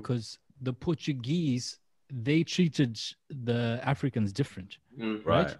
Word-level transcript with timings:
because 0.00 0.38
the 0.60 0.72
Portuguese 0.72 1.78
they 2.12 2.42
treated 2.42 2.98
the 3.28 3.80
Africans 3.84 4.32
different. 4.32 4.78
Mm. 4.98 5.24
Right. 5.24 5.56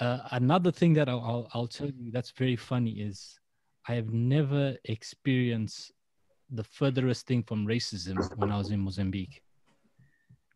Uh, 0.00 0.18
another 0.32 0.72
thing 0.72 0.92
that 0.94 1.08
I'll, 1.08 1.24
I'll 1.30 1.48
I'll 1.54 1.66
tell 1.68 1.86
you 1.88 2.10
that's 2.10 2.32
very 2.32 2.56
funny 2.56 2.92
is 3.08 3.38
I 3.88 3.94
have 3.94 4.10
never 4.12 4.76
experienced 4.84 5.92
the 6.50 6.64
furthest 6.64 7.26
thing 7.26 7.42
from 7.42 7.66
racism 7.66 8.16
when 8.38 8.50
I 8.50 8.58
was 8.58 8.70
in 8.70 8.80
Mozambique. 8.80 9.42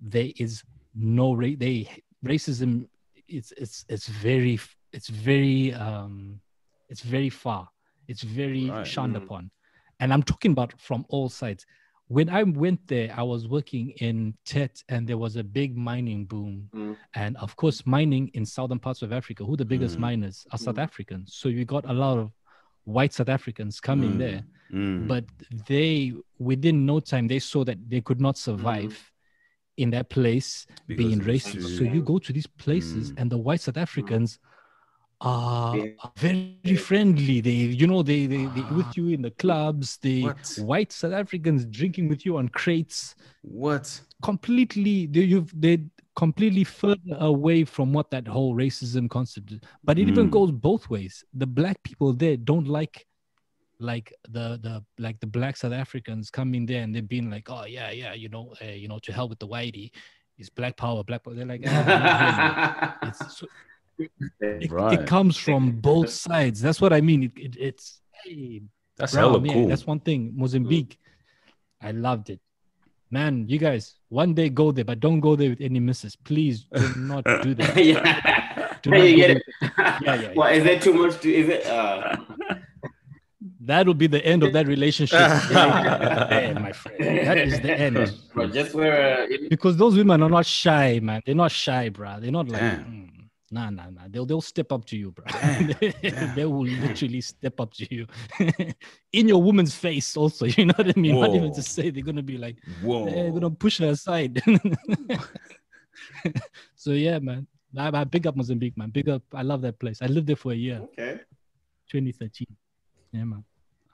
There 0.00 0.30
is 0.36 0.62
no 0.94 1.34
ra- 1.34 1.56
they 1.56 1.88
racism. 2.24 2.88
It's 3.28 3.52
it's 3.52 3.84
it's 3.88 4.08
very 4.08 4.58
it's 4.92 5.08
very 5.08 5.72
um 5.74 6.40
it's 6.88 7.02
very 7.02 7.30
far. 7.30 7.68
It's 8.08 8.22
very 8.22 8.70
Right. 8.70 8.86
shunned 8.86 9.14
Mm. 9.16 9.22
upon, 9.24 9.50
and 10.00 10.12
I'm 10.12 10.22
talking 10.22 10.52
about 10.52 10.78
from 10.80 11.04
all 11.08 11.28
sides. 11.28 11.64
When 12.12 12.28
I 12.28 12.42
went 12.42 12.86
there, 12.88 13.10
I 13.16 13.22
was 13.22 13.48
working 13.48 13.94
in 14.00 14.34
Tete, 14.44 14.84
and 14.90 15.08
there 15.08 15.16
was 15.16 15.36
a 15.36 15.42
big 15.42 15.74
mining 15.78 16.26
boom. 16.26 16.68
Mm. 16.74 16.96
And 17.14 17.38
of 17.38 17.56
course, 17.56 17.86
mining 17.86 18.30
in 18.34 18.44
southern 18.44 18.78
parts 18.78 19.00
of 19.00 19.14
Africa, 19.14 19.46
who 19.46 19.56
the 19.56 19.64
biggest 19.64 19.96
Mm. 19.96 20.00
miners 20.00 20.46
are 20.52 20.58
South 20.58 20.76
Mm. 20.76 20.82
Africans. 20.82 21.34
So 21.34 21.48
you 21.48 21.64
got 21.64 21.88
a 21.88 21.92
lot 21.94 22.18
of 22.18 22.30
white 22.84 23.14
South 23.14 23.30
Africans 23.30 23.80
coming 23.80 24.12
Mm. 24.12 24.18
there, 24.18 24.44
Mm. 24.70 25.08
but 25.08 25.24
they 25.66 26.12
within 26.38 26.84
no 26.84 27.00
time 27.00 27.28
they 27.28 27.38
saw 27.38 27.64
that 27.64 27.78
they 27.88 28.02
could 28.02 28.20
not 28.20 28.36
survive 28.36 28.94
in 29.78 29.88
that 29.90 30.10
place 30.10 30.66
Because 30.86 30.98
being 30.98 31.20
racist. 31.20 31.78
So 31.78 31.84
you 31.84 32.02
go 32.02 32.18
to 32.18 32.30
these 32.30 32.50
places, 32.64 33.14
and 33.16 33.30
the 33.30 33.38
white 33.38 33.62
South 33.62 33.78
Africans 33.78 34.38
are, 35.22 35.88
are 36.02 36.12
very 36.16 36.76
friendly. 36.76 37.40
They, 37.40 37.50
you 37.50 37.86
know, 37.86 38.02
they 38.02 38.26
they 38.26 38.46
they 38.46 38.68
with 38.70 38.96
you 38.96 39.08
in 39.08 39.22
the 39.22 39.30
clubs. 39.30 39.98
They 39.98 40.22
What? 40.22 40.58
white 40.58 40.92
South 40.92 41.12
Africans 41.12 41.66
drinking 41.66 42.08
with 42.08 42.26
you 42.26 42.36
on 42.38 42.48
crates 42.48 43.14
What? 43.42 44.00
completely 44.22 45.06
they 45.06 45.22
you've 45.22 45.52
they 45.60 45.78
completely 46.14 46.64
further 46.64 47.16
away 47.18 47.64
from 47.64 47.92
what 47.92 48.10
that 48.10 48.28
whole 48.28 48.54
racism 48.54 49.08
concept 49.08 49.52
is. 49.52 49.60
But 49.84 49.98
it 49.98 50.08
even 50.08 50.28
Mm. 50.28 50.30
goes 50.30 50.50
both 50.52 50.88
ways. 50.90 51.24
The 51.34 51.46
black 51.46 51.82
people 51.82 52.12
there 52.12 52.36
don't 52.36 52.68
like 52.68 53.06
like 53.80 54.12
the 54.28 54.58
the 54.62 54.84
like 54.98 55.18
the 55.20 55.26
black 55.26 55.56
South 55.56 55.72
Africans 55.72 56.30
coming 56.30 56.66
there 56.66 56.82
and 56.82 56.94
they've 56.94 57.08
been 57.08 57.30
like, 57.30 57.48
oh 57.50 57.64
yeah, 57.64 57.90
yeah, 57.90 58.14
you 58.14 58.28
know, 58.28 58.54
uh, 58.62 58.66
you 58.66 58.88
know, 58.88 58.98
to 59.00 59.12
hell 59.12 59.28
with 59.28 59.38
the 59.40 59.48
whitey. 59.48 59.90
It's 60.38 60.50
black 60.50 60.76
power, 60.76 61.02
black 61.04 61.24
power. 61.24 61.34
They're 61.34 61.46
like, 61.46 61.62
"Ah, 61.66 61.82
we're 61.82 61.96
not 61.96 62.12
hearing 62.12 62.40
you." 62.42 62.56
it's 63.02 63.36
so, 63.38 63.46
it, 63.98 64.70
Right. 64.70 65.00
it 65.00 65.06
comes 65.06 65.36
from 65.36 65.72
both 65.80 66.10
sides. 66.10 66.60
That's 66.60 66.80
what 66.80 66.92
I 66.92 67.00
mean. 67.00 67.24
It, 67.24 67.32
it, 67.36 67.56
it's 67.58 68.00
hey, 68.24 68.62
That's 68.96 69.12
Bro, 69.12 69.20
hella 69.20 69.40
man, 69.40 69.52
cool. 69.52 69.68
That's 69.68 69.86
one 69.86 70.00
thing. 70.00 70.32
Mozambique, 70.34 70.98
I 71.80 71.90
loved 71.92 72.30
it. 72.30 72.40
Man, 73.10 73.46
you 73.46 73.58
guys, 73.58 73.96
one 74.08 74.32
day 74.32 74.48
go 74.48 74.72
there, 74.72 74.84
but 74.86 74.98
don't 75.00 75.20
go 75.20 75.36
there 75.36 75.50
with 75.50 75.60
any 75.60 75.80
misses. 75.80 76.16
Please 76.16 76.64
do 76.74 76.94
not 76.96 77.24
do 77.42 77.54
that. 77.60 77.76
yeah. 77.84 78.76
Do 78.82 78.90
not 78.90 79.00
you 79.06 79.16
get 79.16 79.30
it. 79.30 79.42
Yeah, 79.60 80.14
yeah, 80.14 80.32
Well, 80.34 80.48
is 80.52 80.64
that 80.64 80.80
too 80.82 80.94
much? 80.94 81.20
To, 81.20 81.32
is 81.32 81.48
it? 81.48 81.66
Uh, 81.66 82.16
That'll 83.64 83.94
be 83.94 84.06
the 84.08 84.24
end 84.24 84.42
of 84.42 84.52
that 84.54 84.66
relationship. 84.66 85.18
Yeah, 85.50 86.58
my 86.60 86.72
friend. 86.72 86.98
That 87.26 87.38
is 87.38 87.60
the 87.60 87.72
end. 87.78 88.12
bro, 88.34 88.46
just 88.48 88.74
where 88.74 89.20
uh, 89.22 89.26
it- 89.28 89.50
Because 89.50 89.76
those 89.76 89.96
women 89.96 90.22
are 90.22 90.28
not 90.30 90.46
shy, 90.46 90.98
man. 91.00 91.22
They're 91.26 91.34
not 91.34 91.52
shy, 91.52 91.88
bro. 91.88 92.18
They're 92.20 92.30
not 92.32 92.48
like, 92.48 92.60
Damn. 92.60 92.84
mm, 92.84 93.08
nah, 93.52 93.70
nah, 93.70 93.90
nah. 93.90 94.02
They'll 94.08 94.26
they'll 94.26 94.40
step 94.40 94.72
up 94.72 94.84
to 94.86 94.96
you, 94.96 95.12
bro. 95.12 95.24
Damn, 95.28 95.66
damn. 96.02 96.34
they 96.34 96.44
will 96.44 96.64
literally 96.66 97.20
step 97.20 97.60
up 97.60 97.72
to 97.74 97.94
you 97.94 98.06
in 99.12 99.28
your 99.28 99.42
woman's 99.42 99.74
face. 99.74 100.16
Also, 100.16 100.46
you 100.56 100.66
know 100.66 100.74
what 100.76 100.88
I 100.88 100.98
mean. 100.98 101.20
Not 101.20 101.30
even 101.30 101.50
Whoa. 101.50 101.54
to 101.54 101.62
say 101.62 101.90
they're 101.90 102.02
gonna 102.02 102.22
be 102.22 102.38
like. 102.38 102.56
Whoa. 102.82 103.04
They're 103.04 103.30
gonna 103.30 103.50
push 103.50 103.78
her 103.78 103.90
aside. 103.90 104.42
so 106.74 106.92
yeah, 106.92 107.18
man. 107.18 107.46
I, 107.76 107.90
I 107.92 108.04
big 108.04 108.26
up 108.26 108.36
Mozambique, 108.36 108.76
man. 108.76 108.90
Big 108.90 109.08
up. 109.08 109.22
I 109.32 109.42
love 109.42 109.62
that 109.62 109.78
place. 109.78 110.02
I 110.02 110.06
lived 110.06 110.26
there 110.26 110.36
for 110.36 110.52
a 110.52 110.56
year, 110.56 110.80
okay. 110.82 111.20
2013. 111.90 112.46
Yeah, 113.12 113.24
man. 113.24 113.44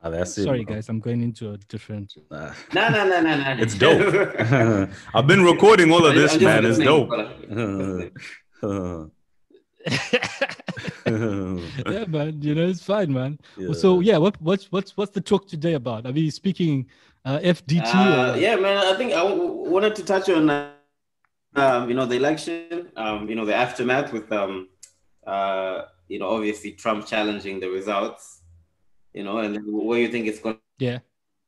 Ah, 0.03 0.11
that's 0.11 0.39
it. 0.39 0.45
Sorry, 0.45 0.65
bro. 0.65 0.77
guys. 0.77 0.89
I'm 0.89 1.01
going 1.01 1.23
into 1.23 1.53
a 1.53 1.59
different. 1.59 2.15
No, 2.31 2.53
no, 2.73 2.89
no, 2.91 3.21
no, 3.21 3.21
no. 3.21 3.57
It's 3.59 3.75
dope. 3.75 4.91
I've 5.15 5.27
been 5.27 5.45
recording 5.45 5.91
all 5.91 6.07
of 6.07 6.15
this, 6.15 6.41
man. 6.41 6.65
It's 6.65 6.79
dope. 6.79 7.11
yeah, 11.07 12.05
man. 12.07 12.43
You 12.43 12.55
know, 12.55 12.67
it's 12.69 12.83
fine, 12.83 13.13
man. 13.13 13.39
Yeah. 13.57 13.73
So 13.73 14.01
yeah, 14.01 14.19
what 14.19 14.41
what's 14.43 14.71
what's 14.73 14.97
what's 14.97 15.13
the 15.13 15.21
talk 15.21 15.47
today 15.49 15.75
about? 15.75 16.07
Are 16.07 16.13
we 16.13 16.31
speaking 16.31 16.87
uh, 17.25 17.39
FDT? 17.39 17.95
Uh, 17.95 18.35
yeah, 18.35 18.57
man. 18.57 18.79
I 18.79 18.97
think 18.97 19.13
I 19.13 19.23
w- 19.23 19.71
wanted 19.71 19.95
to 19.97 20.05
touch 20.05 20.29
on, 20.29 20.51
uh, 20.51 20.73
um, 21.55 21.89
you 21.89 21.95
know, 21.95 22.07
the 22.07 22.17
election. 22.17 22.91
Um, 22.97 23.29
you 23.29 23.35
know, 23.35 23.45
the 23.45 23.55
aftermath 23.55 24.13
with, 24.13 24.31
um, 24.33 24.69
uh, 25.27 25.83
you 26.09 26.19
know, 26.19 26.29
obviously 26.29 26.73
Trump 26.73 27.07
challenging 27.07 27.61
the 27.61 27.69
results. 27.69 28.43
You 29.15 29.25
know, 29.25 29.39
and 29.39 29.59
where 29.67 29.99
you 29.99 30.09
think 30.09 30.27
it's 30.27 30.39
going 30.39 30.59
yeah. 30.79 30.99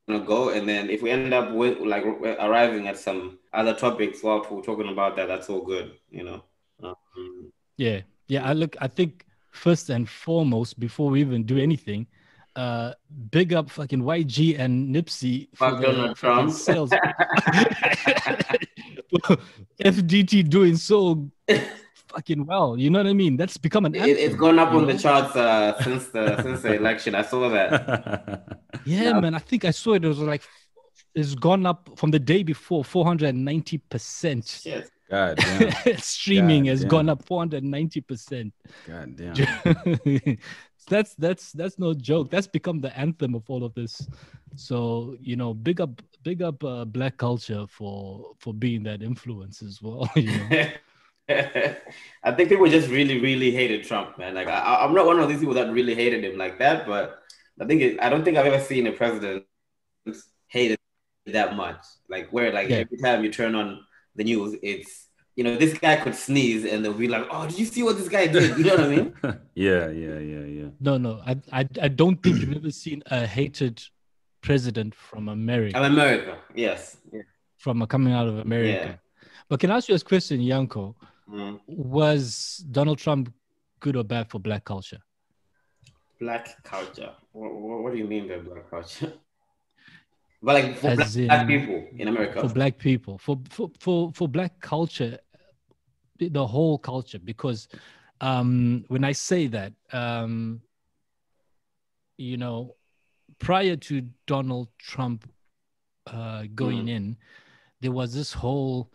to 0.08 0.20
go, 0.20 0.50
and 0.50 0.68
then 0.68 0.91
if 0.91 1.02
we 1.02 1.10
end 1.10 1.34
up 1.34 1.52
with 1.52 1.78
like 1.80 2.04
arriving 2.04 2.88
at 2.88 2.98
some 2.98 3.38
other 3.52 3.74
topics 3.74 4.22
while 4.22 4.47
we're 4.50 4.62
talking 4.62 4.88
about 4.88 5.16
that, 5.16 5.28
that's 5.28 5.48
all 5.50 5.62
good. 5.62 5.92
You 6.10 6.24
know. 6.24 6.44
Um, 6.82 7.52
Yeah, 7.76 8.00
yeah. 8.30 8.48
I 8.48 8.52
look. 8.54 8.76
I 8.80 8.88
think 8.88 9.26
first 9.50 9.91
and 9.91 10.08
foremost, 10.08 10.78
before 10.80 11.10
we 11.10 11.20
even 11.20 11.44
do 11.44 11.58
anything, 11.58 12.06
uh, 12.56 12.92
big 13.30 13.52
up 13.52 13.70
fucking 13.70 14.02
YG 14.02 14.58
and 14.58 14.94
Nipsey 14.94 15.48
for 15.54 15.70
Fuck 15.70 15.82
Donald 15.82 16.16
Trump. 16.16 16.52
sales. 16.52 16.91
FDT 19.82 20.48
doing 20.48 20.76
so 20.76 21.28
fucking 22.08 22.46
well. 22.46 22.78
You 22.78 22.91
know 22.91 22.98
what 23.00 23.06
I 23.06 23.12
mean? 23.12 23.36
That's 23.36 23.56
become 23.56 23.84
an 23.86 23.94
it, 23.94 24.00
anthem. 24.02 24.16
it's 24.18 24.34
gone 24.36 24.58
up 24.58 24.72
on 24.72 24.86
the 24.86 24.97
charts 24.98 25.34
uh, 25.36 25.80
since 25.82 26.08
the 26.08 26.41
since 26.42 26.62
the 26.62 26.74
election. 26.74 27.14
I 27.14 27.22
saw 27.22 27.48
that. 27.50 28.47
Yeah, 28.86 29.20
man. 29.20 29.34
I 29.34 29.41
think 29.41 29.66
I 29.66 29.72
saw 29.72 29.92
it. 29.94 30.04
It 30.04 30.08
was 30.08 30.20
like 30.20 30.42
it's 31.14 31.34
gone 31.34 31.66
up 31.66 31.91
from 31.97 32.12
the 32.12 32.18
day 32.18 32.42
before, 32.42 32.82
four 32.82 33.04
hundred 33.04 33.28
and 33.30 33.44
ninety 33.44 33.76
percent. 33.78 34.62
Yes. 34.64 34.88
God 35.10 35.37
damn. 35.84 35.97
Streaming 35.98 36.65
God 36.65 36.71
has 36.71 36.81
damn. 36.81 36.88
gone 36.88 37.09
up 37.09 37.25
four 37.26 37.41
hundred 37.41 37.65
ninety 37.65 38.00
percent. 38.00 38.54
God 38.87 39.16
damn. 39.16 40.38
that's 40.88 41.15
that's 41.16 41.53
that's 41.53 41.78
no 41.78 41.94
joke. 41.94 42.31
That's 42.31 42.47
become 42.47 42.81
the 42.81 42.97
anthem 42.97 43.34
of 43.34 43.48
all 43.50 43.65
of 43.65 43.75
this. 43.75 44.06
So 44.56 45.16
you 45.21 45.37
know, 45.37 45.53
big 45.53 45.81
up, 45.81 46.00
big 46.22 46.43
up, 46.43 46.62
uh, 46.62 46.84
black 46.84 47.16
culture 47.16 47.66
for 47.69 48.32
for 48.38 48.54
being 48.54 48.82
that 48.84 49.03
influence 49.03 49.62
as 49.62 49.82
well. 49.82 50.09
You 50.16 50.31
know? 50.38 50.71
I 52.25 52.32
think 52.32 52.48
people 52.48 52.66
just 52.66 52.88
really, 52.91 53.21
really 53.21 53.53
hated 53.53 53.84
Trump, 53.84 54.19
man. 54.19 54.34
Like 54.34 54.48
I, 54.48 54.84
I'm 54.84 54.92
not 54.94 55.06
one 55.06 55.21
of 55.21 55.28
these 55.28 55.38
people 55.38 55.54
that 55.54 55.72
really 55.72 55.94
hated 55.94 56.25
him 56.25 56.37
like 56.37 56.59
that, 56.59 56.88
but 56.88 57.22
I 57.60 57.66
think 57.66 57.82
it, 57.82 58.03
I 58.03 58.09
don't 58.09 58.25
think 58.25 58.37
I've 58.37 58.47
ever 58.47 58.59
seen 58.65 58.88
a 58.88 58.92
president 58.92 59.44
hated 60.48 60.78
that 61.27 61.54
much. 61.54 61.78
Like 62.09 62.31
where 62.31 62.53
like 62.53 62.69
Yeah. 62.69 62.78
every 62.78 62.98
time 62.98 63.22
you 63.22 63.31
turn 63.31 63.54
on 63.54 63.81
the 64.16 64.25
news, 64.25 64.56
it's 64.62 65.09
you 65.37 65.44
know 65.44 65.56
this 65.56 65.78
guy 65.78 65.97
could 65.97 66.15
sneeze 66.15 66.65
and 66.65 66.84
they'll 66.84 66.93
be 66.93 67.09
like, 67.09 67.26
oh, 67.31 67.47
did 67.47 67.59
you 67.59 67.65
see 67.65 67.82
what 67.82 67.97
this 67.97 68.09
guy 68.09 68.26
did? 68.26 68.59
You 68.59 68.65
know 68.65 68.76
what 68.76 68.84
I 68.84 68.88
mean? 68.88 69.15
yeah, 69.54 69.88
yeah, 69.88 70.19
yeah, 70.19 70.44
yeah. 70.44 70.69
no, 70.81 70.98
no, 70.98 71.21
I, 71.25 71.37
I 71.53 71.69
I 71.81 71.88
don't 71.88 72.22
think 72.22 72.41
you've 72.41 72.56
ever 72.56 72.71
seen 72.71 73.03
a 73.06 73.26
hated 73.26 73.82
president 74.43 74.94
from 74.94 75.28
America, 75.28 75.78
I'm 75.78 75.92
America. 75.92 76.39
Yes. 76.54 76.97
Yeah. 77.12 77.22
from 77.59 77.83
a, 77.83 77.86
coming 77.86 78.12
out 78.12 78.27
of 78.27 78.39
America. 78.39 78.86
Yeah. 78.86 78.95
But 79.48 79.60
can 79.60 79.71
I 79.71 79.77
ask 79.77 79.89
you 79.89 79.95
a 79.95 79.98
question, 79.98 80.41
Yanko? 80.41 80.97
Mm. 81.28 81.60
Was 81.66 82.65
Donald 82.71 82.98
Trump 82.98 83.33
good 83.80 83.97
or 83.97 84.04
bad 84.04 84.30
for 84.30 84.39
black 84.39 84.65
culture? 84.65 85.01
Black 86.21 86.63
culture. 86.63 87.10
What, 87.33 87.54
what, 87.54 87.83
what 87.83 87.92
do 87.92 87.98
you 87.98 88.04
mean 88.04 88.28
by 88.28 88.39
black 88.39 88.71
culture? 88.71 89.13
But 90.42 90.54
like 90.54 90.77
for 90.77 90.95
black, 90.97 91.07
As 91.07 91.16
black 91.16 91.47
people 91.47 91.87
in 91.98 92.09
America. 92.09 92.41
for 92.41 92.48
black 92.48 92.78
people 92.78 93.19
for 93.19 93.39
for 93.51 93.71
for, 93.78 94.13
for 94.13 94.28
black 94.28 94.59
culture 94.60 95.19
the- 96.19 96.47
whole 96.47 96.78
culture 96.78 97.19
because 97.19 97.69
um 98.21 98.84
when 98.89 99.04
i 99.04 99.13
say 99.13 99.47
that 99.47 99.72
um 99.92 100.60
you 102.19 102.37
know 102.37 102.77
prior 103.39 103.77
to 103.77 104.03
donald 104.27 104.69
trump 104.78 105.27
uh 106.07 106.45
going 106.54 106.87
Mm. 106.87 106.97
in 106.97 107.16
there 107.81 107.92
was 107.92 108.13
this 108.13 108.33
whole 108.33 108.91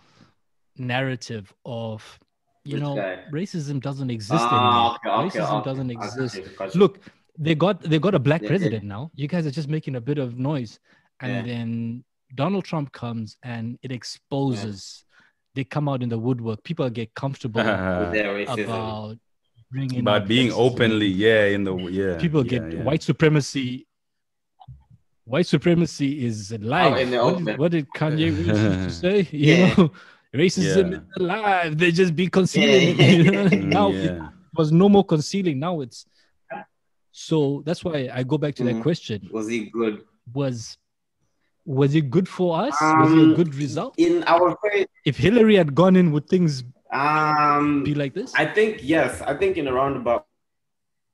narrative 0.77 1.53
of 1.65 2.19
you 2.63 2.73
Which 2.75 2.83
know 2.83 2.95
guy? 2.95 3.23
racism 3.31 3.79
doesn't 3.81 4.09
exist 4.11 4.45
Ah, 4.49 4.57
anymore 4.59 4.91
okay, 4.95 5.09
okay, 5.09 5.39
racism 5.39 5.57
okay. 5.59 5.65
doesn't 5.69 5.87
got 5.87 5.99
exist 5.99 6.35
you, 6.35 6.43
got 6.59 6.73
you. 6.75 6.79
look 6.79 6.99
they 7.37 7.55
got 7.55 7.81
they 7.81 7.99
got 7.99 8.13
a 8.15 8.19
black 8.19 8.41
Yeah, 8.41 8.45
yeah. 8.45 8.51
president 8.51 8.83
now 8.83 9.11
you 9.15 9.27
guys 9.27 9.45
are 9.47 9.51
just 9.59 9.69
making 9.69 9.95
a 9.95 10.01
bit 10.01 10.17
of 10.17 10.37
noise 10.37 10.79
and 11.21 11.31
Yeah. 11.31 11.41
then 11.53 12.03
donald 12.33 12.65
trump 12.65 12.91
comes 12.91 13.37
and 13.43 13.77
it 13.81 13.91
exposes 13.91 15.05
they 15.53 15.63
come 15.63 15.87
out 15.87 16.01
in 16.03 16.09
the 16.09 16.17
woodwork 16.17 16.63
people 16.63 16.89
get 16.89 17.13
comfortable 17.13 17.61
With 18.01 18.11
their 18.13 18.33
racism. 18.35 18.63
about 18.65 19.17
bringing 19.71 19.99
About 20.01 20.27
being 20.27 20.49
racism. 20.51 20.57
openly, 20.71 21.07
yeah, 21.07 21.45
in 21.45 21.63
the 21.63 21.75
yeah. 21.75 22.17
people 22.17 22.43
yeah, 22.45 22.49
get 22.59 22.73
yeah. 22.73 22.83
white 22.83 23.03
supremacy 23.03 23.87
white 25.25 25.47
supremacy 25.47 26.25
is 26.25 26.51
alive. 26.51 27.09
the 27.09 27.17
what, 27.23 27.43
did, 27.45 27.57
what 27.57 27.71
did 27.71 27.87
Kanye 27.95 28.29
West 28.47 28.47
used 28.47 28.83
to 28.83 28.91
say? 28.91 29.27
You 29.31 29.53
Yeah. 29.55 29.75
know, 29.75 29.91
racism 30.35 30.91
Yeah. 30.91 30.97
is 30.97 31.03
alive. 31.19 31.77
They 31.77 31.91
just 31.91 32.15
be 32.15 32.27
concealing 32.27 32.97
Yeah. 32.97 33.05
it. 33.05 33.23
You 33.25 33.31
know? 33.31 33.45
Mm, 33.49 33.63
now 33.65 33.89
it 33.91 34.21
was 34.55 34.71
no 34.71 34.87
more 34.89 35.03
concealing. 35.03 35.57
Now 35.59 35.81
it's 35.81 36.05
so 37.11 37.63
that's 37.65 37.83
why 37.83 38.09
I 38.13 38.23
go 38.23 38.37
back 38.37 38.55
to 38.55 38.63
that 38.65 38.75
Mhm. 38.75 38.81
question. 38.83 39.27
Was 39.31 39.47
he 39.47 39.69
good? 39.71 40.03
Was 40.33 40.77
was 41.65 41.95
it 41.95 42.09
good 42.11 42.27
for 42.29 42.59
us? 42.59 42.73
was 42.81 43.11
it 43.11 43.17
a 43.17 43.21
Um, 43.21 43.33
good 43.35 43.55
result? 43.55 43.95
In 43.97 44.23
our 44.27 44.55
face, 44.63 44.87
If 45.05 45.17
Hillary 45.17 45.55
had 45.55 45.73
gone 45.75 45.95
in, 45.95 46.11
would 46.11 46.27
things 46.27 46.63
um, 46.91 47.83
be 47.83 47.93
like 47.95 48.13
this? 48.13 48.33
I 48.35 48.45
think 48.45 48.79
yes. 48.81 49.21
I 49.21 49.33
think 49.33 49.57
in 49.57 49.67
a 49.67 49.73
roundabout 49.73 50.25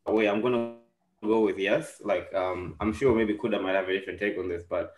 way, 0.08 0.28
I'm 0.28 0.42
gonna 0.42 0.76
go 1.24 1.42
with 1.42 1.58
yes. 1.58 2.02
Like 2.04 2.34
um, 2.34 2.76
I'm 2.80 2.94
sure 2.94 3.16
maybe 3.16 3.34
Kuda 3.36 3.62
might 3.62 3.76
have 3.76 3.88
a 3.88 3.94
different 3.94 4.20
take 4.20 4.38
on 4.38 4.50
this, 4.50 4.64
but 4.70 4.94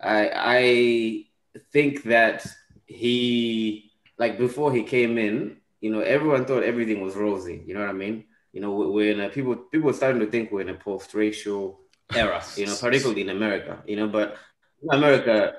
I 0.00 0.30
I 0.34 1.24
think 1.72 2.04
that 2.04 2.46
he 2.86 3.92
like 4.18 4.38
before 4.38 4.72
he 4.72 4.82
came 4.82 5.18
in, 5.18 5.56
you 5.80 5.90
know, 5.90 6.00
everyone 6.00 6.44
thought 6.46 6.62
everything 6.62 7.00
was 7.00 7.14
rosy. 7.16 7.62
You 7.66 7.74
know 7.74 7.80
what 7.80 7.90
I 7.90 7.92
mean? 7.92 8.24
You 8.52 8.60
know, 8.60 8.72
we- 8.74 8.86
we're 8.94 9.12
in 9.12 9.20
a 9.20 9.28
people 9.28 9.56
people 9.56 9.92
starting 9.92 10.20
to 10.20 10.26
think 10.30 10.50
we're 10.50 10.62
in 10.62 10.68
a 10.70 10.74
post-racial 10.74 11.80
era. 12.14 12.42
You 12.56 12.66
know, 12.66 12.76
particularly 12.80 13.22
in 13.22 13.30
America. 13.30 13.82
You 13.86 13.96
know, 13.96 14.08
but 14.08 14.36
America, 14.90 15.54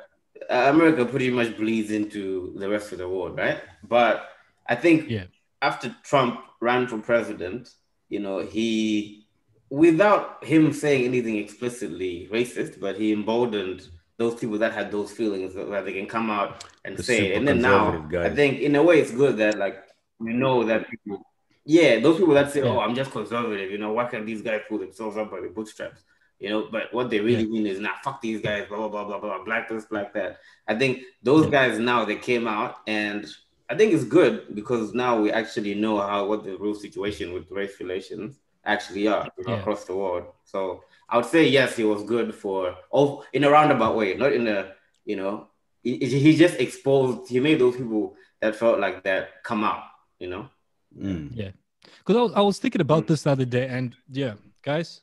America 0.49 1.05
pretty 1.05 1.31
much 1.31 1.57
bleeds 1.57 1.91
into 1.91 2.53
the 2.57 2.69
rest 2.69 2.91
of 2.91 2.97
the 2.99 3.07
world, 3.09 3.37
right? 3.37 3.61
But 3.87 4.29
I 4.67 4.75
think 4.75 5.09
Yeah. 5.09 5.25
after 5.61 5.95
Trump 6.03 6.39
ran 6.61 6.87
for 6.87 6.97
president, 6.99 7.69
you 8.09 8.19
know, 8.19 8.39
he, 8.39 9.25
without 9.69 10.43
him 10.43 10.71
saying 10.73 11.05
anything 11.05 11.37
explicitly 11.37 12.27
racist, 12.31 12.79
but 12.79 12.95
he 12.97 13.11
emboldened 13.11 13.87
those 14.17 14.35
people 14.35 14.57
that 14.59 14.71
had 14.73 14.91
those 14.91 15.11
feelings 15.11 15.53
that, 15.55 15.69
that 15.69 15.85
they 15.85 15.93
can 15.93 16.05
come 16.07 16.29
out 16.29 16.63
and 16.85 16.95
The 16.97 17.03
say 17.03 17.31
it. 17.31 17.37
And 17.37 17.47
then 17.47 17.61
now, 17.61 17.97
guys. 18.09 18.31
I 18.31 18.35
think 18.35 18.59
in 18.59 18.75
a 18.75 18.83
way 18.83 18.99
it's 18.99 19.11
good 19.11 19.37
that 19.37 19.57
like 19.57 19.77
we 20.19 20.33
know 20.33 20.63
that 20.65 20.89
people, 20.89 21.25
yeah, 21.65 21.99
those 21.99 22.17
people 22.17 22.33
that 22.35 22.51
say, 22.51 22.61
Yeah. 22.63 22.69
"Oh, 22.71 22.79
I'm 22.79 22.95
just 22.95 23.11
conservative," 23.11 23.71
you 23.71 23.77
know, 23.77 23.91
why 23.91 24.05
can't 24.05 24.25
these 24.25 24.41
guys 24.41 24.61
pull 24.69 24.77
themselves 24.77 25.17
up 25.17 25.31
by 25.31 25.41
the 25.41 25.49
bootstraps? 25.49 26.01
You 26.39 26.49
know, 26.49 26.67
but 26.71 26.93
what 26.93 27.09
they 27.09 27.19
really 27.21 27.43
Yeah. 27.43 27.49
mean 27.49 27.65
is, 27.67 27.79
"Nah, 27.79 27.91
fuck 28.03 28.21
these 28.21 28.41
guys," 28.41 28.67
blah 28.67 28.77
blah 28.77 28.89
blah 28.89 29.05
blah 29.07 29.19
blah, 29.19 29.43
black 29.43 29.69
this, 29.69 29.85
black 29.85 30.13
that. 30.13 30.39
I 30.67 30.75
think 30.75 31.03
those 31.23 31.45
Yeah. 31.45 31.51
guys 31.51 31.79
now 31.79 32.03
they 32.05 32.17
came 32.17 32.45
out, 32.47 32.75
and 32.87 33.25
I 33.69 33.75
think 33.75 33.93
it's 33.93 34.03
good 34.03 34.53
because 34.53 34.93
now 34.93 35.19
we 35.21 35.31
actually 35.31 35.73
know 35.75 35.97
how 35.99 36.27
what 36.27 36.43
the 36.43 36.57
real 36.57 36.75
situation 36.75 37.33
with 37.33 37.49
race 37.51 37.79
relations 37.79 38.39
actually 38.65 39.07
are 39.07 39.29
you 39.37 39.43
know, 39.45 39.53
Yeah. 39.53 39.59
across 39.61 39.85
the 39.85 39.95
world. 39.95 40.25
So 40.43 40.83
I 41.07 41.17
would 41.17 41.25
say 41.25 41.47
yes, 41.47 41.79
it 41.79 41.85
was 41.85 42.03
good 42.03 42.33
for 42.35 42.75
oh 42.91 43.23
in 43.33 43.43
a 43.43 43.49
roundabout 43.49 43.95
way, 43.95 44.13
not 44.15 44.33
in 44.33 44.47
a 44.47 44.73
you 45.05 45.15
know 45.15 45.47
he, 45.83 45.97
he 45.99 46.35
just 46.35 46.59
exposed 46.59 47.29
he 47.29 47.39
made 47.39 47.59
those 47.59 47.77
people 47.77 48.15
that 48.41 48.55
felt 48.55 48.79
like 48.79 49.03
that 49.03 49.43
come 49.43 49.63
out, 49.63 49.83
you 50.19 50.27
know. 50.27 50.49
Mm. 50.97 51.53
Because 51.99 52.15
I 52.17 52.21
was, 52.21 52.33
I 52.33 52.41
was 52.41 52.59
thinking 52.59 52.81
about 52.81 53.07
this 53.07 53.23
the 53.23 53.31
other 53.31 53.45
day, 53.45 53.67
and 53.67 53.95
yeah, 54.11 54.33
guys, 54.63 55.01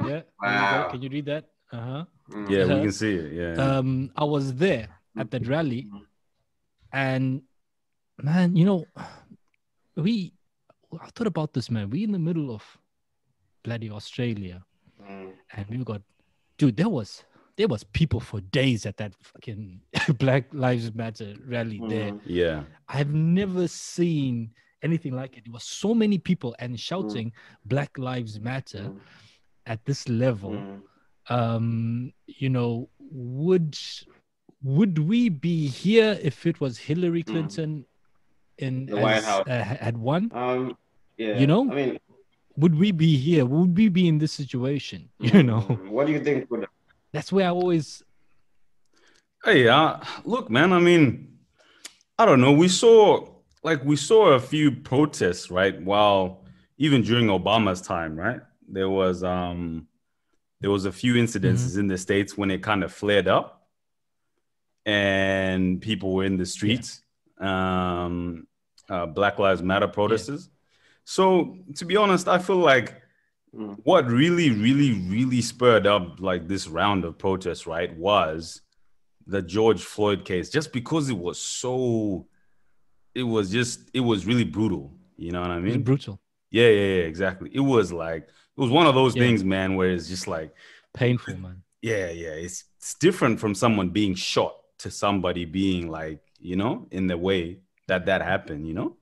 yeah, 0.00 0.06
there. 0.08 0.24
Wow. 0.40 0.88
Can 0.90 1.02
you 1.02 1.08
read 1.10 1.26
that? 1.26 1.44
Uh 1.72 1.80
huh. 1.80 2.04
Mm. 2.30 2.50
Yeah, 2.50 2.64
we 2.66 2.72
Uh, 2.72 2.80
can 2.82 2.92
see 2.92 3.14
it. 3.14 3.32
Yeah. 3.32 3.54
Um, 3.64 4.10
I 4.16 4.24
was 4.24 4.54
there 4.54 4.88
at 5.16 5.30
that 5.30 5.46
rally, 5.46 5.88
and 6.92 7.42
man, 8.22 8.56
you 8.56 8.64
know, 8.64 8.84
we 9.96 10.32
I 11.00 11.06
thought 11.14 11.26
about 11.26 11.52
this, 11.54 11.70
man. 11.70 11.90
We 11.90 12.04
in 12.04 12.12
the 12.12 12.18
middle 12.18 12.54
of 12.54 12.62
bloody 13.64 13.90
Australia, 13.90 14.64
Mm. 15.02 15.32
and 15.56 15.66
we 15.68 15.78
got, 15.84 16.02
dude, 16.58 16.76
there 16.76 16.88
was 16.88 17.24
there 17.56 17.68
was 17.68 17.84
people 17.84 18.18
for 18.20 18.40
days 18.40 18.86
at 18.86 18.96
that 18.96 19.12
fucking 19.20 19.80
Black 20.18 20.44
Lives 20.52 20.94
Matter 20.94 21.34
rally 21.46 21.80
there. 21.88 22.12
Mm. 22.12 22.20
yeah. 22.24 22.64
I've 22.88 23.12
never 23.12 23.68
seen 23.68 24.52
anything 24.82 25.14
like 25.14 25.36
it. 25.36 25.44
There 25.44 25.52
was 25.52 25.64
so 25.64 25.94
many 25.94 26.18
people 26.18 26.54
and 26.58 26.78
shouting 26.80 27.32
Black 27.66 27.96
Lives 27.98 28.40
Matter 28.40 28.84
Mm. 28.88 29.00
At 29.66 29.84
this 29.84 30.08
level. 30.08 30.52
Mm. 30.52 30.82
Um, 31.28 32.12
you 32.26 32.48
know, 32.48 32.88
would 32.98 33.78
would 34.62 34.98
we 34.98 35.28
be 35.28 35.66
here 35.66 36.18
if 36.22 36.46
it 36.46 36.60
was 36.60 36.78
Hillary 36.78 37.22
Clinton 37.22 37.84
in 38.58 38.86
The 38.86 38.96
White 38.96 39.24
House. 39.24 39.44
uh, 39.48 39.62
had 39.62 39.98
won? 39.98 40.30
Um 40.34 40.76
yeah. 41.16 41.38
You 41.38 41.46
know? 41.46 41.70
I 41.70 41.74
mean 41.74 41.98
Would 42.56 42.78
we 42.78 42.92
be 42.92 43.16
here? 43.16 43.44
Would 43.44 43.76
we 43.76 43.88
be 43.88 44.08
in 44.08 44.18
this 44.18 44.32
situation? 44.32 45.08
You 45.18 45.42
know, 45.42 45.62
mm, 45.62 45.88
what 45.88 46.06
do 46.06 46.12
you 46.12 46.22
think 46.22 46.50
would 46.50 46.66
that's 47.12 47.32
where 47.32 47.46
I 47.46 47.50
always 47.50 48.02
Hey, 49.44 49.66
uh, 49.66 49.96
look, 50.24 50.50
man. 50.50 50.72
I 50.72 50.78
mean, 50.78 51.36
I 52.16 52.24
don't 52.26 52.40
know. 52.40 52.52
We 52.52 52.68
saw 52.68 53.26
like 53.64 53.84
we 53.84 53.96
saw 53.96 54.34
a 54.34 54.40
few 54.40 54.70
protests, 54.70 55.50
right? 55.50 55.80
While 55.82 56.44
even 56.78 57.02
during 57.02 57.26
Obama's 57.26 57.80
time, 57.80 58.16
right? 58.16 58.40
There 58.72 58.90
was 58.90 59.22
um 59.22 59.86
there 60.60 60.70
was 60.70 60.84
a 60.86 60.92
few 60.92 61.14
incidences 61.14 61.78
in 61.78 61.86
the 61.86 61.98
states 61.98 62.36
when 62.38 62.50
it 62.50 62.62
kind 62.62 62.82
of 62.82 62.92
flared 62.92 63.28
up, 63.28 63.68
and 64.86 65.80
people 65.80 66.14
were 66.14 66.24
in 66.24 66.36
the 66.36 66.46
streets. 66.46 67.02
Um, 67.38 68.46
uh, 68.88 69.06
Black 69.06 69.38
Lives 69.38 69.62
Matter 69.62 69.88
protesters. 69.88 70.48
So 71.04 71.58
to 71.76 71.84
be 71.84 71.96
honest, 71.96 72.28
I 72.28 72.38
feel 72.38 72.56
like 72.56 72.98
Mm. 73.54 73.76
what 73.84 74.06
really, 74.06 74.48
really, 74.48 74.92
really 75.10 75.42
spurred 75.42 75.86
up 75.86 76.20
like 76.20 76.48
this 76.48 76.66
round 76.66 77.04
of 77.04 77.18
protests, 77.18 77.66
right, 77.66 77.94
was 77.98 78.62
the 79.26 79.42
George 79.42 79.82
Floyd 79.84 80.24
case, 80.24 80.48
just 80.48 80.72
because 80.72 81.10
it 81.10 81.18
was 81.18 81.38
so, 81.38 82.26
it 83.14 83.24
was 83.24 83.50
just, 83.50 83.90
it 83.92 84.00
was 84.00 84.24
really 84.24 84.44
brutal. 84.44 84.94
You 85.18 85.32
know 85.32 85.42
what 85.42 85.50
I 85.50 85.58
it 85.58 85.64
was 85.64 85.74
mean? 85.74 85.82
brutal, 85.82 86.18
Yeah, 86.52 86.68
yeah, 86.68 86.80
yeah, 86.96 87.04
exactly. 87.12 87.50
It 87.52 87.60
was 87.60 87.92
like, 87.92 88.22
it 88.24 88.60
was 88.60 88.70
one 88.70 88.86
of 88.86 88.94
those 88.94 89.16
Yeah. 89.16 89.22
things, 89.24 89.42
man, 89.42 89.74
where 89.74 89.90
it's 89.90 90.06
just 90.08 90.28
like, 90.28 90.54
painful, 90.94 91.36
man. 91.38 91.62
yeah, 91.80 92.10
yeah, 92.10 92.36
it's, 92.46 92.64
it's 92.78 92.94
different 92.94 93.40
from 93.40 93.54
someone 93.54 93.88
being 93.88 94.14
shot 94.14 94.54
to 94.78 94.90
somebody 94.90 95.44
being 95.46 95.88
like, 95.90 96.20
you 96.38 96.56
know, 96.56 96.86
in 96.90 97.06
the 97.06 97.16
way 97.16 97.60
that 97.88 98.06
that 98.06 98.20
happened, 98.20 98.68
you 98.68 98.74
know? 98.74 98.96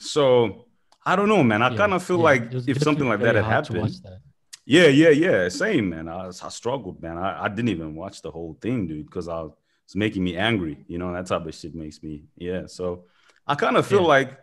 So 0.00 0.66
I 1.04 1.16
don't 1.16 1.28
know, 1.28 1.42
man. 1.44 1.62
I 1.62 1.70
Yeah, 1.70 1.76
kind 1.76 1.94
of 1.94 2.02
feel 2.02 2.18
yeah. 2.18 2.22
like 2.24 2.52
if 2.66 2.82
something 2.82 3.08
like 3.08 3.20
that 3.20 3.34
had 3.36 3.44
happened, 3.44 3.94
that. 4.02 4.20
yeah, 4.66 4.88
yeah, 4.88 5.10
yeah. 5.10 5.48
Same, 5.48 5.90
man. 5.90 6.08
I, 6.08 6.26
I 6.28 6.48
struggled, 6.48 7.00
man. 7.00 7.16
I, 7.18 7.44
I 7.44 7.48
didn't 7.48 7.68
even 7.68 7.94
watch 7.94 8.22
the 8.22 8.30
whole 8.30 8.58
thing, 8.60 8.86
dude, 8.86 9.06
because 9.06 9.28
I 9.28 9.40
was 9.42 9.52
it's 9.84 9.94
making 9.94 10.24
me 10.24 10.36
angry. 10.36 10.84
You 10.88 10.98
know, 10.98 11.12
that 11.12 11.26
type 11.26 11.46
of 11.46 11.54
shit 11.54 11.74
makes 11.74 12.02
me, 12.02 12.24
yeah. 12.36 12.66
So 12.66 13.04
I 13.46 13.54
kind 13.54 13.76
of 13.76 13.86
feel 13.86 14.02
Yeah. 14.02 14.08
like 14.08 14.38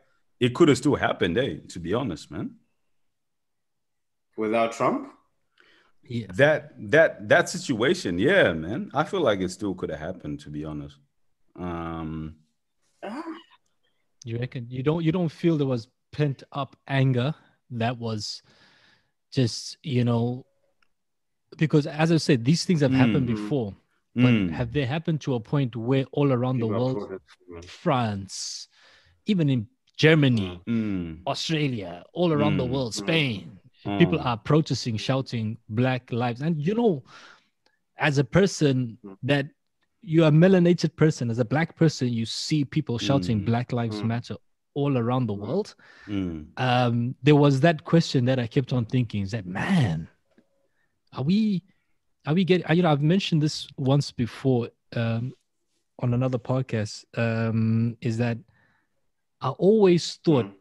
it 0.45 0.53
could 0.55 0.67
have 0.67 0.77
still 0.77 0.95
happened, 1.07 1.38
eh? 1.38 1.53
To 1.73 1.79
be 1.79 1.93
honest, 1.93 2.29
man. 2.29 2.47
without 4.35 4.71
Trump? 4.77 5.01
Yeah. 6.03 6.27
That 6.41 6.59
that 6.91 7.12
that 7.29 7.45
situation, 7.50 8.19
yeah, 8.19 8.51
man. 8.65 8.81
I 8.93 9.03
feel 9.05 9.21
like 9.29 9.39
it 9.45 9.51
still 9.51 9.73
could 9.73 9.89
have 9.93 10.03
happened, 10.09 10.38
to 10.41 10.50
be 10.50 10.65
honest. 10.65 10.97
Um, 11.55 12.35
You 14.25 14.38
reckon 14.39 14.67
you 14.69 14.83
don't 14.83 15.03
you 15.03 15.12
don't 15.12 15.33
feel 15.41 15.57
there 15.57 15.67
was 15.67 15.88
pent 16.12 16.43
up 16.51 16.75
anger 16.88 17.35
that 17.71 17.97
was 17.97 18.41
just 19.38 19.77
you 19.83 20.03
know 20.05 20.45
because 21.57 21.85
as 21.88 22.09
I 22.12 22.17
said 22.17 22.45
these 22.45 22.63
things 22.65 22.81
have 22.81 22.93
happened 22.93 23.27
Mm. 23.27 23.35
before 23.35 23.69
but 24.15 24.33
mm, 24.33 24.50
have 24.51 24.71
they 24.71 24.85
happened 24.85 25.19
to 25.21 25.33
a 25.35 25.39
point 25.39 25.75
where 25.75 26.05
all 26.17 26.31
around 26.31 26.59
the 26.59 26.67
world. 26.67 27.19
France 27.65 28.69
even 29.25 29.50
in 29.50 29.67
Germany 29.97 30.62
mm, 30.67 31.19
Australia 31.27 32.03
all 32.13 32.31
around 32.33 32.57
the 32.57 32.65
Mm. 32.65 32.69
world 32.69 32.93
Mm. 32.93 32.97
Spain 32.97 33.59
people 34.00 34.19
mm, 34.19 34.25
are 34.25 34.38
protesting 34.38 34.97
shouting 34.97 35.57
black 35.69 36.12
lives 36.12 36.41
and 36.41 36.59
you 36.59 36.73
know 36.73 37.03
as 37.97 38.17
a 38.17 38.23
person 38.23 38.97
Mm. 39.03 39.17
that 39.23 39.45
you're 40.01 40.27
a 40.27 40.31
melanated 40.31 40.95
person 40.95 41.29
as 41.29 41.39
a 41.39 41.45
black 41.45 41.75
person 41.75 42.07
you 42.09 42.25
see 42.25 42.63
people 42.65 42.97
shouting 42.97 43.41
Mm. 43.41 43.45
black 43.45 43.71
lives 43.71 44.01
Mm. 44.01 44.07
matter 44.07 44.35
all 44.73 44.97
around 44.97 45.27
the 45.27 45.33
Mm. 45.33 45.39
world 45.39 45.75
mm, 46.07 46.45
um 46.57 47.15
there 47.23 47.35
was 47.35 47.59
that 47.62 47.83
question 47.83 48.25
that 48.25 48.39
i 48.39 48.47
kept 48.47 48.73
on 48.73 48.85
thinking 48.85 49.21
is 49.23 49.31
that 49.31 49.45
man 49.45 50.07
are 51.13 51.23
we 51.23 51.63
are 52.25 52.33
we 52.33 52.43
getting 52.43 52.65
you 52.75 52.81
know 52.83 52.91
i've 52.91 53.01
mentioned 53.01 53.41
this 53.41 53.67
once 53.77 54.12
before 54.12 54.69
um 54.95 55.33
on 56.00 56.13
another 56.13 56.38
podcast 56.39 57.05
um 57.17 57.95
is 58.01 58.17
that 58.17 58.38
i 59.43 59.50
always 59.50 60.15
thought 60.25 60.45
Mm. 60.45 60.53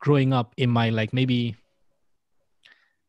growing 0.00 0.32
up 0.32 0.54
in 0.56 0.68
my 0.70 0.90
like 0.90 1.12
maybe 1.12 1.54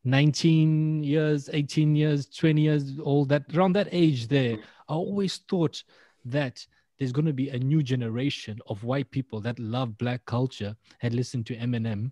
19 0.04 1.04
years 1.04 1.50
18 1.52 1.96
years 1.96 2.28
20 2.28 2.62
years 2.62 3.00
old 3.02 3.30
that 3.30 3.44
around 3.56 3.74
that 3.74 3.88
age 3.92 4.28
there 4.28 4.58
i 4.90 4.94
always 4.94 5.38
thought 5.50 5.84
that 6.26 6.66
there's 6.98 7.12
going 7.12 7.26
to 7.26 7.34
be 7.34 7.50
a 7.50 7.60
new 7.60 7.84
generation 7.84 8.60
of 8.68 8.84
white 8.84 9.10
people 9.12 9.40
that 9.42 9.58
love 9.60 9.98
black 9.98 10.24
culture 10.26 10.76
and 11.02 11.14
listen 11.14 11.44
to 11.44 11.56
eminem 11.58 12.12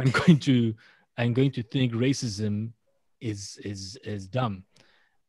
i'm 0.00 0.10
going 0.20 0.38
to 0.38 0.74
i'm 1.18 1.32
going 1.32 1.50
to 1.50 1.62
think 1.62 1.92
racism 1.92 2.70
is 3.20 3.58
is 3.64 3.96
is 4.04 4.26
dumb 4.26 4.64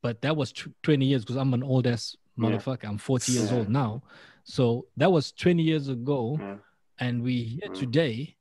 but 0.01 0.21
that 0.21 0.35
was 0.35 0.51
tw- 0.51 0.67
20 0.83 1.03
years 1.03 1.23
because 1.23 1.35
I'm 1.37 1.53
an 1.55 1.63
old 1.63 1.87
ass 1.87 2.15
Yeah. 2.37 2.49
motherfucker. 2.49 2.85
I'm 2.85 2.99
40 2.99 3.31
years 3.31 3.51
old 3.51 3.69
now. 3.69 4.03
So 4.45 4.85
that 4.95 5.11
was 5.11 5.31
20 5.33 5.61
years 5.61 5.89
ago. 5.89 6.37
Yeah. 6.39 6.55
And 6.99 7.21
we 7.21 7.43
here 7.43 7.69
Mm. 7.69 7.73
today. 7.73 8.37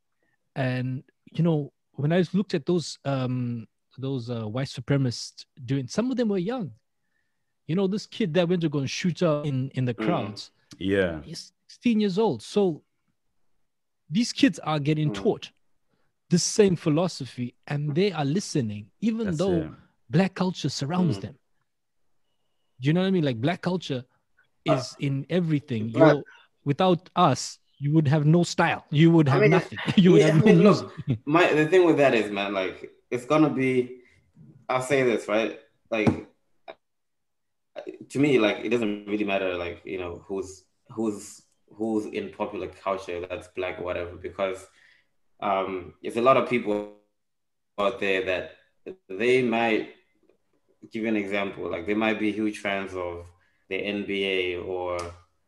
And 0.54 1.02
you 1.32 1.42
know, 1.42 1.72
when 1.94 2.12
I 2.12 2.22
looked 2.32 2.54
at 2.54 2.66
those 2.66 2.98
um 3.04 3.66
those 3.98 4.28
uh, 4.30 4.46
white 4.46 4.68
supremacists 4.68 5.44
doing 5.64 5.86
some 5.88 6.10
of 6.10 6.16
them 6.16 6.28
were 6.28 6.38
young. 6.38 6.70
You 7.66 7.74
know, 7.76 7.86
this 7.86 8.06
kid 8.06 8.34
that 8.34 8.48
went 8.48 8.60
to 8.62 8.68
go 8.68 8.80
and 8.80 8.90
shoot 8.90 9.22
up 9.22 9.46
in, 9.46 9.70
in 9.70 9.84
the 9.84 9.94
Mm. 9.94 10.04
crowds, 10.04 10.50
Yeah. 10.78 11.22
he's 11.22 11.52
16 11.68 12.00
years 12.00 12.18
old. 12.18 12.42
So 12.42 12.82
these 14.10 14.32
kids 14.32 14.58
are 14.60 14.78
getting 14.78 15.10
Mm. 15.10 15.14
taught 15.14 15.50
the 16.28 16.38
same 16.38 16.76
philosophy 16.76 17.54
and 17.66 17.94
they 17.94 18.12
are 18.12 18.24
listening, 18.24 18.90
even 19.00 19.26
That's 19.26 19.38
though 19.38 19.62
it. 19.62 19.70
black 20.10 20.34
culture 20.34 20.68
surrounds 20.68 21.18
Mm. 21.18 21.22
them. 21.22 21.38
Do 22.80 22.88
you 22.88 22.92
know 22.92 23.00
what 23.02 23.06
I 23.06 23.10
mean? 23.12 23.24
Like 23.24 23.40
black 23.40 23.62
culture 23.62 24.04
is 24.64 24.94
in 24.98 25.26
everything. 25.30 25.88
You're, 25.88 26.22
without 26.64 27.08
us, 27.16 27.58
you 27.78 27.92
would 27.92 28.08
have 28.08 28.24
no 28.24 28.42
style. 28.42 28.84
You 28.90 29.10
would 29.10 29.28
I 29.28 29.32
have 29.32 29.40
mean, 29.42 29.50
nothing. 29.50 29.78
You 29.96 30.12
would 30.12 30.20
yeah, 30.20 30.26
have 30.28 30.36
I 30.36 30.38
no 30.38 30.44
mean, 30.44 30.62
look, 30.62 30.92
my 31.26 31.52
the 31.52 31.66
thing 31.66 31.84
with 31.84 31.98
that 31.98 32.14
is, 32.14 32.30
man, 32.30 32.52
like 32.52 32.90
it's 33.10 33.26
gonna 33.26 33.50
be. 33.50 34.00
I'll 34.68 34.80
say 34.80 35.02
this 35.02 35.28
right, 35.28 35.58
like 35.90 36.26
to 38.10 38.18
me, 38.18 38.38
like 38.38 38.64
it 38.64 38.70
doesn't 38.70 39.06
really 39.06 39.24
matter, 39.24 39.54
like 39.56 39.82
you 39.84 39.98
know 39.98 40.24
who's 40.26 40.64
who's 40.90 41.42
who's 41.70 42.06
in 42.06 42.30
popular 42.30 42.68
culture 42.68 43.26
that's 43.28 43.48
black 43.48 43.78
or 43.78 43.84
whatever, 43.84 44.16
because 44.16 44.66
um, 45.40 45.94
there's 46.02 46.16
a 46.16 46.22
lot 46.22 46.36
of 46.36 46.48
people 46.48 46.92
out 47.78 47.98
there 48.00 48.24
that 48.24 48.52
they 49.08 49.42
might 49.42 49.90
give 50.92 51.02
you 51.02 51.08
an 51.08 51.16
example, 51.16 51.70
like 51.70 51.86
they 51.86 51.94
might 51.94 52.18
be 52.18 52.30
huge 52.32 52.58
fans 52.58 52.94
of 52.94 53.26
the 53.68 53.76
NBA 53.76 54.66
or 54.66 54.98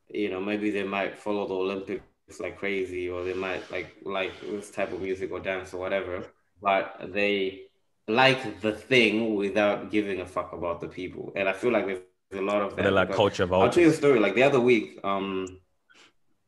you 0.08 0.28
know 0.30 0.40
maybe 0.40 0.70
they 0.70 0.82
might 0.84 1.18
follow 1.18 1.46
the 1.46 1.54
Olympics 1.54 2.40
like 2.40 2.58
crazy 2.58 3.08
or 3.08 3.24
they 3.24 3.34
might 3.34 3.62
like 3.70 3.88
like 4.04 4.32
this 4.40 4.70
type 4.70 4.92
of 4.92 5.00
music 5.00 5.30
or 5.30 5.40
dance 5.40 5.72
or 5.74 5.78
whatever 5.78 6.24
but 6.60 6.84
they 7.12 7.62
like 8.08 8.60
the 8.60 8.72
thing 8.72 9.34
without 9.36 9.90
giving 9.90 10.20
a 10.20 10.26
fuck 10.26 10.52
about 10.52 10.80
the 10.80 10.88
people. 10.88 11.32
And 11.36 11.48
i 11.48 11.52
feel 11.52 11.72
like 11.72 11.86
there's 11.86 12.00
a 12.34 12.40
lot 12.40 12.62
of 12.62 12.70
that 12.76 12.82
They're 12.82 12.90
like 12.90 13.08
because- 13.08 13.16
culture 13.16 13.54
i'll 13.54 13.70
tell 13.70 13.82
you 13.82 13.90
a 13.90 13.92
story 13.92 14.18
like 14.18 14.34
the 14.34 14.42
other 14.42 14.60
week 14.60 14.98
um 15.04 15.58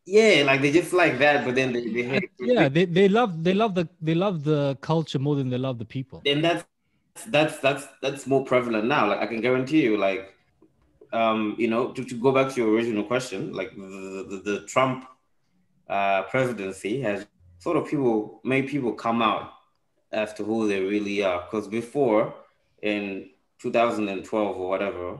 yeah 0.06 0.42
like 0.44 0.60
they 0.62 0.72
just 0.72 0.92
like 0.92 1.18
that 1.18 1.44
but 1.44 1.54
then 1.54 1.72
they, 1.72 1.84
they 1.96 2.02
hate 2.02 2.30
Yeah, 2.40 2.68
they, 2.68 2.84
they 2.84 3.08
love 3.08 3.44
they 3.44 3.54
love 3.54 3.75
the 3.75 3.88
they 4.00 4.14
love 4.14 4.42
the 4.44 4.76
culture 4.80 5.18
more 5.18 5.37
than 5.37 5.48
they 5.50 5.58
love 5.58 5.78
the 5.78 5.84
people. 5.84 6.22
and 6.26 6.42
that's 6.44 6.64
that's 7.26 7.58
that's 7.58 7.84
that's 8.02 8.26
more 8.26 8.44
prevalent 8.44 8.87
now. 8.87 9.08
Like 9.10 9.20
i 9.20 9.26
can 9.26 9.40
guarantee 9.40 9.82
you 9.82 9.96
like 9.96 10.32
um 11.12 11.55
you 11.59 11.69
know 11.69 11.93
to, 11.93 12.05
to 12.05 12.15
go 12.15 12.33
back 12.33 12.53
to 12.53 12.61
your 12.61 12.71
original 12.71 13.05
question 13.05 13.53
like 13.53 13.75
the 13.75 14.27
the, 14.31 14.43
the 14.45 14.67
trump 14.67 15.07
uh 15.88 16.23
presidency 16.25 17.00
has 17.00 17.27
sort 17.59 17.77
of 17.77 17.87
people 17.88 18.41
made 18.45 18.69
people 18.69 18.93
come 18.93 19.23
out 19.23 19.53
as 20.12 20.33
to 20.35 20.45
who 20.45 20.69
they 20.69 20.81
really 20.81 21.23
are. 21.23 21.43
Because 21.43 21.69
before 21.69 22.35
in 22.83 23.31
2012 23.61 24.57
or 24.57 24.69
whatever 24.69 25.19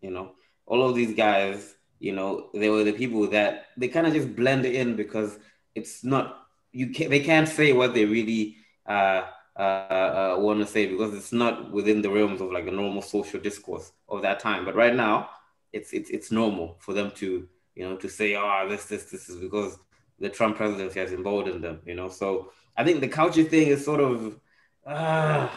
you 0.00 0.10
know 0.10 0.32
all 0.66 0.88
of 0.88 0.94
these 0.94 1.16
guys 1.16 1.74
you 1.98 2.12
know 2.12 2.48
they 2.54 2.68
were 2.68 2.84
the 2.84 2.92
people 2.92 3.26
that 3.26 3.66
they 3.76 3.88
kind 3.88 4.06
of 4.06 4.12
just 4.12 4.36
blend 4.36 4.64
in 4.64 4.94
because 4.94 5.36
it's 5.74 6.04
not 6.04 6.46
you 6.72 6.90
can 6.90 7.10
they 7.10 7.18
can't 7.18 7.48
say 7.48 7.72
what 7.72 7.92
they 7.92 8.04
really 8.04 8.54
uh 8.86 9.22
uh, 9.58 9.62
uh, 9.62 10.36
want 10.38 10.60
to 10.60 10.66
say 10.66 10.86
because 10.86 11.14
it's 11.14 11.32
not 11.32 11.70
within 11.70 12.02
the 12.02 12.10
realms 12.10 12.40
of 12.40 12.52
like 12.52 12.66
a 12.66 12.70
normal 12.70 13.02
social 13.02 13.40
discourse 13.40 13.92
of 14.08 14.22
that 14.22 14.38
time. 14.40 14.64
But 14.64 14.74
right 14.74 14.94
now, 14.94 15.30
it's 15.72 15.92
it's 15.92 16.10
it's 16.10 16.30
normal 16.30 16.76
for 16.80 16.92
them 16.92 17.10
to 17.16 17.48
you 17.74 17.88
know 17.88 17.96
to 17.96 18.08
say, 18.08 18.36
oh, 18.36 18.66
this 18.68 18.84
this 18.86 19.04
this 19.04 19.28
is 19.28 19.40
because 19.40 19.78
the 20.18 20.28
Trump 20.28 20.56
presidency 20.56 21.00
has 21.00 21.12
emboldened 21.12 21.64
them. 21.64 21.80
You 21.86 21.94
know, 21.94 22.08
so 22.08 22.52
I 22.76 22.84
think 22.84 23.00
the 23.00 23.08
culture 23.08 23.44
thing 23.44 23.68
is 23.68 23.84
sort 23.84 24.00
of. 24.00 24.38
Uh, 24.86 25.48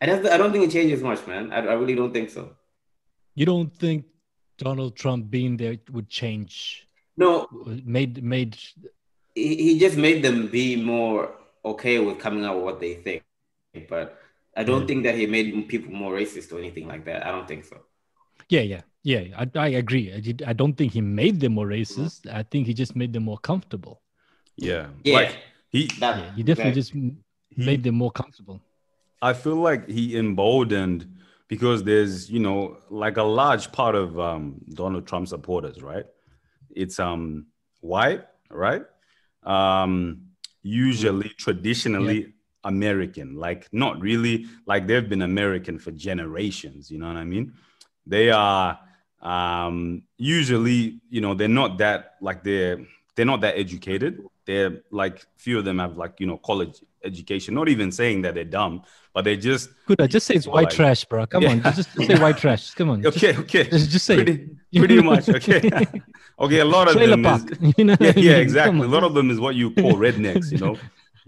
I 0.00 0.06
don't 0.06 0.26
I 0.26 0.36
don't 0.36 0.52
think 0.52 0.64
it 0.64 0.72
changes 0.72 1.02
much, 1.02 1.26
man. 1.26 1.52
I, 1.52 1.58
I 1.58 1.74
really 1.74 1.94
don't 1.94 2.12
think 2.12 2.30
so. 2.30 2.50
You 3.34 3.46
don't 3.46 3.72
think 3.72 4.04
Donald 4.58 4.96
Trump 4.96 5.30
being 5.30 5.56
there 5.56 5.76
would 5.90 6.08
change? 6.08 6.86
No, 7.16 7.48
Made 7.84 8.22
made 8.22 8.56
he, 9.34 9.56
he 9.56 9.78
just 9.78 9.96
made 9.96 10.22
them 10.22 10.48
be 10.48 10.76
more 10.76 11.32
okay 11.64 11.98
with 11.98 12.18
coming 12.18 12.44
out 12.44 12.56
with 12.56 12.64
what 12.64 12.80
they 12.80 12.94
think. 12.94 13.22
But 13.88 14.18
I 14.56 14.64
don't 14.64 14.80
Yeah. 14.82 14.86
think 14.86 15.04
that 15.04 15.14
he 15.14 15.26
made 15.26 15.68
people 15.68 15.92
more 15.92 16.12
racist 16.14 16.52
or 16.52 16.58
anything 16.58 16.88
like 16.88 17.04
that. 17.04 17.26
I 17.26 17.30
don't 17.30 17.46
think 17.46 17.64
so. 17.64 17.76
yeah 18.48 18.62
yeah 18.72 18.82
yeah. 19.04 19.22
I, 19.42 19.44
I 19.66 19.68
agree. 19.82 20.12
I, 20.12 20.20
did- 20.20 20.42
I 20.42 20.52
don't 20.60 20.74
think 20.78 20.92
he 20.92 21.00
made 21.00 21.36
them 21.40 21.52
more 21.54 21.66
Mm-hmm. 21.68 22.02
racist. 22.02 22.20
I 22.40 22.42
think 22.42 22.66
he 22.66 22.74
just 22.74 22.94
made 22.96 23.12
them 23.12 23.24
more 23.24 23.38
comfortable. 23.38 24.00
Yeah. 24.56 24.86
Yeah, 25.04 25.14
Like 25.18 25.32
he 25.74 25.80
that, 26.00 26.16
Yeah, 26.18 26.30
he 26.36 26.42
definitely 26.42 26.72
that- 26.72 26.80
just 26.82 26.92
he 26.92 27.12
made 27.56 27.82
them 27.82 27.94
more 27.94 28.10
comfortable. 28.10 28.60
I 29.20 29.32
feel 29.32 29.56
like 29.56 29.88
he 29.88 30.16
emboldened 30.16 31.00
because 31.48 31.82
there's, 31.82 32.30
you 32.30 32.38
know, 32.46 32.78
like 32.90 33.16
a 33.16 33.22
large 33.22 33.72
part 33.72 33.94
of 33.94 34.18
um, 34.18 34.60
Donald 34.80 35.06
Trump 35.08 35.26
supporters, 35.28 35.82
right? 35.82 36.06
It's 36.82 36.98
um 37.00 37.46
white, 37.80 38.22
right? 38.50 38.84
Um, 39.42 40.22
usually 40.62 41.30
traditionally 41.30 42.34
American, 42.74 43.28
like 43.46 43.62
not 43.72 43.94
really 44.08 44.46
like 44.70 44.82
they've 44.86 45.08
been 45.08 45.22
American 45.22 45.76
for 45.84 45.90
generations, 46.08 46.90
you 46.92 46.98
know 47.00 47.08
what 47.12 47.16
I 47.16 47.24
mean? 47.34 47.46
They 48.06 48.30
are 48.30 48.78
um 49.22 50.02
usually, 50.16 51.00
you 51.10 51.20
know, 51.24 51.32
they're 51.34 51.56
not 51.62 51.70
that 51.78 52.00
like 52.20 52.40
they're 52.44 52.78
they're 53.14 53.26
not 53.32 53.40
that 53.40 53.54
educated. 53.64 54.12
They're 54.46 54.74
like 54.90 55.26
few 55.36 55.58
of 55.58 55.64
them 55.64 55.78
have 55.84 55.96
like, 56.02 56.14
you 56.20 56.26
know, 56.30 56.38
college 56.38 56.76
education, 57.04 57.54
not 57.54 57.68
even 57.68 57.90
saying 57.92 58.22
that 58.22 58.34
they're 58.34 58.44
dumb, 58.58 58.82
but 59.14 59.22
they 59.24 59.36
just 59.36 59.70
Good. 59.86 60.00
I 60.00 60.06
just 60.06 60.26
say 60.26 60.34
it's 60.34 60.46
white 60.46 60.64
like- 60.68 60.74
trash, 60.78 61.04
bro. 61.04 61.26
Come 61.26 61.42
Yeah. 61.42 61.50
on, 61.52 61.62
just, 61.62 61.88
just 61.96 62.06
say 62.08 62.18
white 62.24 62.38
trash. 62.38 62.70
Come 62.78 62.90
on. 62.90 63.06
okay, 63.12 63.36
okay. 63.44 63.64
Just, 63.68 63.90
just 63.90 64.06
say 64.06 64.16
pretty, 64.16 64.36
pretty 64.74 65.02
much 65.02 65.28
okay 65.38 65.60
okay 66.44 66.60
a 66.60 66.64
lot 66.76 66.86
of 66.88 66.94
Trailer 66.94 67.10
them 67.16 67.22
park. 67.24 67.42
is, 67.50 67.74
you 67.78 67.84
know 67.88 67.96
yeah 68.00 68.12
yeah 68.28 68.36
exactly 68.46 68.82
a 68.90 68.92
lot 68.96 69.02
of 69.08 69.12
them 69.14 69.30
is 69.34 69.38
what 69.44 69.54
you 69.60 69.66
call 69.80 69.94
rednecks 70.06 70.52
you 70.52 70.58
know 70.64 70.76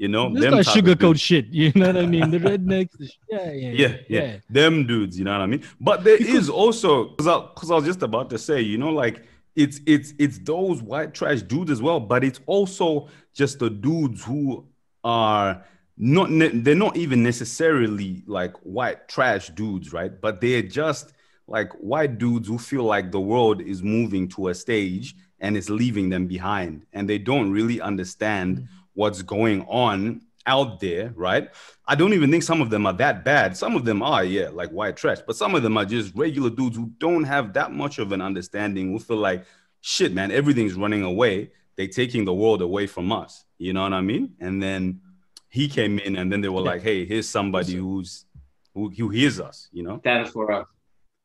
you 0.02 0.08
know 0.14 0.24
This 0.32 0.42
them 0.44 0.54
of 0.54 0.66
sugarcoat 0.66 1.18
shit. 1.28 1.46
You 1.60 1.70
know 1.78 1.88
what 1.88 1.98
I 2.04 2.06
mean? 2.06 2.30
The 2.30 2.38
rednecks. 2.50 2.94
the 2.98 3.06
sh- 3.06 3.18
Yeah, 3.30 3.52
yeah, 3.52 3.70
yeah, 3.82 3.94
yeah, 4.08 4.36
them 4.48 4.74
dudes, 4.90 5.14
you 5.18 5.24
know 5.26 5.32
what 5.36 5.42
I 5.42 5.46
mean? 5.46 5.62
But 5.88 6.04
there 6.04 6.20
is 6.36 6.48
also 6.62 6.90
because 7.10 7.28
I, 7.34 7.36
'cause 7.54 7.70
I 7.70 7.74
was 7.80 7.84
just 7.84 8.02
about 8.02 8.30
to 8.30 8.38
say, 8.38 8.58
you 8.72 8.78
know, 8.78 8.92
like 9.04 9.16
it's 9.62 9.80
it's 9.94 10.08
it's 10.24 10.38
those 10.52 10.78
white 10.90 11.12
trash 11.18 11.42
dudes 11.42 11.70
as 11.70 11.80
well, 11.86 12.00
but 12.12 12.20
it's 12.24 12.40
also 12.46 13.08
just 13.40 13.58
the 13.58 13.68
dudes 13.70 14.24
who 14.24 14.64
are 15.04 15.64
not 15.98 16.30
ne- 16.30 16.56
they're 16.64 16.74
not 16.86 16.96
even 16.96 17.22
necessarily 17.22 18.22
like 18.26 18.54
white 18.78 19.00
trash 19.14 19.50
dudes, 19.50 19.92
right? 19.92 20.12
But 20.24 20.40
they're 20.40 20.62
just 20.82 21.12
like 21.46 21.70
white 21.74 22.16
dudes 22.18 22.48
who 22.48 22.58
feel 22.58 22.84
like 22.84 23.10
the 23.10 23.20
world 23.32 23.60
is 23.60 23.82
moving 23.82 24.28
to 24.28 24.48
a 24.48 24.54
stage 24.54 25.14
and 25.40 25.56
it's 25.58 25.68
leaving 25.70 26.08
them 26.10 26.26
behind, 26.26 26.86
and 26.94 27.08
they 27.08 27.18
don't 27.18 27.50
really 27.50 27.80
understand 27.80 28.50
mm. 28.58 28.66
What's 29.00 29.22
going 29.22 29.62
on 29.62 30.20
out 30.44 30.78
there, 30.78 31.10
right? 31.16 31.48
I 31.86 31.94
don't 31.94 32.12
even 32.12 32.30
think 32.30 32.42
some 32.42 32.60
of 32.60 32.68
them 32.68 32.84
are 32.84 32.92
that 33.04 33.24
bad. 33.24 33.56
Some 33.56 33.74
of 33.74 33.86
them 33.86 34.02
are, 34.02 34.22
yeah, 34.22 34.50
like 34.52 34.68
white 34.70 34.96
trash, 34.98 35.20
but 35.26 35.36
some 35.36 35.54
of 35.54 35.62
them 35.62 35.78
are 35.78 35.86
just 35.86 36.14
regular 36.14 36.50
dudes 36.50 36.76
who 36.76 36.92
don't 36.98 37.24
have 37.24 37.54
that 37.54 37.72
much 37.72 37.98
of 37.98 38.12
an 38.12 38.20
understanding, 38.20 38.92
who 38.92 38.98
feel 38.98 39.16
like, 39.16 39.46
shit, 39.80 40.12
man, 40.12 40.30
everything's 40.30 40.74
running 40.74 41.02
away. 41.02 41.50
They're 41.76 41.88
taking 41.88 42.26
the 42.26 42.34
world 42.34 42.60
away 42.60 42.86
from 42.86 43.10
us. 43.10 43.46
You 43.56 43.72
know 43.72 43.84
what 43.84 43.94
I 43.94 44.02
mean? 44.02 44.34
And 44.38 44.62
then 44.62 45.00
he 45.48 45.66
came 45.66 45.98
in, 45.98 46.16
and 46.16 46.30
then 46.30 46.42
they 46.42 46.50
were 46.50 46.60
like, 46.60 46.82
hey, 46.82 47.06
here's 47.06 47.28
somebody 47.28 47.76
who's 47.76 48.26
who, 48.74 48.90
who 48.90 49.08
hears 49.08 49.40
us, 49.40 49.68
you 49.72 49.82
know? 49.82 49.98
stands 50.00 50.30
for 50.30 50.52
us. 50.52 50.66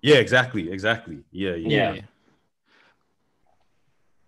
Yeah, 0.01 0.15
exactly, 0.15 0.71
exactly. 0.71 1.19
Yeah, 1.31 1.55
yeah. 1.55 1.93
Yeah. 1.93 2.01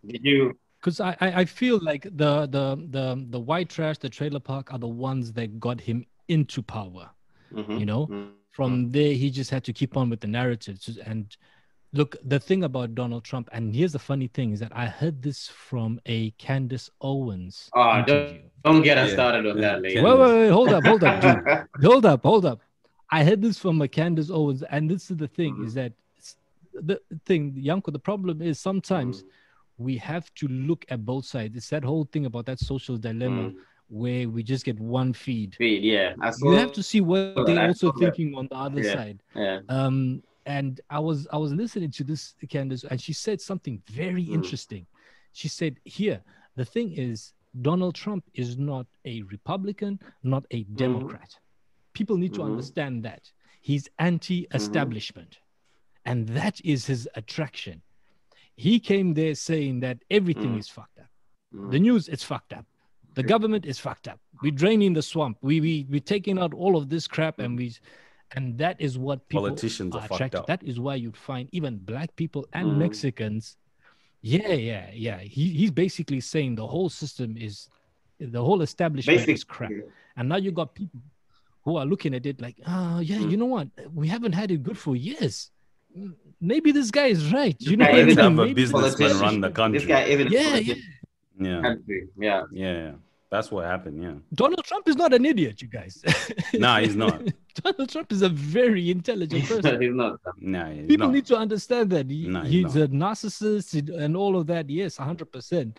Did 0.05 0.23
you? 0.25 0.57
Because 0.87 1.01
I, 1.01 1.17
I 1.19 1.41
I 1.41 1.45
feel 1.45 1.79
like 1.83 2.03
the 2.03 2.33
the 2.47 2.65
the 2.95 3.25
the 3.29 3.39
white 3.49 3.69
trash, 3.69 3.97
the 3.97 4.07
trailer 4.07 4.39
park 4.39 4.71
are 4.73 4.79
the 4.79 4.87
ones 4.87 5.33
that 5.33 5.59
got 5.59 5.81
him 5.81 6.05
into 6.29 6.61
power. 6.61 7.09
Mhm, 7.53 7.79
You 7.81 7.85
know, 7.85 8.07
mhm. 8.07 8.29
from 8.51 8.89
there 8.91 9.11
he 9.11 9.29
just 9.29 9.49
had 9.51 9.65
to 9.65 9.73
keep 9.73 9.97
on 9.97 10.09
with 10.09 10.21
the 10.21 10.27
narratives 10.27 10.97
and 11.11 11.35
look 11.93 12.15
the 12.33 12.39
thing 12.39 12.63
about 12.63 12.95
donald 12.95 13.23
trump 13.23 13.47
and 13.53 13.73
here's 13.73 13.93
the 13.93 13.99
funny 14.11 14.27
thing 14.27 14.51
is 14.51 14.59
that 14.59 14.73
i 14.75 14.85
heard 14.99 15.21
this 15.21 15.47
from 15.47 15.99
a 16.05 16.31
candace 16.31 16.89
owens 17.01 17.69
Oh, 17.73 18.03
don't- 18.05 18.41
Don't 18.65 18.81
get 18.89 18.97
us 18.97 19.09
Yeah. 19.09 19.13
started 19.19 19.43
on 19.51 19.61
that, 19.61 19.81
lady. 19.81 20.01
wait, 20.01 20.17
wait 20.19 20.31
wait 20.35 20.49
hold 20.57 20.69
up 20.77 20.83
hold 20.89 21.03
up 21.09 21.15
dude 21.23 21.41
hold 21.89 22.05
up 22.13 22.21
hold 22.31 22.45
up 22.51 22.59
i 23.17 23.23
heard 23.27 23.41
this 23.41 23.57
from 23.63 23.81
a 23.81 23.87
candace 23.99 24.29
owens 24.39 24.63
and 24.73 24.89
this 24.91 25.03
is 25.11 25.17
the 25.23 25.29
thing 25.39 25.53
is 25.65 25.73
that 25.75 25.93
the 26.89 26.97
thing 27.29 27.41
yanko 27.67 27.89
the 27.91 28.05
problem 28.11 28.41
is 28.41 28.59
sometimes 28.59 29.23
we 29.77 29.97
have 29.97 30.33
to 30.35 30.47
look 30.47 30.85
at 30.89 31.05
both 31.05 31.25
sides 31.25 31.55
it's 31.55 31.69
that 31.69 31.83
whole 31.83 32.05
thing 32.05 32.25
about 32.25 32.45
that 32.45 32.59
social 32.59 32.97
dilemma 32.97 33.49
Mm. 33.51 33.55
where 33.89 34.27
we 34.29 34.43
just 34.43 34.65
get 34.65 34.77
one 34.79 35.13
feed 35.13 35.55
Feed, 35.55 35.83
yeah. 35.83 36.13
You 36.41 36.51
have 36.53 36.71
to 36.73 36.83
see 36.83 36.99
what 37.01 37.45
they're 37.45 37.67
also 37.67 37.91
that. 37.91 37.99
thinking 37.99 38.35
on 38.35 38.47
the 38.51 38.55
other 38.55 38.81
Yeah. 38.83 38.93
side 38.93 39.23
Yeah. 39.35 39.59
um 39.69 40.21
and 40.45 40.81
I 40.89 40.99
was 40.99 41.27
I 41.31 41.37
was 41.37 41.51
listening 41.53 41.91
to 41.91 42.03
this 42.05 42.33
Candace, 42.49 42.83
and 42.89 42.99
she 43.01 43.13
said 43.13 43.39
something 43.41 43.81
very 44.03 44.25
Mm. 44.27 44.33
interesting. 44.37 44.85
She 45.33 45.49
said, 45.49 45.73
"Here, 45.83 46.19
the 46.55 46.63
thing 46.65 46.93
is, 46.93 47.33
Donald 47.61 47.95
Trump 47.95 48.23
is 48.33 48.57
not 48.57 48.87
a 49.03 49.15
Republican, 49.23 49.99
not 50.23 50.43
a 50.51 50.63
Democrat. 50.85 51.31
People 51.93 52.15
need 52.17 52.33
to 52.35 52.41
Mhm. 52.41 52.51
understand 52.51 53.03
that 53.03 53.23
he's 53.61 53.89
anti-establishment, 53.99 55.39
and 56.05 56.27
that 56.29 56.61
is 56.63 56.85
his 56.87 57.07
attraction. 57.15 57.81
He 58.57 58.79
came 58.79 59.13
there 59.13 59.35
saying 59.35 59.79
that 59.81 59.97
everything 60.09 60.55
Mm. 60.55 60.59
is 60.59 60.67
fucked 60.67 60.99
up. 60.99 61.09
Mm. 61.53 61.71
The 61.71 61.79
news 61.79 62.09
is 62.09 62.23
fucked 62.23 62.53
up. 62.53 62.65
The 63.13 63.23
government 63.23 63.65
is 63.65 63.79
fucked 63.79 64.07
up. 64.07 64.19
We're 64.43 64.51
draining 64.63 64.93
the 64.93 65.01
swamp. 65.01 65.37
We 65.41 65.61
we 65.61 65.85
we're 65.89 65.99
taking 66.15 66.37
out 66.37 66.53
all 66.53 66.75
of 66.77 66.89
this 66.89 67.07
crap, 67.07 67.39
and 67.39 67.57
we, 67.57 67.73
and 68.35 68.57
that 68.59 68.75
is 68.79 68.97
what 68.97 69.27
people 69.29 69.43
Politicians 69.43 69.95
are 69.95 69.99
are 69.99 70.07
fucked 70.07 70.13
attracted. 70.15 70.39
up. 70.41 70.47
That 70.47 70.63
is 70.63 70.79
why 70.79 70.95
you'd 70.95 71.17
find 71.17 71.49
even 71.51 71.77
black 71.77 72.15
people 72.15 72.45
and 72.53 72.67
Mm. 72.67 72.77
Mexicans. 72.77 73.57
Yeah, 74.21 74.53
yeah, 74.53 74.89
yeah. 74.93 75.19
He 75.19 75.49
he's 75.59 75.71
basically 75.71 76.19
saying 76.21 76.55
the 76.55 76.67
whole 76.67 76.89
system 76.89 77.37
is, 77.37 77.69
the 78.19 78.43
whole 78.43 78.61
establishment 78.61 79.15
Basically, 79.17 79.33
is 79.35 79.43
crap. 79.43 79.71
And 80.17 80.29
now 80.29 80.37
you 80.37 80.51
got 80.51 80.73
people 80.75 81.01
who 81.63 81.77
are 81.77 81.85
looking 81.85 82.13
at 82.15 82.25
it 82.25 82.41
like, 82.41 82.57
oh 82.67 82.99
yeah, 82.99 83.17
Mm. 83.17 83.31
you 83.31 83.37
know 83.37 83.45
what? 83.57 83.67
We 83.93 84.07
haven't 84.07 84.33
had 84.33 84.49
it 84.51 84.61
good 84.63 84.77
for 84.77 84.95
years. 84.95 85.49
Maybe 86.39 86.71
this 86.71 86.91
guy 86.91 87.07
is 87.07 87.31
right. 87.33 87.55
You 87.59 87.77
know 87.77 87.85
guy 87.85 87.91
what 87.91 87.99
I 87.99 88.07
is 88.07 88.15
have 88.17 88.25
a 88.25 88.29
Maybe 88.31 88.61
this 88.63 88.71
businessman 88.71 89.09
is- 89.11 89.21
run 89.21 89.41
the 89.41 89.49
country. 89.51 89.79
This 89.79 89.87
guy 89.87 90.07
even 90.09 90.27
Yeah, 90.31 90.55
yeah. 90.57 90.75
Yeah, 91.39 91.61
country. 91.61 92.07
Yeah. 92.17 92.41
yeah, 92.51 92.73
yeah. 92.73 92.91
That's 93.29 93.51
what 93.51 93.65
happened. 93.65 94.01
Yeah. 94.01 94.13
Donald 94.33 94.63
Trump 94.63 94.87
is 94.87 94.95
not 94.95 95.13
an 95.13 95.25
idiot, 95.25 95.61
you 95.61 95.67
guys. 95.67 96.01
Nah, 96.53 96.79
he's 96.79 96.95
not. 96.95 97.21
Donald 97.61 97.89
Trump 97.89 98.11
is 98.13 98.21
a 98.21 98.29
very 98.29 98.89
intelligent 98.89 99.45
person. 99.45 99.81
He's 99.81 99.93
not. 99.93 100.19
Nah, 100.39 100.69
he's 100.69 100.87
People 100.87 101.07
not. 101.07 101.13
need 101.15 101.25
to 101.25 101.35
understand 101.37 101.89
that 101.89 102.09
he- 102.09 102.27
No, 102.27 102.41
he's 102.41 102.73
he's 102.73 102.75
a 102.77 102.87
narcissist 102.87 103.93
and 104.03 104.15
all 104.15 104.37
of 104.37 104.47
that. 104.47 104.69
Yes, 104.69 104.95
hundred 104.97 105.31
percent. 105.31 105.77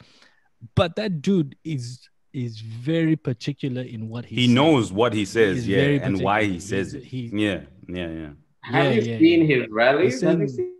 But 0.74 0.96
that 0.96 1.22
dude 1.22 1.56
is 1.64 2.08
is 2.34 2.60
very 2.60 3.16
particular 3.16 3.80
in 3.82 4.08
what 4.10 4.26
he 4.26 4.36
he 4.36 4.46
says. 4.46 4.54
knows 4.54 4.92
what 4.92 5.14
he 5.14 5.24
says, 5.24 5.56
He's 5.64 5.68
yeah, 5.68 6.04
and 6.06 6.20
why 6.20 6.44
he 6.44 6.60
says 6.60 6.92
He's- 6.92 7.02
it. 7.04 7.08
he's- 7.08 7.32
yeah, 7.32 7.60
yeah, 7.88 8.10
yeah. 8.10 8.30
Have 8.72 8.90
Yeah, 8.90 8.92
you 8.92 9.02
yeah, 9.02 9.18
seen 9.18 9.46
his 9.46 9.66
rallies? 9.70 10.22
Have 10.22 10.40
you 10.40 10.48
seen 10.48 10.72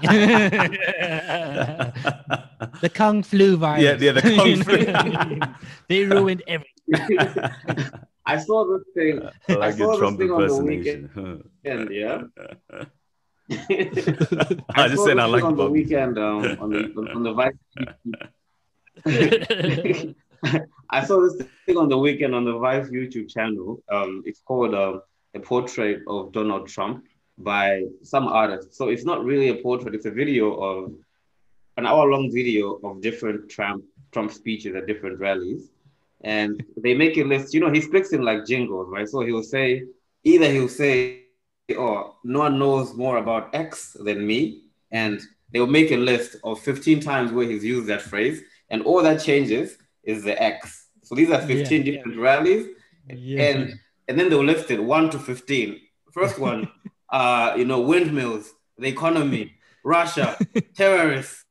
the 2.83 2.91
kung 2.93 3.23
flu 3.23 3.57
virus. 3.57 3.83
Yeah, 3.83 3.97
yeah, 4.03 4.13
the 4.13 4.23
kung 4.23 4.57
flu. 4.67 4.79
they 5.89 6.05
ruined 6.05 6.43
everything. 6.51 8.09
I 8.25 8.39
saw 8.39 8.65
this 8.67 8.83
thing. 8.95 9.21
I 9.49 9.53
like 9.55 9.75
saw 9.75 9.79
your 9.79 9.91
this 9.91 9.99
Trump 9.99 10.19
thing 10.19 10.31
on 10.31 10.47
the. 10.47 11.43
And 11.65 11.91
yeah, 11.91 12.23
I 14.75 14.89
just 14.89 15.05
said 15.05 15.19
I 15.19 15.25
like 15.27 15.45
on 15.45 15.57
the 15.57 15.69
weekend 15.69 16.19
um, 16.19 16.45
on 16.61 16.71
the 16.71 16.83
on 17.15 17.23
the 17.23 17.33
Vice. 17.33 17.55
I 20.91 21.05
saw 21.05 21.21
this 21.21 21.47
thing 21.67 21.77
on 21.77 21.89
the 21.89 21.99
weekend 21.99 22.35
on 22.35 22.45
the 22.45 22.59
Vice 22.59 22.89
YouTube 22.89 23.29
channel. 23.29 23.83
Um, 23.91 24.23
it's 24.25 24.41
called 24.41 24.75
um, 24.75 25.03
a 25.35 25.41
portrait 25.41 26.03
of 26.07 26.33
Donald 26.33 26.69
Trump 26.69 27.05
by 27.39 27.83
some 28.03 28.29
artist. 28.29 28.75
So 28.75 28.89
it's 28.89 29.05
not 29.05 29.25
really 29.25 29.49
a 29.49 29.57
portrait; 29.57 29.95
it's 29.95 30.07
a 30.07 30.11
video 30.11 30.55
of 30.55 30.93
an 31.77 31.87
hour-long 31.87 32.31
video 32.33 32.79
of 32.85 33.01
different 33.01 33.51
Trump 33.51 33.85
Trump 34.13 34.31
speeches 34.31 34.77
at 34.77 34.87
different 34.87 35.19
rallies, 35.19 35.72
and 36.25 36.63
they 36.77 36.95
make 36.95 37.17
a 37.19 37.25
list. 37.25 37.55
You 37.55 37.61
know, 37.61 37.71
he 37.73 37.81
speaks 37.81 38.13
in 38.13 38.23
like 38.23 38.47
jingles, 38.47 38.89
right? 38.91 39.09
So 39.09 39.21
he'll 39.21 39.43
say 39.43 39.85
either 40.25 40.51
he'll 40.51 40.69
say, 40.69 41.23
"Oh, 41.77 42.17
no 42.25 42.41
one 42.41 42.59
knows 42.59 42.95
more 42.95 43.17
about 43.19 43.55
X 43.55 43.97
than 44.05 44.27
me," 44.27 44.63
and 44.91 45.21
they'll 45.53 45.67
make 45.67 45.91
a 45.93 45.97
list 45.97 46.37
of 46.45 46.61
15 46.61 47.01
times 47.01 47.33
where 47.33 47.47
he's 47.47 47.65
used 47.65 47.87
that 47.89 48.03
phrase, 48.03 48.43
and 48.71 48.83
all 48.83 49.03
that 49.03 49.23
changes 49.23 49.77
is 50.05 50.23
the 50.25 50.41
X. 50.43 50.87
So 51.03 51.15
these 51.15 51.31
are 51.31 51.41
15 51.41 51.57
Yeah, 51.59 51.67
yeah. 51.69 51.97
different 51.97 52.19
rallies, 52.19 52.67
Yeah. 53.09 53.43
and 53.43 53.75
and 54.09 54.19
then 54.19 54.29
they'll 54.31 54.45
list 54.45 54.71
it 54.71 54.83
one 54.83 55.11
to 55.11 55.19
15. 55.19 55.81
First 56.13 56.39
one, 56.39 56.69
uh, 57.11 57.55
you 57.57 57.65
know, 57.65 57.81
windmills, 57.81 58.53
the 58.79 58.89
economy, 58.89 59.55
Russia, 59.85 60.37
terrorists, 60.75 61.42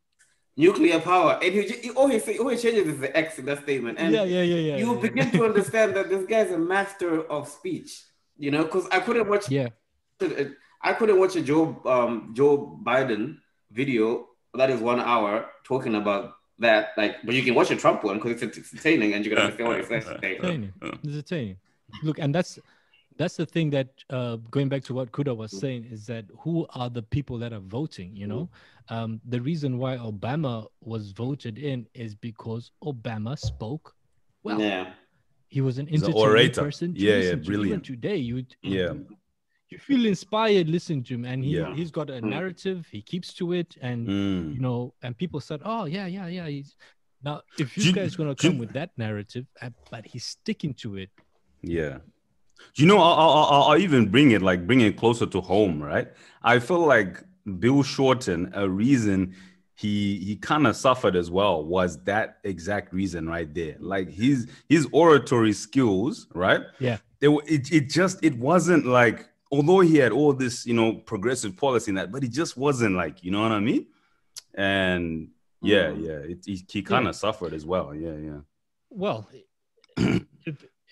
nuclear 0.57 0.99
power, 0.99 1.39
and 1.41 1.53
he, 1.53 1.61
he 1.63 1.89
all 1.91 2.07
he 2.07 2.19
say, 2.19 2.37
all 2.37 2.49
he 2.49 2.57
changes 2.57 2.87
is 2.87 2.99
the 2.99 3.15
X 3.15 3.39
in 3.39 3.45
that 3.45 3.63
statement, 3.63 3.97
and 3.99 4.13
yeah, 4.13 4.23
yeah, 4.23 4.41
yeah, 4.41 4.55
yeah. 4.55 4.77
you 4.77 4.95
yeah. 4.95 5.01
begin 5.01 5.31
to 5.31 5.45
understand 5.45 5.95
that 5.95 6.09
this 6.09 6.25
guy's 6.25 6.51
a 6.51 6.57
master 6.57 7.23
of 7.29 7.47
speech. 7.47 8.03
You 8.37 8.49
know, 8.49 8.63
because 8.63 8.87
I 8.91 8.99
couldn't 8.99 9.29
watch 9.29 9.49
Yeah. 9.49 9.69
I 10.83 10.93
couldn't 10.93 11.19
watch 11.19 11.35
a 11.35 11.41
Joe 11.41 11.79
um, 11.85 12.31
Joe 12.33 12.79
Biden 12.83 13.37
video 13.71 14.27
that 14.55 14.69
is 14.69 14.81
one 14.81 14.99
hour 14.99 15.45
talking 15.63 15.95
about 15.95 16.33
that. 16.59 16.89
Like, 16.97 17.17
but 17.23 17.35
you 17.35 17.43
can 17.43 17.53
watch 17.53 17.71
a 17.71 17.75
Trump 17.75 18.03
one 18.03 18.17
because 18.17 18.41
it's 18.41 18.57
entertaining 18.57 19.13
and 19.13 19.25
you 19.25 19.31
can 19.31 19.39
understand 19.39 19.69
what 19.69 19.77
he's 19.77 19.87
saying. 19.87 20.03
entertaining. 20.03 20.73
It's 20.81 21.05
entertaining. 21.05 21.57
Look, 22.03 22.19
and 22.19 22.33
that's 22.33 22.59
that's 23.21 23.37
the 23.37 23.45
thing 23.55 23.67
that 23.77 23.89
uh, 24.17 24.35
going 24.55 24.69
back 24.73 24.83
to 24.87 24.93
what 24.97 25.07
Kuda 25.15 25.33
was 25.43 25.51
saying 25.63 25.81
is 25.95 26.01
that 26.11 26.25
who 26.43 26.55
are 26.79 26.89
the 26.97 27.03
people 27.15 27.37
that 27.43 27.51
are 27.57 27.65
voting? 27.81 28.09
You 28.21 28.27
know, 28.33 28.43
um, 28.95 29.09
the 29.33 29.41
reason 29.49 29.77
why 29.83 29.93
Obama 29.97 30.55
was 30.93 31.03
voted 31.11 31.55
in 31.71 31.79
is 31.93 32.11
because 32.29 32.63
Obama 32.91 33.33
spoke 33.51 33.85
well. 34.43 34.59
Yeah, 34.59 34.93
He 35.55 35.61
was 35.67 35.75
an 35.81 35.87
He's 35.87 36.01
entertaining 36.03 36.27
orator. 36.29 36.61
person. 36.67 36.87
to 36.95 36.99
Yeah, 36.99 37.09
yeah, 37.11 37.17
listen 37.17 37.29
to. 37.29 37.35
Even 37.43 37.51
brilliant. 37.53 37.83
today, 37.93 38.17
you 38.29 38.35
Yeah. 38.77 38.93
you 39.71 39.77
feel 39.89 40.03
inspired 40.15 40.67
listening 40.75 41.03
to 41.07 41.11
him, 41.15 41.23
and 41.31 41.39
he 41.47 41.51
Yeah. 41.57 41.73
he's 41.79 41.91
got 41.99 42.07
a 42.09 42.19
Mm. 42.21 42.29
narrative. 42.37 42.79
He 42.95 43.01
keeps 43.11 43.29
to 43.39 43.45
it, 43.59 43.69
and 43.87 43.99
Mm. 44.07 44.43
you 44.55 44.61
know, 44.67 44.79
and 45.03 45.11
people 45.23 45.39
said, 45.49 45.59
"Oh 45.73 45.83
yeah, 45.95 46.07
yeah, 46.17 46.27
yeah." 46.37 46.47
He's 46.55 46.69
now 47.27 47.35
if 47.63 47.67
you 47.77 47.83
you- 47.85 47.93
guys 47.99 48.11
gonna 48.19 48.35
do 48.35 48.41
you- 48.47 48.49
come 48.51 48.59
with 48.63 48.73
that 48.79 48.91
narrative, 49.05 49.45
uh, 49.63 49.69
but 49.93 50.03
he's 50.11 50.25
sticking 50.37 50.73
to 50.83 50.89
it. 51.03 51.11
Yeah. 51.79 51.95
You 52.75 52.85
know, 52.85 52.97
I'll, 52.97 53.19
I'll, 53.19 53.63
I'll- 53.71 53.77
even 53.77 54.09
bring 54.09 54.31
it 54.31 54.41
like 54.41 54.65
bring 54.67 54.81
it 54.81 54.97
closer 54.97 55.25
to 55.25 55.41
home, 55.41 55.81
right? 55.81 56.07
I 56.43 56.59
feel 56.59 56.85
like 56.85 57.21
Bill 57.59 57.83
Shorten, 57.83 58.51
a 58.53 58.69
reason 58.69 59.35
he 59.75 60.17
he 60.19 60.35
kind 60.35 60.67
of 60.67 60.75
suffered 60.75 61.15
as 61.15 61.31
well 61.31 61.65
was 61.65 62.03
that 62.03 62.37
exact 62.43 62.93
reason 62.93 63.27
right 63.27 63.51
there. 63.53 63.75
Like 63.79 64.09
his 64.09 64.47
his 64.69 64.87
oratory 64.91 65.53
skills, 65.53 66.27
right? 66.33 66.61
Yeah. 66.79 66.97
It, 67.19 67.29
it 67.47 67.71
it 67.71 67.89
just 67.89 68.23
it 68.23 68.35
wasn't 68.37 68.85
like 68.85 69.27
although 69.51 69.79
he 69.81 69.97
had 69.97 70.11
all 70.11 70.33
this 70.33 70.65
you 70.65 70.73
know 70.73 70.93
progressive 70.93 71.57
policy 71.57 71.91
in 71.91 71.95
that, 71.95 72.11
but 72.11 72.23
it 72.23 72.31
just 72.31 72.57
wasn't 72.57 72.95
like 72.95 73.23
you 73.23 73.31
know 73.31 73.41
what 73.41 73.51
I 73.51 73.59
mean. 73.59 73.87
And 74.53 75.29
yeah, 75.61 75.89
Mhm. 75.91 76.05
yeah, 76.05 76.31
it, 76.31 76.39
he, 76.45 76.65
he 76.69 76.81
kind 76.81 77.07
of 77.07 77.15
suffered 77.15 77.53
as 77.53 77.65
well. 77.65 77.93
Yeah, 77.93 78.15
yeah. 78.17 78.39
Well, 78.89 79.29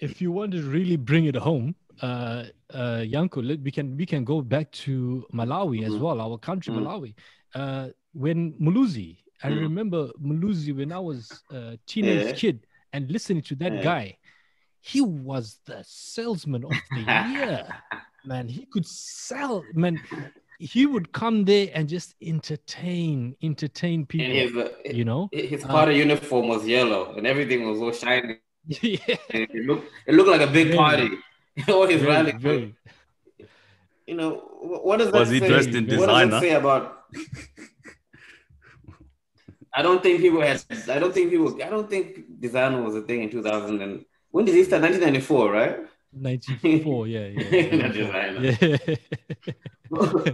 if 0.01 0.21
you 0.21 0.31
want 0.31 0.51
to 0.53 0.62
really 0.63 0.95
bring 0.97 1.25
it 1.25 1.35
home, 1.35 1.75
uh, 2.01 2.45
uh, 2.73 3.03
Yanko, 3.05 3.41
we 3.41 3.71
can 3.71 3.97
we 3.97 4.05
can 4.05 4.23
go 4.23 4.41
back 4.41 4.71
to 4.71 5.25
Malawi 5.33 5.83
as 5.85 5.93
Mhm. 5.93 5.99
well, 5.99 6.21
our 6.21 6.38
country, 6.38 6.73
Mhm. 6.73 6.79
Malawi. 6.83 7.15
Uh, 7.53 7.89
when 8.13 8.53
Muluzi, 8.59 9.17
I 9.43 9.49
Mhm. 9.49 9.59
remember 9.59 10.09
Muluzi 10.21 10.75
when 10.75 10.91
I 10.91 10.99
was 10.99 11.43
a 11.51 11.77
teenage 11.85 12.25
Yeah. 12.25 12.33
kid 12.33 12.67
and 12.93 13.09
listening 13.12 13.43
to 13.43 13.55
that 13.55 13.73
Yeah. 13.73 13.83
guy, 13.83 14.17
he 14.81 15.01
was 15.01 15.59
the 15.65 15.83
salesman 15.83 16.63
of 16.63 16.77
the 16.91 17.01
year. 17.27 17.65
man, 18.25 18.47
he 18.47 18.65
could 18.65 18.85
sell. 18.85 19.65
Man, 19.73 20.01
he 20.59 20.85
would 20.85 21.12
come 21.13 21.45
there 21.45 21.69
and 21.73 21.88
just 21.88 22.15
entertain, 22.21 23.35
entertain 23.41 24.05
people. 24.05 24.35
his 24.35 24.55
uh, 24.55 24.69
you 24.99 25.05
know, 25.05 25.29
his 25.31 25.63
Uh, 25.63 25.67
party 25.69 25.95
uniform 25.95 26.47
was 26.49 26.67
yellow 26.67 27.13
and 27.15 27.25
everything 27.25 27.65
was 27.69 27.79
all 27.81 27.93
shiny. 27.93 28.35
Yeah. 28.82 29.15
It 29.29 29.65
looked 29.69 29.88
it 30.08 30.13
looked 30.15 30.29
like 30.29 30.41
a 30.41 30.51
big 30.51 30.67
Very- 30.67 30.77
party. 30.77 31.10
all 31.73 31.88
his 31.88 32.01
very, 32.01 32.13
rallies. 32.13 32.41
very- 32.47 32.75
You 34.08 34.15
know 34.15 34.32
what 34.84 34.97
does 34.99 35.12
that 35.12 35.19
Was 35.19 35.29
he 35.29 35.39
say? 35.39 35.47
dressed 35.47 35.69
in 35.69 35.86
What 35.86 35.89
does 35.89 35.99
designer? 36.08 36.32
that 36.32 36.41
say 36.41 36.51
about? 36.62 36.84
I 39.73 39.82
don't 39.82 40.01
think 40.01 40.19
people 40.21 40.41
had. 40.41 40.63
I 40.89 40.97
don't 40.99 41.13
think 41.13 41.29
people. 41.29 41.47
I 41.63 41.69
don't 41.69 41.89
think 41.89 42.05
designer 42.39 42.82
was 42.82 42.95
a 42.95 43.01
thing 43.03 43.21
in 43.23 43.29
2000. 43.29 43.82
And 43.82 44.05
when 44.32 44.45
did 44.45 44.55
he 44.55 44.63
start? 44.63 44.82
1994, 44.82 45.51
right? 45.51 45.77
94, 46.12 47.08
yeah, 47.08 47.27
yeah. 47.27 47.75
Not 47.82 47.93
designer. 47.93 48.41
yeah. 48.62 50.34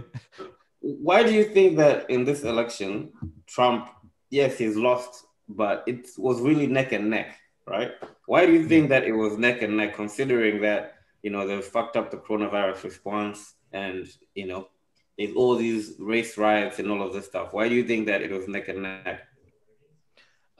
Why 0.80 1.22
do 1.22 1.32
you 1.34 1.44
think 1.44 1.76
that 1.76 2.08
in 2.08 2.24
this 2.24 2.44
election, 2.44 3.12
Trump, 3.46 3.90
yes, 4.30 4.56
he's 4.58 4.76
lost, 4.76 5.24
but 5.48 5.84
it 5.86 6.08
was 6.16 6.40
really 6.40 6.66
neck 6.66 6.92
and 6.92 7.10
neck, 7.10 7.36
right? 7.66 7.90
Why 8.26 8.44
do 8.46 8.52
you 8.52 8.66
think 8.68 8.88
that 8.90 9.04
it 9.04 9.12
was 9.12 9.38
neck 9.38 9.62
and 9.62 9.76
neck, 9.76 9.94
considering 9.94 10.60
that 10.62 10.94
you 11.22 11.30
know 11.30 11.46
they 11.46 11.60
fucked 11.62 11.96
up 11.96 12.10
the 12.10 12.18
coronavirus 12.18 12.84
response 12.84 13.54
and 13.72 14.06
you 14.34 14.46
know 14.46 14.68
there's 15.16 15.34
all 15.34 15.54
these 15.56 15.94
race 15.98 16.36
riots 16.36 16.78
and 16.78 16.90
all 16.90 17.02
of 17.02 17.12
this 17.14 17.26
stuff? 17.26 17.52
Why 17.52 17.68
do 17.68 17.74
you 17.74 17.84
think 17.84 18.06
that 18.06 18.22
it 18.22 18.30
was 18.30 18.48
neck 18.48 18.68
and 18.68 18.82
neck? 18.82 19.20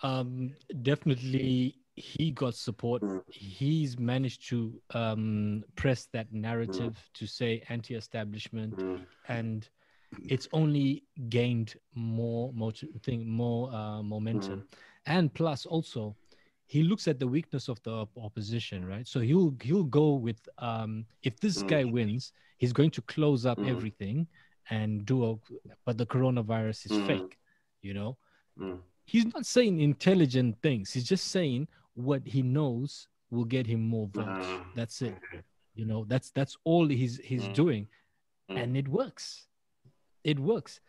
um 0.02 0.54
definitely 0.82 1.76
he 1.94 2.30
got 2.30 2.54
support 2.54 3.00
Mm. 3.02 3.22
he's 3.32 3.98
managed 3.98 4.46
to 4.50 4.58
um 4.90 5.64
press 5.74 6.06
that 6.12 6.30
narrative 6.32 6.94
to 7.14 7.26
say 7.26 7.62
anti-establishment 7.70 8.76
Mm, 8.76 9.06
and 9.28 9.68
it's 10.28 10.48
only 10.52 11.04
gained 11.30 11.74
more 11.94 12.52
motiv- 12.52 12.90
thing 13.02 13.26
more 13.28 13.72
uh, 13.72 14.02
momentum 14.02 14.60
and 15.06 15.32
plus 15.32 15.64
also 15.66 16.14
he 16.66 16.82
looks 16.82 17.06
at 17.08 17.18
the 17.18 17.26
weakness 17.26 17.68
of 17.68 17.80
the 17.84 18.06
opposition 18.16 18.84
right 18.84 19.06
so 19.06 19.20
he'll 19.20 19.54
he'll 19.62 19.84
go 20.02 20.14
with 20.14 20.48
um 20.58 21.04
if 21.22 21.38
this 21.40 21.62
Mm. 21.62 21.68
guy 21.68 21.84
wins 21.84 22.32
he's 22.58 22.72
going 22.72 22.90
to 22.90 23.02
close 23.02 23.46
up 23.46 23.58
Mm. 23.58 23.68
everything 23.68 24.26
and 24.70 25.06
do 25.06 25.16
a 25.30 25.36
but 25.84 25.96
the 25.96 26.06
coronavirus 26.06 26.86
is 26.86 26.92
Mm. 26.92 27.06
fake 27.06 27.38
you 27.82 27.94
know 27.94 28.16
mm, 28.58 28.78
he's 29.04 29.26
not 29.34 29.46
saying 29.46 29.78
intelligent 29.80 30.56
things. 30.62 30.92
He's 30.92 31.04
just 31.08 31.26
saying 31.28 31.68
what 31.94 32.26
he 32.26 32.42
knows 32.42 33.06
will 33.30 33.44
get 33.44 33.66
him 33.66 33.80
more 33.80 34.08
votes. 34.08 34.46
Ah, 34.48 34.66
That's 34.74 35.00
it. 35.02 35.14
You 35.74 35.84
know, 35.84 36.04
that's 36.08 36.30
that's 36.32 36.56
all 36.64 36.86
he's 36.88 37.18
he's 37.22 37.46
Mm. 37.48 37.54
doing, 37.62 37.88
Mm. 38.50 38.56
and 38.62 38.76
it 38.76 38.88
works. 38.88 39.46
It 40.24 40.38
works. 40.40 40.80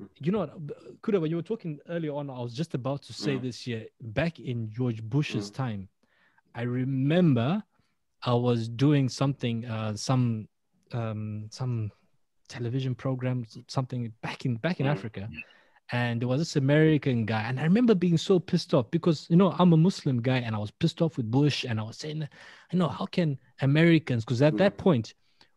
Mm. 0.00 0.08
You 0.20 0.32
know 0.32 0.38
what, 0.38 0.66
B- 0.66 0.74
Kuda, 1.02 1.20
when 1.20 1.30
you 1.30 1.36
were 1.36 1.42
talking 1.42 1.78
earlier 1.88 2.12
on, 2.12 2.30
I 2.30 2.40
was 2.40 2.54
just 2.54 2.74
about 2.74 3.02
to 3.02 3.12
say 3.12 3.36
Mm. 3.36 3.42
this 3.42 3.66
year. 3.66 3.86
Back 4.00 4.38
in 4.38 4.70
George 4.70 5.02
Bush's 5.02 5.50
time, 5.50 5.88
I 6.54 6.62
remember 6.62 7.62
I 8.24 8.34
was 8.34 8.68
doing 8.68 9.08
something, 9.08 9.64
uh, 9.66 9.96
some 9.96 10.48
um, 10.92 11.48
some 11.50 11.90
television 12.48 12.94
programs, 12.94 13.56
something 13.66 14.12
back 14.22 14.44
in 14.44 14.56
back 14.56 14.78
in 14.80 14.86
Mm. 14.86 14.90
Africa, 14.90 15.28
and 15.90 16.20
there 16.20 16.28
was 16.28 16.40
this 16.40 16.56
American 16.56 17.24
guy, 17.24 17.42
and 17.48 17.58
I 17.58 17.64
remember 17.64 17.94
being 17.94 18.18
so 18.18 18.38
pissed 18.38 18.74
off 18.74 18.90
because 18.90 19.26
you 19.30 19.36
know 19.36 19.52
I'm 19.58 19.72
a 19.72 19.76
Muslim 19.76 20.20
guy, 20.20 20.38
and 20.38 20.54
I 20.54 20.58
was 20.58 20.70
pissed 20.70 21.00
off 21.02 21.16
with 21.16 21.30
Bush, 21.30 21.64
and 21.64 21.80
I 21.80 21.82
was 21.82 21.96
saying, 21.96 22.28
you 22.72 22.78
know, 22.78 22.88
how 22.88 23.06
can 23.06 23.38
Americans? 23.62 24.24
Because 24.24 24.42
at 24.42 24.56
that 24.58 24.76
point, 24.76 25.14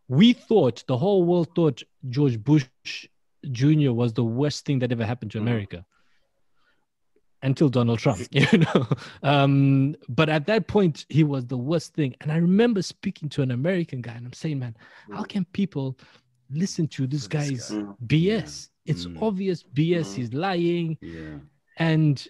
we 0.08 0.32
thought 0.32 0.84
the 0.86 0.96
whole 0.96 1.22
world 1.24 1.48
thought 1.54 1.82
George 2.08 2.42
Bush 2.42 3.06
Jr. 3.52 3.92
was 3.92 4.12
the 4.12 4.24
worst 4.24 4.64
thing 4.64 4.78
that 4.80 4.92
ever 4.92 5.04
happened 5.04 5.30
to 5.32 5.38
Mhm. 5.38 5.42
America 5.42 5.84
until 7.42 7.68
Donald 7.68 7.98
Trump, 7.98 8.20
you 8.32 8.58
know. 8.58 8.86
Um, 9.22 9.94
but 10.08 10.28
at 10.28 10.46
that 10.46 10.66
point, 10.66 11.06
he 11.08 11.22
was 11.24 11.46
the 11.46 11.56
worst 11.58 11.94
thing. 11.94 12.14
And 12.20 12.32
I 12.32 12.36
remember 12.36 12.82
speaking 12.82 13.28
to 13.30 13.42
an 13.42 13.50
American 13.50 14.00
guy, 14.00 14.12
and 14.14 14.26
I'm 14.26 14.32
saying, 14.32 14.58
man, 14.58 14.76
how 15.12 15.22
Mm. 15.22 15.28
can 15.28 15.44
people 15.46 15.98
listen 16.50 16.86
to 16.88 17.06
this 17.06 17.26
guy's 17.28 17.70
guy. 17.70 17.76
Mm. 17.76 17.96
BS? 18.06 18.70
It's 18.84 19.06
Mm. 19.06 19.20
obvious 19.22 19.62
BS. 19.62 20.12
Mm. 20.12 20.16
He's 20.16 20.32
lying, 20.32 20.98
Yeah. 21.00 21.38
and 21.78 22.26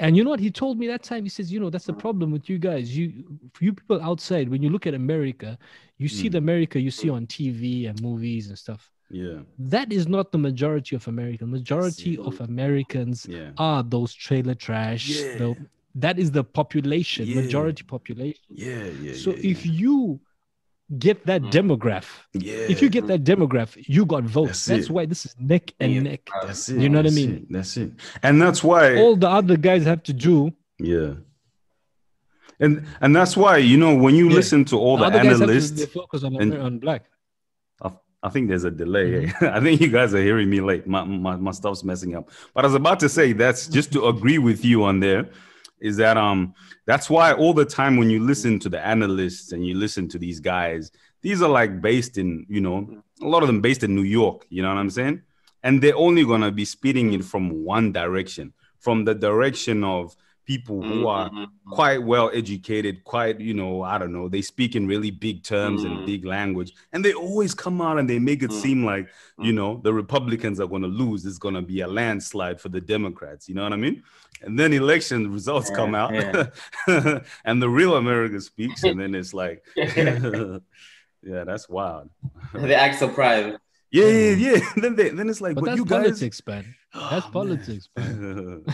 and 0.00 0.16
you 0.16 0.24
know 0.24 0.30
what 0.30 0.40
he 0.40 0.50
told 0.50 0.78
me 0.80 0.88
that 0.88 1.04
time? 1.04 1.22
He 1.22 1.28
says, 1.28 1.52
you 1.52 1.60
know, 1.60 1.70
that's 1.70 1.86
the 1.86 1.94
Mm. 1.94 1.98
problem 2.00 2.32
with 2.32 2.48
you 2.50 2.58
guys. 2.58 2.96
You 2.96 3.38
you 3.60 3.72
people 3.72 4.02
outside, 4.02 4.48
when 4.48 4.60
you 4.62 4.68
look 4.70 4.86
at 4.86 4.94
America, 4.94 5.56
you 5.96 6.08
see 6.08 6.28
Mm. 6.28 6.32
the 6.32 6.38
America 6.38 6.80
you 6.80 6.90
see 6.90 7.08
Mm. 7.08 7.14
on 7.14 7.26
TV 7.28 7.86
and 7.86 8.00
movies 8.02 8.48
and 8.48 8.58
stuff. 8.58 8.90
Yeah. 9.12 9.40
That 9.58 9.92
is 9.92 10.08
not 10.08 10.32
the 10.32 10.38
majority 10.38 10.96
of 10.96 11.06
American. 11.06 11.50
Majority 11.50 12.14
it. 12.14 12.20
of 12.20 12.40
Americans 12.40 13.26
Yeah. 13.28 13.50
are 13.58 13.82
those 13.82 14.12
trailer 14.14 14.54
trash. 14.54 15.04
Yeah. 15.10 15.36
the- 15.38 15.56
that 15.94 16.18
is 16.18 16.30
the 16.30 16.42
population, 16.42 17.26
Yeah. 17.26 17.42
majority 17.42 17.82
population. 17.84 18.40
Yeah. 18.48 18.86
Yeah. 19.04 19.12
So 19.14 19.30
yeah, 19.32 19.50
if 19.52 19.66
you 19.66 20.18
get 21.06 21.18
that 21.26 21.42
Mm. 21.42 21.50
demograph, 21.52 22.08
yeah. 22.32 22.54
if 22.72 22.80
you 22.82 22.88
get 22.88 23.06
that 23.08 23.22
demograph, 23.24 23.70
you 23.86 24.06
got 24.06 24.24
votes. 24.24 24.64
That's 24.64 24.84
That's, 24.86 24.90
why 24.90 25.04
this 25.04 25.26
is 25.26 25.34
neck 25.38 25.74
and 25.78 25.92
Yeah. 25.92 26.00
neck. 26.00 26.22
that's 26.42 26.70
it. 26.70 26.80
you 26.80 26.88
know 26.88 27.00
what 27.02 27.12
I 27.12 27.14
mean? 27.14 27.32
it, 27.34 27.52
That's 27.52 27.76
it. 27.76 27.90
And 28.22 28.40
that's 28.40 28.64
why. 28.64 28.96
All 28.96 29.16
the 29.16 29.28
other 29.28 29.58
guys 29.58 29.84
have 29.84 30.02
to 30.04 30.14
do. 30.14 30.52
Yeah. 30.78 31.12
And 32.60 32.84
and 33.02 33.14
that's 33.16 33.36
why 33.36 33.56
you 33.58 33.76
know 33.76 33.94
when 33.94 34.14
you 34.14 34.28
Yeah. 34.28 34.36
listen 34.36 34.64
to 34.66 34.76
all 34.78 34.96
the 34.96 35.02
the 35.02 35.06
other 35.08 35.18
guys 35.18 35.38
have 35.38 35.38
to 35.38 35.44
analysts, 35.44 35.70
they 35.80 35.86
focus 35.86 36.22
on, 36.24 36.36
and- 36.40 36.54
on 36.54 36.78
black. 36.78 37.02
I, 38.22 38.28
think 38.28 38.48
there's 38.48 38.64
a 38.64 38.70
delay. 38.70 39.26
Mm-hmm. 39.26 39.44
I 39.56 39.60
think 39.60 39.80
you 39.80 39.88
guys 39.88 40.14
are 40.14 40.22
hearing 40.22 40.48
me 40.50 40.60
late. 40.60 40.86
My, 40.86 41.04
my 41.04 41.36
my 41.36 41.50
stuff's 41.50 41.84
messing 41.84 42.14
up. 42.14 42.30
But 42.54 42.64
I 42.64 42.68
was 42.68 42.74
about 42.74 43.00
to 43.00 43.08
say 43.08 43.32
that's 43.32 43.66
just 43.66 43.92
to 43.92 44.06
agree 44.06 44.38
with 44.38 44.64
you 44.64 44.84
on 44.84 45.00
there. 45.00 45.28
Is 45.80 45.96
that 45.96 46.16
um 46.16 46.54
that's 46.86 47.10
why 47.10 47.32
all 47.32 47.54
the 47.54 47.64
time 47.64 47.96
when 47.96 48.10
you 48.10 48.20
listen 48.20 48.58
to 48.60 48.68
the 48.68 48.80
analysts 48.80 49.52
and 49.52 49.66
you 49.66 49.74
listen 49.74 50.08
to 50.08 50.18
these 50.18 50.40
guys, 50.40 50.92
these 51.22 51.42
are 51.42 51.48
like 51.48 51.80
based 51.80 52.18
in 52.18 52.46
you 52.48 52.60
know 52.60 53.02
a 53.20 53.26
lot 53.26 53.42
of 53.42 53.48
them 53.48 53.60
based 53.60 53.82
in 53.82 53.94
New 53.94 54.02
York. 54.02 54.46
You 54.48 54.62
know 54.62 54.68
what 54.68 54.78
I'm 54.78 54.90
saying? 54.90 55.22
And 55.64 55.80
they're 55.80 55.96
only 55.96 56.24
gonna 56.24 56.52
be 56.52 56.64
speeding 56.64 57.12
it 57.12 57.24
from 57.24 57.64
one 57.64 57.92
direction, 57.92 58.52
from 58.78 59.04
the 59.04 59.14
direction 59.14 59.84
of 59.84 60.14
people 60.44 60.82
who 60.82 61.06
are 61.06 61.30
Mhm. 61.30 61.46
quite 61.70 62.02
well 62.02 62.30
educated, 62.34 63.02
quite, 63.04 63.40
you 63.40 63.54
know, 63.54 63.82
I 63.82 63.96
don't 63.96 64.12
know, 64.12 64.28
they 64.28 64.42
speak 64.42 64.74
in 64.76 64.86
really 64.86 65.10
big 65.10 65.42
terms 65.42 65.84
and 65.84 66.00
Mm. 66.00 66.06
big 66.06 66.24
language. 66.24 66.72
And 66.92 67.04
they 67.04 67.12
always 67.14 67.54
come 67.54 67.80
out 67.80 67.98
and 67.98 68.10
they 68.10 68.18
make 68.18 68.42
it 68.42 68.50
Mm. 68.50 68.60
seem 68.60 68.84
like, 68.84 69.08
you 69.38 69.52
Mm. 69.52 69.54
know, 69.56 69.80
the 69.84 69.94
Republicans 69.94 70.60
are 70.60 70.66
going 70.66 70.82
to 70.82 70.88
lose. 70.88 71.24
It's 71.24 71.38
going 71.38 71.54
to 71.54 71.62
be 71.62 71.80
a 71.80 71.86
landslide 71.88 72.60
for 72.60 72.68
the 72.68 72.80
Democrats. 72.80 73.48
You 73.48 73.54
know 73.54 73.62
what 73.62 73.72
I 73.72 73.76
mean? 73.76 74.02
And 74.42 74.58
then 74.58 74.72
election 74.72 75.32
results 75.32 75.70
Yeah, 75.70 75.76
come 75.76 75.94
out 75.94 76.12
yeah. 76.14 76.50
and 77.44 77.62
the 77.62 77.70
real 77.70 77.94
America 77.96 78.40
speaks. 78.40 78.82
And 78.82 78.98
then 79.00 79.14
it's 79.14 79.32
like, 79.32 79.64
yeah, 79.76 81.44
that's 81.44 81.68
wild. 81.68 82.10
they 82.52 82.74
act 82.74 82.98
surprised. 82.98 83.56
Yeah, 83.92 84.06
yeah, 84.08 84.34
yeah. 84.34 84.60
then, 84.76 84.96
they, 84.96 85.10
then 85.10 85.28
it's 85.28 85.40
like, 85.40 85.54
But 85.54 85.60
but 85.60 85.66
that's 85.66 85.78
you 85.78 85.84
guys. 85.84 86.02
politics, 86.02 86.42
man. 86.46 86.74
That's 86.92 87.26
Oh, 87.26 87.30
politics, 87.30 87.88
man. 87.96 88.64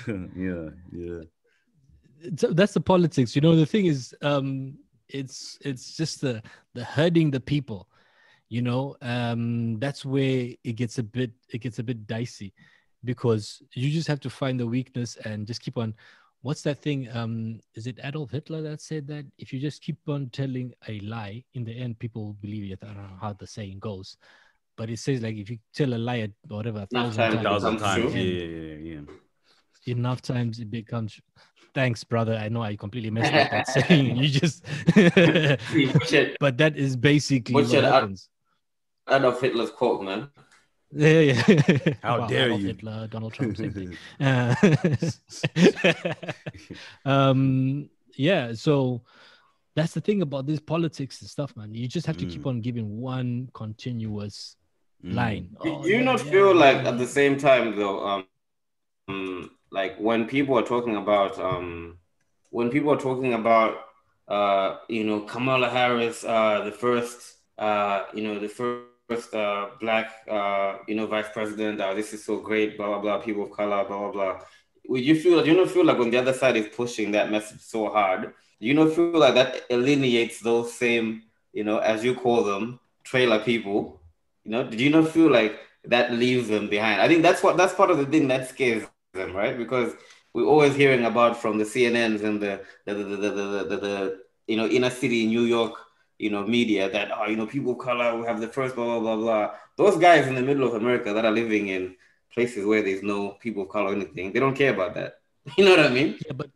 yeah, 0.06 0.70
yeah. 0.92 1.20
So 2.36 2.52
that's 2.52 2.74
the 2.74 2.80
politics. 2.80 3.34
You 3.34 3.42
know, 3.42 3.56
the 3.56 3.66
thing 3.66 3.86
is, 3.86 4.14
um, 4.22 4.78
it's 5.08 5.58
it's 5.60 5.96
just 5.96 6.20
the 6.20 6.42
the 6.74 6.84
hurting 6.84 7.30
the 7.30 7.40
people. 7.40 7.88
You 8.48 8.62
know, 8.62 8.96
um, 9.02 9.78
that's 9.80 10.04
where 10.04 10.48
it 10.62 10.72
gets 10.76 10.98
a 10.98 11.02
bit 11.02 11.32
it 11.50 11.58
gets 11.58 11.78
a 11.78 11.82
bit 11.82 12.06
dicey, 12.06 12.54
because 13.04 13.62
you 13.72 13.90
just 13.90 14.08
have 14.08 14.20
to 14.20 14.30
find 14.30 14.58
the 14.58 14.66
weakness 14.66 15.16
and 15.24 15.46
just 15.46 15.60
keep 15.60 15.78
on. 15.78 15.94
What's 16.42 16.62
that 16.62 16.78
thing? 16.78 17.08
Um, 17.12 17.60
is 17.74 17.86
it 17.88 17.98
Adolf 18.04 18.30
Hitler 18.30 18.62
that 18.62 18.80
said 18.80 19.08
that 19.08 19.24
if 19.38 19.52
you 19.52 19.58
just 19.58 19.82
keep 19.82 19.98
on 20.06 20.30
telling 20.30 20.72
a 20.86 21.00
lie, 21.00 21.42
in 21.54 21.64
the 21.64 21.72
end 21.72 21.98
people 21.98 22.24
will 22.24 22.34
believe 22.34 22.70
it. 22.70 22.78
I 22.82 22.86
don't 22.86 22.96
know 22.96 23.18
how 23.20 23.32
the 23.32 23.46
saying 23.46 23.80
goes, 23.80 24.16
but 24.76 24.90
it 24.90 24.98
says 25.00 25.22
like 25.22 25.36
if 25.36 25.50
you 25.50 25.58
tell 25.74 25.92
a 25.92 25.98
lie 25.98 26.20
at 26.20 26.30
whatever 26.46 26.82
a 26.82 26.86
thousand 26.86 27.16
time, 27.16 27.32
times, 27.32 27.44
Thousand 27.44 27.74
becomes 27.76 27.82
times. 27.82 28.14
Yeah, 28.14 28.22
yeah, 28.22 28.44
yeah, 28.44 28.94
yeah. 28.94 29.00
Enough 29.86 30.20
times 30.22 30.58
it 30.58 30.70
becomes 30.70 31.20
thanks 31.74 32.02
brother 32.04 32.34
i 32.34 32.48
know 32.48 32.62
i 32.62 32.74
completely 32.76 33.10
messed 33.10 33.32
up 33.34 33.50
that 33.50 33.66
saying 33.68 34.16
you 34.20 34.28
just 34.28 34.64
but 36.40 36.56
that 36.58 36.76
is 36.76 36.96
basically 36.96 37.54
What's 37.54 37.70
what 37.72 37.82
your- 37.82 37.92
happens 37.92 38.28
Adolf 39.08 39.40
Hitler's 39.40 39.70
quote, 39.70 40.02
man. 40.02 40.28
yeah 40.92 41.20
yeah 41.20 41.94
How 42.02 42.18
Well, 42.18 42.28
dare 42.28 42.46
Adolf 42.46 42.60
you. 42.62 42.66
hitler 42.68 43.06
donald 43.08 43.32
trump 43.34 43.56
same 43.56 43.72
thing 43.72 43.96
Uh, 44.20 44.54
um 47.04 47.88
yeah 48.16 48.52
so 48.52 49.02
that's 49.74 49.92
the 49.92 50.00
thing 50.00 50.22
about 50.22 50.46
this 50.46 50.60
politics 50.60 51.20
and 51.20 51.28
stuff 51.30 51.54
man 51.56 51.74
you 51.74 51.86
just 51.86 52.06
have 52.06 52.16
to 52.16 52.26
keep 52.26 52.42
Mm. 52.42 52.46
on 52.46 52.60
giving 52.60 53.00
one 53.00 53.48
continuous 53.52 54.56
Mm. 55.04 55.14
line 55.14 55.56
Do 55.62 55.68
Oh, 55.70 55.84
you 55.86 55.96
yeah, 55.98 56.02
not 56.04 56.24
yeah, 56.24 56.30
feel 56.32 56.48
yeah, 56.54 56.60
like 56.64 56.76
yeah. 56.82 56.88
at 56.90 56.98
the 56.98 57.06
same 57.06 57.36
time 57.36 57.76
though, 57.76 58.04
um, 58.06 58.24
um, 59.08 59.50
like 59.70 59.96
when 59.98 60.26
people 60.26 60.58
are 60.58 60.62
talking 60.62 60.96
about 60.96 61.38
um, 61.38 61.98
when 62.50 62.70
people 62.70 62.92
are 62.92 63.00
talking 63.00 63.34
about 63.34 63.78
uh, 64.28 64.76
you 64.88 65.04
know 65.04 65.20
Kamala 65.20 65.68
Harris, 65.68 66.24
uh, 66.24 66.62
the 66.64 66.72
first 66.72 67.36
uh, 67.58 68.04
you 68.14 68.22
know 68.22 68.38
the 68.38 68.48
first 68.48 69.34
uh, 69.34 69.68
black 69.80 70.12
uh, 70.30 70.78
you 70.88 70.94
know 70.94 71.06
vice 71.06 71.28
president, 71.32 71.80
uh, 71.80 71.94
this 71.94 72.12
is 72.12 72.24
so 72.24 72.38
great, 72.38 72.76
blah 72.76 72.86
blah 72.88 73.00
blah, 73.00 73.18
people 73.18 73.44
of 73.44 73.50
color, 73.50 73.84
blah 73.84 73.98
blah 73.98 74.12
blah. 74.12 74.40
Would 74.88 75.04
you 75.04 75.18
feel? 75.18 75.42
Do 75.42 75.50
you 75.50 75.56
not 75.56 75.70
feel 75.70 75.84
like 75.84 75.98
when 75.98 76.10
the 76.10 76.18
other 76.18 76.32
side 76.32 76.56
is 76.56 76.68
pushing 76.68 77.10
that 77.12 77.30
message 77.30 77.60
so 77.60 77.90
hard, 77.90 78.32
do 78.60 78.66
you 78.66 78.74
not 78.74 78.92
feel 78.92 79.18
like 79.18 79.34
that 79.34 79.62
alienates 79.70 80.40
those 80.40 80.72
same 80.72 81.22
you 81.52 81.64
know 81.64 81.78
as 81.78 82.04
you 82.04 82.14
call 82.14 82.44
them 82.44 82.78
trailer 83.04 83.40
people? 83.40 84.00
You 84.44 84.52
know, 84.52 84.64
did 84.64 84.80
you 84.80 84.90
not 84.90 85.08
feel 85.08 85.30
like 85.30 85.58
that 85.84 86.12
leaves 86.12 86.48
them 86.48 86.68
behind? 86.68 87.00
I 87.00 87.08
think 87.08 87.22
that's 87.22 87.42
what 87.42 87.56
that's 87.56 87.74
part 87.74 87.90
of 87.90 87.98
the 87.98 88.06
thing 88.06 88.28
that 88.28 88.48
scares 88.48 88.84
right? 89.34 89.56
Because 89.56 89.92
we're 90.32 90.46
always 90.46 90.74
hearing 90.74 91.04
about 91.04 91.40
from 91.40 91.58
the 91.58 91.64
CNNs 91.64 92.22
and 92.22 92.40
the 92.40 92.60
the 92.84 92.94
the 92.94 93.04
the, 93.04 93.16
the, 93.16 93.30
the, 93.30 93.64
the, 93.70 93.76
the 93.76 94.18
you 94.46 94.56
know 94.56 94.66
inner 94.66 94.90
city 94.90 95.26
New 95.26 95.42
York 95.42 95.74
you 96.18 96.30
know 96.30 96.46
media 96.46 96.88
that 96.90 97.10
oh 97.16 97.26
you 97.26 97.36
know 97.36 97.46
people 97.46 97.72
of 97.72 97.78
color 97.78 98.16
we 98.18 98.26
have 98.26 98.40
the 98.40 98.48
first 98.48 98.74
blah 98.74 98.84
blah 98.84 99.00
blah 99.00 99.16
blah. 99.16 99.50
Those 99.76 99.96
guys 99.98 100.26
in 100.26 100.34
the 100.34 100.42
middle 100.42 100.66
of 100.66 100.74
America 100.74 101.12
that 101.12 101.24
are 101.24 101.30
living 101.32 101.68
in 101.68 101.96
places 102.32 102.64
where 102.66 102.82
there's 102.82 103.02
no 103.02 103.30
people 103.40 103.62
of 103.64 103.68
color 103.68 103.90
or 103.90 103.94
anything, 103.94 104.32
they 104.32 104.40
don't 104.40 104.54
care 104.56 104.72
about 104.74 104.94
that. 104.94 105.20
You 105.56 105.64
know 105.64 105.70
what 105.76 105.86
I 105.86 105.88
mean? 105.90 106.18
Yeah, 106.26 106.32
but 106.34 106.50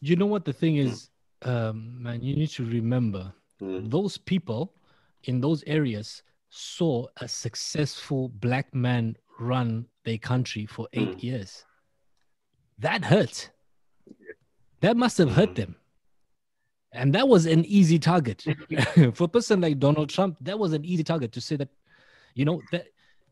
you 0.00 0.16
know 0.16 0.26
what 0.26 0.44
the 0.44 0.52
thing 0.52 0.76
is, 0.76 1.10
um, 1.42 2.02
man. 2.02 2.22
You 2.22 2.36
need 2.36 2.50
to 2.50 2.64
remember 2.64 3.32
Mm. 3.62 3.90
those 3.90 4.16
people 4.16 4.72
in 5.24 5.40
those 5.40 5.62
areas 5.66 6.22
saw 6.48 7.06
a 7.18 7.28
successful 7.28 8.30
black 8.40 8.74
man 8.74 9.16
run 9.38 9.84
their 10.04 10.16
country 10.18 10.64
for 10.66 10.88
eight 10.94 11.18
Mm. 11.18 11.22
years. 11.22 11.64
That 12.80 13.04
hurt. 13.04 13.50
That 14.80 14.96
must 14.96 15.18
have 15.18 15.30
hurt 15.32 15.50
Mhm. 15.50 15.54
them. 15.56 15.76
And 16.92 17.14
that 17.14 17.28
was 17.28 17.46
an 17.46 17.64
easy 17.66 17.98
target. 17.98 18.42
for 19.14 19.24
a 19.24 19.28
person 19.28 19.60
like 19.60 19.78
Donald 19.78 20.10
Trump, 20.10 20.36
that 20.40 20.58
was 20.58 20.72
an 20.72 20.84
easy 20.84 21.04
target 21.04 21.30
to 21.32 21.40
say 21.40 21.56
that, 21.56 21.68
you 22.34 22.44
know, 22.44 22.60
that 22.72 22.86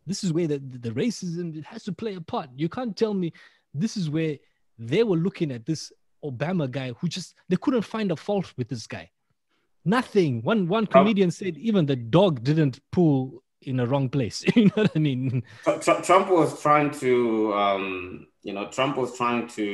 this 0.06 0.22
is 0.22 0.32
where 0.32 0.46
the, 0.46 0.58
the 0.58 0.90
racism 0.90 1.56
it 1.56 1.64
has 1.64 1.82
to 1.84 1.92
play 1.92 2.14
a 2.14 2.20
part. 2.20 2.50
You 2.56 2.68
can't 2.68 2.96
tell 2.96 3.14
me 3.14 3.32
this 3.74 3.96
is 3.96 4.10
where 4.10 4.36
they 4.78 5.02
were 5.02 5.16
looking 5.16 5.50
at 5.50 5.66
this 5.66 5.92
Obama 6.24 6.70
guy 6.70 6.92
who 6.92 7.08
just 7.08 7.34
they 7.48 7.56
couldn't 7.56 7.82
find 7.82 8.12
a 8.12 8.16
fault 8.16 8.52
with 8.56 8.68
this 8.68 8.86
guy. 8.86 9.10
Nothing. 9.84 10.42
One 10.42 10.68
one 10.68 10.86
comedian 10.86 11.30
said 11.30 11.56
even 11.56 11.86
the 11.86 11.96
dog 11.96 12.42
didn't 12.44 12.80
pull 12.92 13.42
in 13.62 13.80
a 13.80 13.86
wrong 13.86 14.08
place. 14.08 14.44
you 14.56 14.66
know 14.66 14.82
what 14.82 14.92
I 14.94 14.98
mean? 14.98 15.42
Tr- 15.64 15.78
Tr- 15.80 16.02
Trump 16.02 16.30
was 16.30 16.60
trying 16.62 16.90
to, 17.00 17.52
um, 17.54 18.26
you 18.48 18.54
know, 18.56 18.66
Trump 18.76 18.96
was 18.96 19.10
trying 19.20 19.46
to 19.58 19.66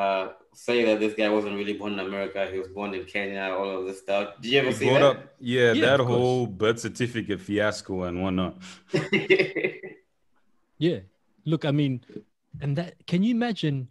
uh, 0.00 0.24
say 0.66 0.78
that 0.88 0.98
this 1.04 1.14
guy 1.20 1.28
wasn't 1.36 1.54
really 1.60 1.74
born 1.80 1.92
in 1.96 1.98
America. 2.08 2.40
He 2.50 2.58
was 2.58 2.68
born 2.78 2.90
in 2.98 3.04
Kenya. 3.04 3.44
All 3.58 3.70
of 3.78 3.82
this 3.86 3.98
stuff. 4.04 4.24
Did 4.40 4.50
you 4.52 4.58
ever 4.60 4.68
He 4.72 4.74
see 4.80 4.88
that? 4.94 5.02
up, 5.10 5.18
yeah, 5.38 5.72
Yeah, 5.76 5.84
that 5.86 6.00
of 6.00 6.06
course. 6.06 6.18
whole 6.18 6.46
birth 6.62 6.78
certificate 6.86 7.40
fiasco 7.48 7.94
and 8.08 8.22
whatnot. 8.22 8.54
Yeah. 10.78 11.00
Look, 11.44 11.64
I 11.64 11.70
mean, 11.70 12.00
and 12.60 12.76
that 12.78 12.94
can 13.06 13.22
you 13.22 13.30
imagine 13.30 13.88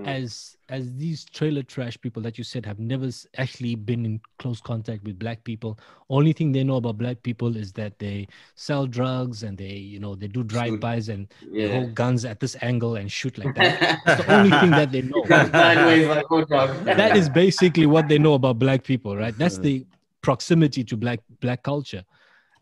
Mm. 0.00 0.06
as 0.06 0.56
as 0.68 0.94
these 0.94 1.24
trailer 1.24 1.62
trash 1.62 2.00
people 2.00 2.22
that 2.22 2.38
you 2.38 2.44
said 2.44 2.64
have 2.64 2.78
never 2.78 3.08
actually 3.38 3.74
been 3.74 4.06
in 4.06 4.20
close 4.38 4.60
contact 4.60 5.02
with 5.04 5.18
black 5.18 5.42
people. 5.42 5.78
Only 6.08 6.32
thing 6.32 6.52
they 6.52 6.62
know 6.62 6.76
about 6.76 6.96
black 6.96 7.22
people 7.22 7.56
is 7.56 7.72
that 7.72 7.98
they 7.98 8.28
sell 8.54 8.86
drugs 8.86 9.42
and 9.42 9.58
they, 9.58 9.74
you 9.74 9.98
know, 9.98 10.14
they 10.14 10.28
do 10.28 10.44
drive-bys 10.44 11.08
and 11.08 11.26
they 11.52 11.68
hold 11.72 11.94
guns 11.96 12.24
at 12.24 12.38
this 12.38 12.56
angle 12.62 12.94
and 12.96 13.10
shoot 13.10 13.36
like 13.36 13.54
that. 13.56 14.00
That's 14.06 14.24
the 14.24 14.32
only 14.32 14.50
thing 14.60 14.70
that 14.70 14.92
they 14.92 15.02
know. 15.02 15.24
Sideways 15.26 16.06
like 16.06 16.26
hot 16.26 16.48
dog. 16.48 16.84
that 16.84 17.16
is 17.16 17.28
basically 17.28 17.86
what 17.86 18.08
they 18.08 18.18
know 18.18 18.34
about 18.34 18.58
black 18.58 18.84
people 18.84 19.16
right 19.16 19.36
that's 19.38 19.58
the 19.58 19.84
proximity 20.22 20.84
to 20.84 20.96
black 20.96 21.20
black 21.40 21.62
culture 21.62 22.04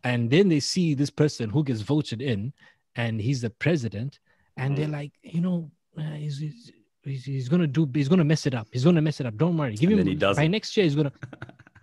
and 0.05 0.31
then 0.31 0.48
they 0.48 0.61
see 0.61 0.94
this 0.94 1.11
person 1.11 1.51
who 1.51 1.64
gets 1.64 1.81
voted 1.81 2.22
in 2.22 2.53
and 2.96 3.20
he's 3.20 3.42
the 3.42 3.51
president 3.51 4.18
and 4.57 4.77
they're 4.77 4.88
like 4.88 5.12
you 5.22 5.40
know 5.40 5.70
uh, 5.98 6.12
he's, 6.12 6.38
he's, 6.38 6.72
he's, 7.02 7.24
he's 7.24 7.48
gonna 7.48 7.66
do 7.66 7.88
he's 7.94 8.08
gonna 8.08 8.24
mess 8.24 8.46
it 8.46 8.54
up. 8.54 8.68
He's 8.72 8.84
gonna 8.84 9.02
mess 9.02 9.20
it 9.20 9.26
up. 9.26 9.37
Don't 9.37 9.56
worry. 9.56 9.74
Give 9.74 9.90
And 9.90 10.00
him 10.00 10.06
he 10.06 10.14
by 10.14 10.20
doesn't. 10.20 10.50
next 10.50 10.76
year 10.76 10.84
he's 10.84 10.94
gonna 10.94 11.12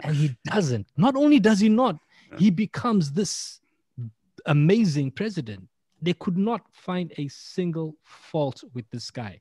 and 0.02 0.16
he 0.16 0.36
doesn't. 0.46 0.88
Not 0.98 1.16
only 1.16 1.40
does 1.40 1.60
he 1.60 1.70
not 1.70 1.98
he 2.38 2.50
becomes 2.50 3.12
this 3.12 3.62
amazing 4.46 5.12
president. 5.12 5.68
They 6.02 6.14
could 6.14 6.38
not 6.38 6.62
find 6.74 7.12
a 7.18 7.28
single 7.30 7.96
fault 8.04 8.64
with 8.74 8.90
this 8.92 9.10
guy 9.12 9.40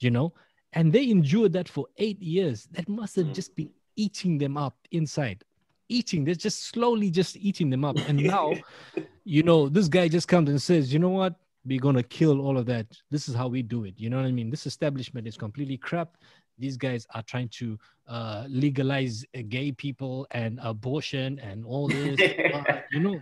you 0.00 0.10
know? 0.10 0.32
And 0.72 0.92
they 0.92 1.08
endured 1.08 1.52
that 1.52 1.68
for 1.68 1.86
eight 1.98 2.20
years. 2.20 2.66
That 2.72 2.88
must 2.88 3.14
have 3.16 3.26
Mm. 3.26 3.34
just 3.34 3.54
been 3.54 3.70
eating 3.96 4.38
them 4.38 4.56
up 4.56 4.76
inside. 4.90 5.44
Eating 5.88 6.24
they're 6.24 6.34
just 6.34 6.64
slowly 6.64 7.10
just 7.10 7.36
eating 7.36 7.70
them 7.70 7.84
up. 7.84 7.96
And 8.08 8.18
now 8.22 8.52
you 9.24 9.42
know 9.44 9.68
this 9.68 9.86
guy 9.88 10.08
just 10.08 10.26
comes 10.28 10.50
and 10.50 10.60
says 10.60 10.92
you 10.92 10.98
know 10.98 11.10
what 11.10 11.36
we're 11.66 11.80
going 11.80 11.96
to 11.96 12.02
kill 12.02 12.40
all 12.40 12.58
of 12.58 12.66
that. 12.66 12.86
This 13.10 13.28
is 13.28 13.34
how 13.34 13.48
we 13.48 13.62
do 13.62 13.84
it. 13.84 13.94
You 13.96 14.10
know 14.10 14.16
what 14.18 14.26
i 14.26 14.32
mean? 14.32 14.50
This 14.50 14.66
establishment 14.66 15.26
is 15.26 15.36
completely 15.36 15.76
crap. 15.76 16.16
These 16.58 16.76
guys 16.76 17.06
are 17.14 17.22
trying 17.22 17.48
to 17.60 17.78
uh, 18.06 18.44
legalize 18.48 19.24
uh, 19.36 19.40
gay 19.48 19.72
people 19.72 20.26
and 20.30 20.60
abortion 20.62 21.38
and 21.40 21.64
all 21.64 21.88
this. 21.88 22.20
Uh, 22.54 22.80
you 22.92 23.00
know 23.00 23.20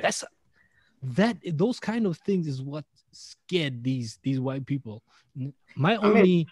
that's 0.00 0.22
that 1.02 1.36
those 1.52 1.80
kind 1.80 2.06
of 2.06 2.16
things 2.18 2.46
is 2.46 2.62
what 2.62 2.84
scared 3.12 3.82
these 3.82 4.18
these 4.22 4.40
white 4.40 4.64
people. 4.66 5.02
My 5.76 5.96
I 5.96 6.08
mean, 6.08 6.16
only 6.16 6.46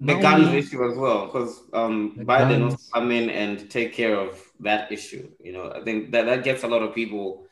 the 0.00 0.14
my 0.14 0.20
guns 0.22 0.46
only- 0.46 0.58
issue 0.58 0.88
as 0.90 0.96
well, 0.96 1.26
because 1.26 1.62
um, 1.72 2.16
Biden 2.20 2.60
guns. 2.60 2.72
will 2.72 2.78
come 2.94 3.10
in 3.10 3.30
and 3.30 3.68
take 3.70 3.92
care 3.92 4.14
of 4.14 4.40
that 4.60 4.92
issue. 4.92 5.28
You 5.40 5.52
know, 5.52 5.72
I 5.74 5.82
think 5.82 6.12
that 6.12 6.26
that 6.26 6.44
gets 6.44 6.62
a 6.62 6.68
lot 6.68 6.82
of 6.82 6.94
people, 6.94 7.46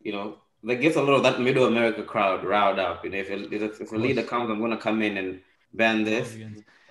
you 0.00 0.12
know, 0.12 0.36
that 0.64 0.76
gets 0.76 0.96
a 0.96 1.02
lot 1.02 1.14
of 1.14 1.22
that 1.22 1.40
middle 1.40 1.66
America 1.66 2.02
crowd 2.02 2.44
riled 2.44 2.78
up. 2.78 3.04
You 3.04 3.10
know, 3.10 3.18
if 3.18 3.30
a, 3.30 3.54
if 3.54 3.62
a- 3.62 3.82
if 3.82 3.92
a 3.92 3.96
leader 3.96 4.22
comes, 4.22 4.50
I'm 4.50 4.58
going 4.58 4.70
to 4.70 4.76
come 4.76 5.02
in 5.02 5.16
and 5.16 5.40
ban 5.72 6.04
this. 6.04 6.36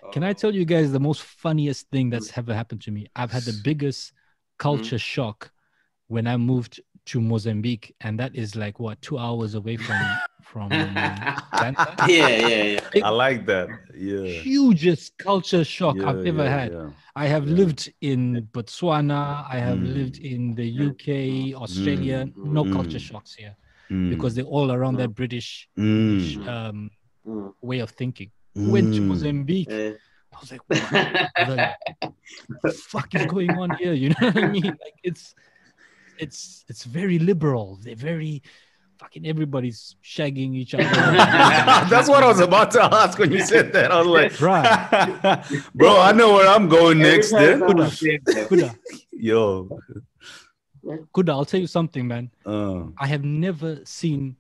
Oh. 0.04 0.10
Can 0.10 0.24
I 0.24 0.34
tell 0.34 0.54
you 0.54 0.66
guys 0.66 0.92
the 0.92 1.00
most 1.00 1.22
funniest 1.22 1.90
thing 1.90 2.10
that's 2.10 2.38
ever 2.38 2.54
happened 2.54 2.82
to 2.82 2.92
me? 2.92 3.08
I've 3.16 3.32
had 3.32 3.44
the 3.44 3.52
mm. 3.52 3.64
biggest 3.64 4.14
culture 4.58 4.96
mm. 4.96 5.02
shock 5.02 5.52
when 6.08 6.28
I 6.28 6.38
moved 6.38 6.80
to 7.08 7.22
Mozambique, 7.22 7.96
and 8.02 8.20
that 8.20 8.36
is 8.36 8.56
like 8.56 8.80
what 8.80 9.02
two 9.02 9.18
hours 9.18 9.56
away 9.56 9.78
from 9.78 10.00
from 10.42 10.70
Blantyre. 11.58 11.96
yeah, 12.08 12.28
yeah, 12.38 12.80
yeah. 12.94 13.06
I 13.06 13.10
like 13.10 13.46
that. 13.48 13.70
Yeah. 13.96 14.42
hugest 14.42 15.18
culture 15.18 15.64
shock 15.64 15.96
yeah, 15.98 16.10
I've 16.10 16.26
ever 16.26 16.44
yeah, 16.44 16.60
had. 16.60 16.72
yeah. 16.72 16.90
I 17.16 17.26
have 17.28 17.48
Yeah. 17.48 17.56
lived 17.56 17.94
in 18.02 18.48
Botswana, 18.54 19.46
I 19.50 19.58
have 19.60 19.80
Mm. 19.80 19.94
lived 19.94 20.18
in 20.20 20.56
the 20.56 20.68
UK, 20.88 21.54
Australia. 21.56 22.28
No 22.36 22.64
culture 22.66 23.00
Mm. 23.00 23.08
shocks 23.10 23.34
here 23.36 23.56
Mm, 23.90 24.10
because 24.10 24.36
they're 24.36 24.54
all 24.58 24.72
around 24.72 24.96
that 24.98 25.14
British 25.16 25.68
mm, 25.78 26.48
um, 26.48 26.92
Mm. 27.26 27.54
way 27.62 27.80
of 27.80 27.92
thinking. 27.92 28.32
Went 28.56 28.94
to 28.96 29.02
mm. 29.02 29.08
Mozambique. 29.08 29.70
Yeah. 29.70 29.94
I 30.34 30.40
was 30.42 30.52
like, 30.52 30.62
what 30.70 30.80
the 31.48 32.72
fuck 32.92 33.14
is 33.16 33.26
going 33.26 33.52
on 33.58 33.72
here? 33.72 33.94
You 33.94 34.10
know 34.10 34.28
what 34.28 34.38
I 34.38 34.48
mean? 34.48 34.76
Like 34.86 34.98
it's 35.04 35.34
it's 36.20 36.66
it's 36.68 36.84
very 36.84 37.20
liberal. 37.20 37.80
They're 37.84 37.96
very 37.96 38.42
fucking 39.00 39.28
everybody's 39.28 39.96
shagging 40.04 40.56
each 40.56 40.74
other. 40.74 40.84
That's 41.90 42.10
what 42.10 42.24
I 42.24 42.28
was 42.28 42.40
about 42.40 42.72
to 42.72 42.84
ask 42.84 43.20
when 43.20 43.32
you 43.32 43.42
said 43.42 43.72
that. 43.74 43.92
I 43.92 43.98
was 44.02 44.08
like, 44.08 44.42
Right. 44.52 45.44
bro, 45.76 46.00
I 46.00 46.12
know 46.14 46.34
where 46.34 46.48
I'm 46.48 46.68
going 46.68 47.00
next. 47.00 47.32
Every 47.34 47.46
Then. 47.48 47.60
time 47.60 47.70
someone 47.70 47.90
says 47.92 48.20
that, 48.26 48.50
Kuda, 48.50 48.76
Yo. 49.12 49.70
Kuda, 51.14 51.30
I'll 51.30 51.46
tell 51.46 51.60
you 51.60 51.68
something, 51.68 52.08
man. 52.08 52.32
Uh, 52.46 52.86
I 52.98 53.08
have 53.08 53.24
never 53.24 53.80
seen 53.86 54.36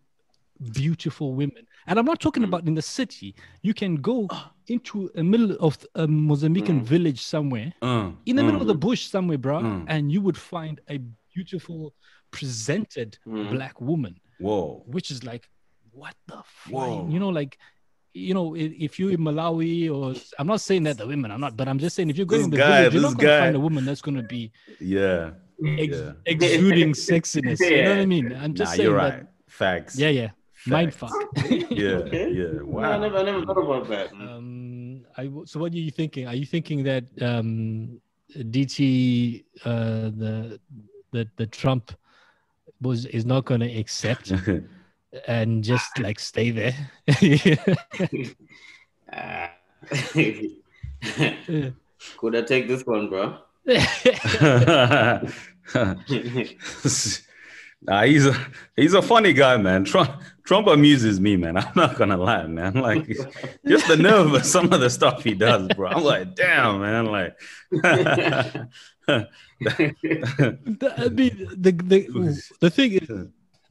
beautiful 0.71 1.33
women. 1.33 1.67
And 1.87 1.99
I'm 1.99 2.05
not 2.05 2.19
talking 2.19 2.43
Mm. 2.43 2.47
about 2.47 2.67
in 2.67 2.73
the 2.73 2.81
city. 2.81 3.35
You 3.61 3.73
can 3.73 3.95
go 3.97 4.27
into 4.67 5.09
a 5.15 5.23
middle 5.23 5.51
of 5.59 5.77
a 5.95 6.07
Mozambican 6.07 6.81
Mm. 6.81 6.83
village 6.83 7.21
somewhere, 7.21 7.73
uh, 7.81 8.11
in 8.25 8.35
the 8.35 8.43
middle 8.43 8.59
uh, 8.59 8.63
of 8.63 8.67
the 8.67 8.75
bush 8.75 9.07
somewhere, 9.07 9.37
bro, 9.37 9.59
Mm. 9.61 9.85
and 9.87 10.11
you 10.11 10.19
would 10.21 10.37
find 10.37 10.81
a 10.89 10.99
beautiful, 11.37 11.79
presented 12.37 13.09
Mm. 13.27 13.49
black 13.55 13.75
woman, 13.89 14.13
Whoa. 14.45 14.83
which 14.95 15.07
is 15.13 15.19
like, 15.31 15.43
what 15.91 16.15
the 16.29 16.39
fuck? 16.59 16.73
Whoa. 16.73 17.07
You 17.13 17.19
know, 17.23 17.29
like, 17.41 17.53
you 18.13 18.33
know, 18.37 18.47
if 18.87 18.91
you're 18.99 19.11
in 19.17 19.21
Malawi 19.27 19.75
or 19.95 20.05
I'm 20.39 20.47
not 20.53 20.61
saying 20.67 20.83
that 20.87 20.97
the 21.01 21.05
women 21.13 21.29
are 21.31 21.37
not, 21.45 21.53
but 21.59 21.65
I'm 21.69 21.79
just 21.85 21.93
saying 21.95 22.09
if 22.09 22.17
you're 22.17 22.25
going 22.33 22.41
This 22.41 22.45
in 22.49 22.51
the 22.51 22.57
guy, 22.57 22.67
village, 22.79 22.93
you're 22.93 23.01
this 23.03 23.11
not 23.13 23.21
gonna 23.21 23.39
find 23.43 23.55
a 23.55 23.63
woman 23.67 23.83
that's 23.87 24.01
gonna 24.07 24.23
be 24.37 24.43
Yeah. 24.79 25.31
ex- 25.85 25.97
Yeah. 25.97 26.13
exuding 26.33 26.91
sexiness. 27.11 27.59
You 27.59 27.83
know 27.83 27.89
what 27.95 27.99
I 27.99 28.05
mean? 28.15 28.25
I'm 28.43 28.53
just 28.59 28.71
Nah, 28.71 28.75
saying 28.75 28.89
you're 28.89 28.99
that. 29.01 29.13
right. 29.17 29.25
Facts. 29.47 29.93
Yeah, 30.03 30.09
yeah. 30.21 30.31
Mind 30.65 30.91
fuck. 31.01 31.13
Yeah. 31.81 31.97
Okay. 32.05 32.25
Yeah. 32.39 32.53
No, 32.65 32.79
I 32.79 32.97
never, 33.05 33.17
I 33.21 33.23
never 33.29 33.41
thought 33.45 33.61
about 33.67 33.85
that. 33.93 34.07
um, 34.13 35.05
I, 35.21 35.23
w- 35.25 35.45
so 35.45 35.59
what 35.61 35.71
are 35.73 35.77
you 35.87 35.91
thinking? 36.01 36.23
Are 36.29 36.35
you 36.41 36.45
thinking 36.55 36.79
that 36.89 37.05
um, 37.29 38.01
DT, 38.35 39.43
uh, 39.63 40.09
the 40.21 40.59
the 41.11 41.27
the 41.37 41.45
Trump 41.45 41.91
was 42.81 43.05
is 43.05 43.25
not 43.25 43.45
going 43.45 43.61
to 43.61 43.77
accept 43.77 44.31
and 45.27 45.63
just 45.63 45.99
like 45.99 46.19
stay 46.19 46.51
there? 46.51 46.75
Ah. 49.09 49.51
Could 52.17 52.35
I 52.35 52.41
take 52.41 52.67
this 52.67 52.85
one, 52.85 53.09
bro? 53.09 53.37
nah, 57.81 58.03
he's 58.03 58.25
a 58.25 58.47
he's 58.75 58.93
a 58.93 59.01
funny 59.01 59.33
guy, 59.33 59.57
man. 59.57 59.85
Trump 59.85 60.21
Trump 60.45 60.67
amuses 60.67 61.19
me, 61.19 61.35
man. 61.35 61.57
I'm 61.57 61.71
not 61.75 61.97
gonna 61.97 62.17
lie, 62.17 62.47
man. 62.47 62.75
Like 62.75 63.07
just 63.67 63.87
the 63.87 63.97
nerve 63.97 64.33
of 64.33 64.45
some 64.45 64.71
of 64.73 64.79
the 64.79 64.89
stuff 64.89 65.23
he 65.23 65.33
does, 65.33 65.67
bro. 65.69 65.89
I'm 65.89 66.03
like, 66.03 66.35
damn, 66.35 66.81
man. 66.81 67.05
Like 67.05 67.37
The- 69.07 70.93
I 70.97 71.09
mean, 71.09 71.47
the 71.57 71.71
the 71.71 71.99
the 72.61 72.69
thing 72.69 72.91
is, 72.93 73.09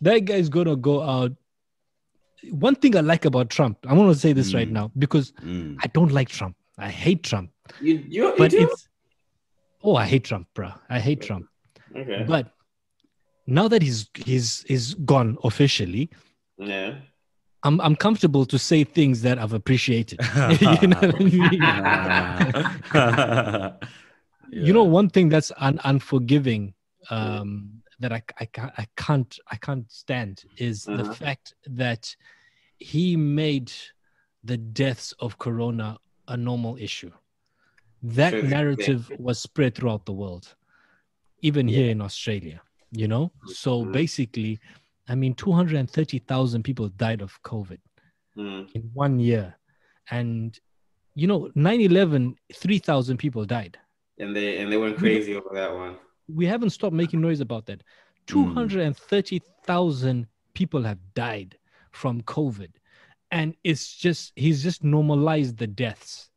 that 0.01 0.25
guy's 0.25 0.49
gonna 0.49 0.77
go 0.77 1.03
out. 1.03 1.33
one 2.51 2.75
thing 2.77 2.94
I 2.96 3.01
like 3.01 3.25
about 3.25 3.51
Trump. 3.51 3.77
I 3.88 3.92
want 3.94 4.12
to 4.14 4.18
say 4.18 4.33
this 4.33 4.55
right 4.55 4.68
Mm. 4.68 4.72
now 4.79 4.90
because 4.99 5.33
Mm. 5.42 5.77
I 5.83 5.87
don't 5.88 6.12
like 6.12 6.29
Trump. 6.29 6.55
I 6.79 6.90
hate 6.90 7.22
Trump. 7.25 7.51
You 7.81 7.94
you, 8.09 8.35
But 8.38 8.51
do? 8.53 8.59
it's 8.64 8.88
oh, 9.83 9.96
I 9.96 10.05
hate 10.07 10.25
Trump, 10.25 10.46
bro. 10.55 10.70
I 10.88 11.01
hate 11.01 11.22
Trump. 11.22 11.46
okay. 11.96 12.25
But 12.29 12.53
now 13.46 13.66
that 13.68 13.83
he's 13.83 14.09
he's 14.14 14.62
he's 14.68 14.94
gone 14.94 15.37
officially, 15.44 16.09
yeah. 16.59 16.94
I'm 17.64 17.81
I'm 17.81 17.96
comfortable 17.96 18.44
to 18.46 18.59
say 18.59 18.85
things 18.85 19.22
that 19.22 19.38
I've 19.42 19.55
appreciated. 19.55 20.18
you 20.83 20.88
know 20.92 21.01
what 21.03 21.14
I 21.16 21.25
mean? 21.25 21.62
You 24.51 24.73
know, 24.73 24.85
one 24.85 25.09
thing 25.09 25.29
that's 25.29 25.53
un- 25.57 25.81
unforgiving 25.85 26.75
um, 27.11 27.83
that 28.01 28.13
I, 28.13 28.23
I 28.41 28.47
can't 28.47 28.73
I 28.79 28.87
can't 28.97 29.39
I 29.51 29.57
can't 29.57 29.91
stand 29.91 30.45
is 30.57 30.85
the 30.85 30.93
Uh-huh. 31.03 31.15
fact 31.15 31.55
that 31.67 32.15
he 32.79 33.17
made 33.17 33.73
the 34.45 34.57
deaths 34.57 35.13
of 35.21 35.39
Corona 35.39 35.99
a 36.29 36.37
normal 36.37 36.77
issue. 36.77 37.11
That 38.03 38.35
yeah. 38.35 38.43
narrative 38.49 39.11
was 39.19 39.39
spread 39.41 39.75
throughout 39.75 40.05
the 40.05 40.13
world, 40.13 40.55
even 41.43 41.67
here 41.69 41.91
in 41.91 42.01
Australia. 42.01 42.61
You 42.93 43.09
know, 43.09 43.33
so 43.47 43.85
Mhm. 43.85 43.93
basically, 43.93 44.61
I 45.09 45.15
mean, 45.15 45.35
two 45.35 45.53
hundred 45.53 45.77
and 45.79 45.91
thirty 45.91 46.19
thousand 46.19 46.63
people 46.63 46.89
died 46.89 47.21
of 47.23 47.41
COVID 47.43 47.81
Mm. 48.37 48.71
in 48.75 48.83
one 48.95 49.19
year, 49.19 49.57
and 50.11 50.59
you 51.15 51.27
know, 51.27 51.51
9-11, 51.55 52.37
3,000 52.53 53.17
people 53.17 53.47
died. 53.47 53.79
And 54.18 54.35
they 54.35 54.59
and 54.59 54.72
they 54.72 54.76
went 54.76 54.96
crazy 54.96 55.35
over 55.35 55.50
that 55.52 55.74
one. 55.74 55.96
we 56.29 56.46
haven't 56.46 56.70
stopped 56.70 56.94
making 56.94 57.20
noise 57.20 57.40
about 57.40 57.66
that. 57.66 57.83
230,000 58.26 60.26
people 60.55 60.83
have 60.83 60.98
died 61.14 61.57
from 61.92 62.22
COVID. 62.22 62.70
And 63.31 63.55
it's 63.64 63.94
just, 63.94 64.33
he's 64.37 64.62
just 64.62 64.85
normalized 64.85 65.59
the 65.59 65.66
deaths. 65.66 66.31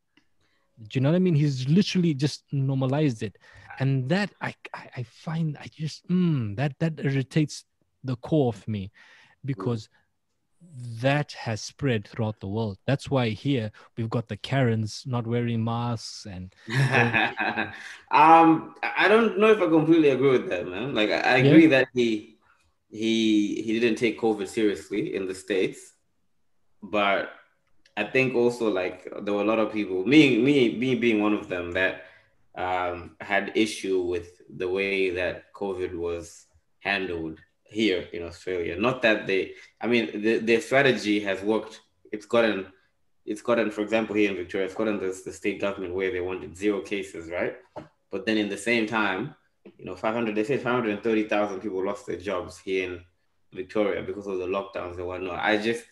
Do 0.81 0.97
you 0.97 1.01
know 1.01 1.09
what 1.09 1.15
I 1.15 1.19
mean? 1.19 1.35
He's 1.35 1.67
literally 1.67 2.13
just 2.13 2.43
normalized 2.51 3.23
it. 3.23 3.37
And 3.79 4.09
that 4.09 4.31
I, 4.41 4.53
I, 4.73 4.89
I 4.97 5.03
find, 5.03 5.57
I 5.59 5.67
just, 5.71 6.07
mm, 6.07 6.55
that, 6.57 6.77
that 6.79 6.99
irritates 6.99 7.65
the 8.03 8.15
core 8.17 8.49
of 8.49 8.67
me 8.67 8.91
because 9.45 9.89
that 11.01 11.31
has 11.33 11.61
spread 11.61 12.07
throughout 12.07 12.39
the 12.39 12.47
world. 12.47 12.77
That's 12.85 13.09
why 13.09 13.29
here 13.29 13.71
we've 13.97 14.09
got 14.09 14.27
the 14.27 14.37
Karens 14.37 15.03
not 15.05 15.25
wearing 15.25 15.63
masks 15.63 16.25
and 16.25 16.53
um, 18.11 18.75
I 18.83 19.07
don't 19.07 19.39
know 19.39 19.51
if 19.51 19.61
I 19.61 19.67
completely 19.67 20.09
agree 20.09 20.31
with 20.31 20.49
that, 20.49 20.67
man. 20.67 20.93
Like, 20.93 21.09
I, 21.09 21.19
I 21.19 21.37
Yeah. 21.37 21.45
agree 21.45 21.67
that 21.67 21.87
he 21.93 22.37
he 22.89 23.61
he 23.61 23.79
didn't 23.79 23.97
take 23.97 24.19
COVID 24.19 24.47
seriously 24.47 25.15
in 25.15 25.27
the 25.27 25.35
states, 25.35 25.93
but 26.81 27.31
I 27.95 28.03
think 28.03 28.35
also 28.35 28.69
like 28.69 29.07
there 29.23 29.33
were 29.33 29.41
a 29.41 29.45
lot 29.45 29.59
of 29.59 29.71
people, 29.71 30.05
me 30.05 30.37
me 30.41 30.77
me 30.77 30.95
being 30.95 31.21
one 31.21 31.33
of 31.33 31.47
them, 31.49 31.71
that 31.73 32.05
um, 32.55 33.15
had 33.21 33.51
issue 33.55 34.01
with 34.01 34.41
the 34.49 34.67
way 34.67 35.11
that 35.11 35.53
COVID 35.53 35.95
was 35.95 36.47
handled 36.79 37.39
here 37.69 38.07
in 38.13 38.23
Australia. 38.23 38.79
Not 38.79 39.01
that 39.03 39.27
they, 39.27 39.53
I 39.79 39.87
mean, 39.87 40.21
the, 40.21 40.37
their 40.39 40.61
strategy 40.61 41.19
has 41.21 41.41
worked. 41.41 41.81
It's 42.11 42.25
gotten 42.25 42.67
it's 43.29 43.43
gotten, 43.43 43.69
for 43.69 43.81
example, 43.81 44.15
here 44.15 44.31
in 44.31 44.37
Victoria, 44.37 44.65
it's 44.65 44.75
gotten 44.75 44.99
this, 44.99 45.21
the 45.21 45.31
state 45.31 45.61
government 45.61 45.93
where 45.93 46.11
they 46.11 46.19
wanted 46.19 46.57
zero 46.57 46.81
cases, 46.81 47.29
right? 47.29 47.57
But 48.09 48.25
then 48.25 48.37
in 48.37 48.49
the 48.49 48.57
same 48.57 48.87
time, 48.87 49.35
you 49.77 49.85
know, 49.85 49.95
500, 49.95 50.33
they 50.33 50.43
said 50.43 50.63
530,000 50.63 51.59
people 51.59 51.85
lost 51.85 52.07
their 52.07 52.17
jobs 52.17 52.57
here 52.57 52.89
in 52.89 53.01
Victoria 53.53 54.01
because 54.01 54.25
of 54.25 54.39
the 54.39 54.47
lockdowns 54.47 54.97
and 54.97 55.05
whatnot. 55.05 55.37
I 55.39 55.57
just, 55.57 55.83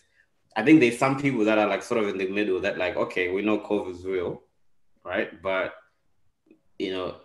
I 0.55 0.63
think 0.63 0.79
there's 0.79 0.97
some 0.97 1.21
people 1.21 1.45
that 1.45 1.59
are 1.59 1.67
like 1.67 1.83
sort 1.83 2.03
of 2.03 2.09
in 2.09 2.17
the 2.17 2.27
middle 2.27 2.59
that 2.61 2.79
like, 2.79 2.95
okay, 2.95 3.31
we 3.31 3.43
know 3.43 3.59
COVID's 3.59 4.03
real, 4.03 4.41
right? 5.05 5.39
But, 5.39 5.75
you 6.79 6.91
know, 6.91 7.17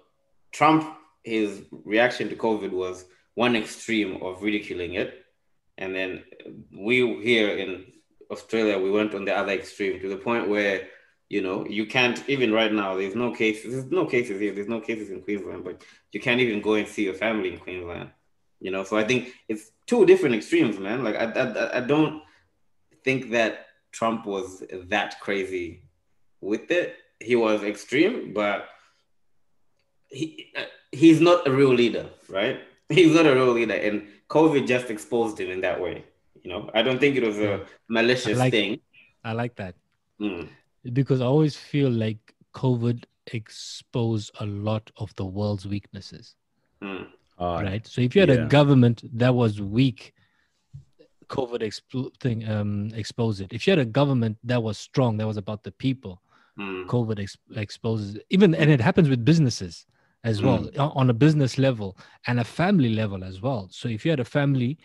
Trump, 0.51 0.95
his 1.25 1.63
reaction 1.85 2.29
to 2.29 2.37
COVID 2.37 2.71
was 2.71 3.07
one 3.35 3.57
extreme 3.57 4.23
of 4.23 4.43
ridiculing 4.43 4.95
it. 4.95 5.25
And 5.79 5.95
then 5.95 6.25
we 6.77 6.97
here 7.23 7.57
in 7.57 7.87
Australia, 8.31 8.79
we 8.79 8.91
went 8.91 9.15
on 9.15 9.25
the 9.25 9.37
other 9.37 9.53
extreme 9.53 10.01
to 10.01 10.09
the 10.09 10.17
point 10.17 10.49
where, 10.49 10.89
you 11.29 11.43
know, 11.43 11.67
you 11.67 11.87
can't 11.87 12.23
even 12.29 12.53
right 12.53 12.73
now, 12.73 12.97
there's 12.97 13.15
no 13.15 13.33
cases, 13.33 13.73
there's 13.73 13.91
no 13.91 14.07
cases 14.07 14.41
here, 14.41 14.53
there's 14.55 14.69
no 14.69 14.81
cases 14.81 15.11
in 15.11 15.23
Queensland, 15.23 15.65
but 15.65 15.83
you 16.13 16.21
can't 16.21 16.41
even 16.41 16.61
go 16.61 16.75
and 16.75 16.89
see 16.89 17.05
your 17.05 17.15
family 17.15 17.53
in 17.53 17.59
Queensland. 17.59 18.11
You 18.61 18.71
know, 18.71 18.85
so 18.85 18.97
I 18.97 19.05
think 19.05 19.33
it's 19.49 19.73
two 19.87 20.07
different 20.07 20.35
extremes, 20.35 20.79
man. 20.79 21.03
Like 21.03 21.17
I, 21.17 21.25
I, 21.25 21.79
I 21.79 21.81
don't 21.81 22.23
think 23.03 23.31
that 23.31 23.67
Trump 23.91 24.25
was 24.27 24.63
that 24.89 25.21
crazy 25.21 25.83
with 26.41 26.71
it. 26.71 26.97
He 27.21 27.35
was 27.37 27.63
extreme, 27.63 28.33
but 28.33 28.69
he 30.09 30.53
uh, 30.57 30.65
he's 30.93 31.21
not 31.21 31.47
a 31.47 31.51
real 31.51 31.75
leader, 31.75 32.11
right? 32.29 32.61
He's 32.99 33.15
not 33.15 33.27
a 33.27 33.35
real 33.35 33.53
leader, 33.53 33.75
and 33.75 34.07
COVID 34.29 34.67
just 34.67 34.91
exposed 34.91 35.39
him 35.41 35.51
in 35.51 35.61
that 35.63 35.81
way. 35.81 36.05
You 36.43 36.51
know, 36.51 36.71
I 36.75 36.83
don't 36.83 36.99
think 36.99 37.17
it 37.17 37.23
was 37.25 37.39
a 37.39 37.65
malicious 37.89 38.37
I 38.39 38.41
like- 38.45 38.53
thing. 38.53 38.81
I 39.25 39.33
like 39.33 39.55
that. 39.57 39.75
Mm. 40.21 40.49
because 40.93 41.21
I 41.21 41.25
always 41.27 41.57
feel 41.57 41.91
like 41.91 42.21
COVID 42.55 43.05
exposed 43.33 44.31
a 44.41 44.47
lot 44.47 44.91
of 44.97 45.15
the 45.17 45.25
world's 45.25 45.67
weaknesses, 45.67 46.35
Mm. 46.83 47.07
Alright. 47.41 47.67
right? 47.67 47.87
So 47.87 48.01
if 48.03 48.15
you 48.15 48.21
had 48.21 48.29
yeah. 48.31 48.45
a 48.45 48.49
government 48.49 48.99
that 49.19 49.35
was 49.35 49.61
weak, 49.61 50.15
COVID 51.29 51.61
expl- 51.63 52.13
thing 52.21 52.39
um, 52.49 52.91
exposed 52.95 53.41
it. 53.41 53.53
If 53.53 53.67
you 53.67 53.71
had 53.73 53.79
a 53.79 53.85
government 54.01 54.37
that 54.45 54.63
was 54.63 54.77
strong, 54.79 55.17
that 55.19 55.27
was 55.27 55.37
about 55.37 55.63
the 55.65 55.73
people, 55.73 56.21
Mm. 56.59 56.85
COVID 56.87 57.19
ex- 57.19 57.39
exposes 57.57 58.19
even, 58.29 58.55
and 58.55 58.71
it 58.71 58.81
happens 58.89 59.09
with 59.09 59.25
businesses 59.25 59.87
as 60.25 60.41
well 60.43 60.71
o- 60.79 60.91
on 60.91 61.11
a 61.11 61.15
business 61.15 61.59
level 61.59 61.97
and 62.27 62.39
a 62.41 62.45
family 62.45 62.91
level 62.95 63.25
as 63.25 63.41
well. 63.41 63.69
So 63.71 63.89
if 63.89 64.05
you 64.05 64.11
had 64.11 64.21
a 64.21 64.25
family 64.25 64.79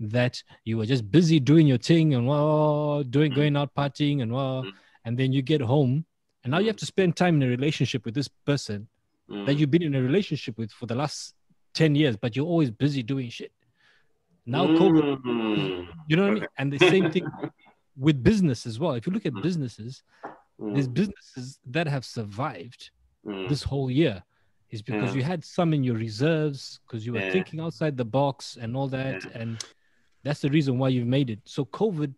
that 0.00 0.42
you 0.64 0.76
were 0.78 0.86
just 0.86 1.10
busy 1.10 1.38
doing 1.40 1.66
your 1.66 1.78
thing 1.78 2.14
and 2.14 2.26
well, 2.26 3.02
doing 3.04 3.32
Mm. 3.32 3.36
going 3.36 3.56
out 3.56 3.74
partying 3.74 4.22
and 4.22 4.32
well, 4.32 4.64
Mm. 4.64 4.72
and 5.04 5.18
then 5.18 5.32
you 5.32 5.42
get 5.42 5.60
home 5.60 6.04
and 6.44 6.50
now 6.50 6.58
you 6.58 6.66
have 6.66 6.76
to 6.76 6.86
spend 6.86 7.16
time 7.16 7.36
in 7.36 7.42
a 7.44 7.48
relationship 7.48 8.04
with 8.04 8.14
this 8.14 8.28
person 8.28 8.88
Mm. 9.28 9.46
that 9.46 9.54
you've 9.54 9.70
been 9.70 9.82
in 9.82 9.94
a 9.94 10.02
relationship 10.02 10.58
with 10.58 10.70
for 10.72 10.86
the 10.86 10.94
last 10.94 11.34
10 11.74 11.94
years, 11.94 12.16
but 12.16 12.36
you're 12.36 12.46
always 12.46 12.70
busy 12.70 13.02
doing 13.02 13.30
shit. 13.30 13.52
Now 14.44 14.66
COVID, 14.66 15.22
Mm. 15.22 15.86
you 16.08 16.16
know 16.16 16.22
what 16.24 16.30
I 16.32 16.34
mean? 16.34 16.46
And 16.58 16.72
the 16.72 16.78
same 16.80 17.10
thing 17.10 17.24
with 17.96 18.22
business 18.22 18.66
as 18.66 18.78
well. 18.80 18.92
If 18.94 19.06
you 19.06 19.12
look 19.12 19.24
at 19.24 19.34
businesses, 19.42 20.02
there's 20.58 20.88
businesses 20.88 21.58
that 21.66 21.86
have 21.86 22.04
survived 22.04 22.90
this 23.48 23.62
whole 23.62 23.90
year 23.90 24.22
is 24.72 24.82
because 24.82 25.10
Yeah. 25.10 25.18
you 25.18 25.22
had 25.22 25.44
some 25.44 25.72
in 25.74 25.84
your 25.84 25.96
reserves 25.96 26.80
because 26.84 27.06
you 27.06 27.12
were 27.12 27.20
Yeah. 27.20 27.30
thinking 27.36 27.60
outside 27.60 27.96
the 27.96 28.04
box 28.20 28.56
and 28.60 28.76
all 28.76 28.88
that 28.88 29.24
Yeah. 29.24 29.38
and 29.40 29.50
that's 30.24 30.40
the 30.40 30.48
reason 30.50 30.78
why 30.78 30.88
you've 30.88 31.06
made 31.18 31.28
it 31.30 31.40
so 31.44 31.64
covid 31.64 32.12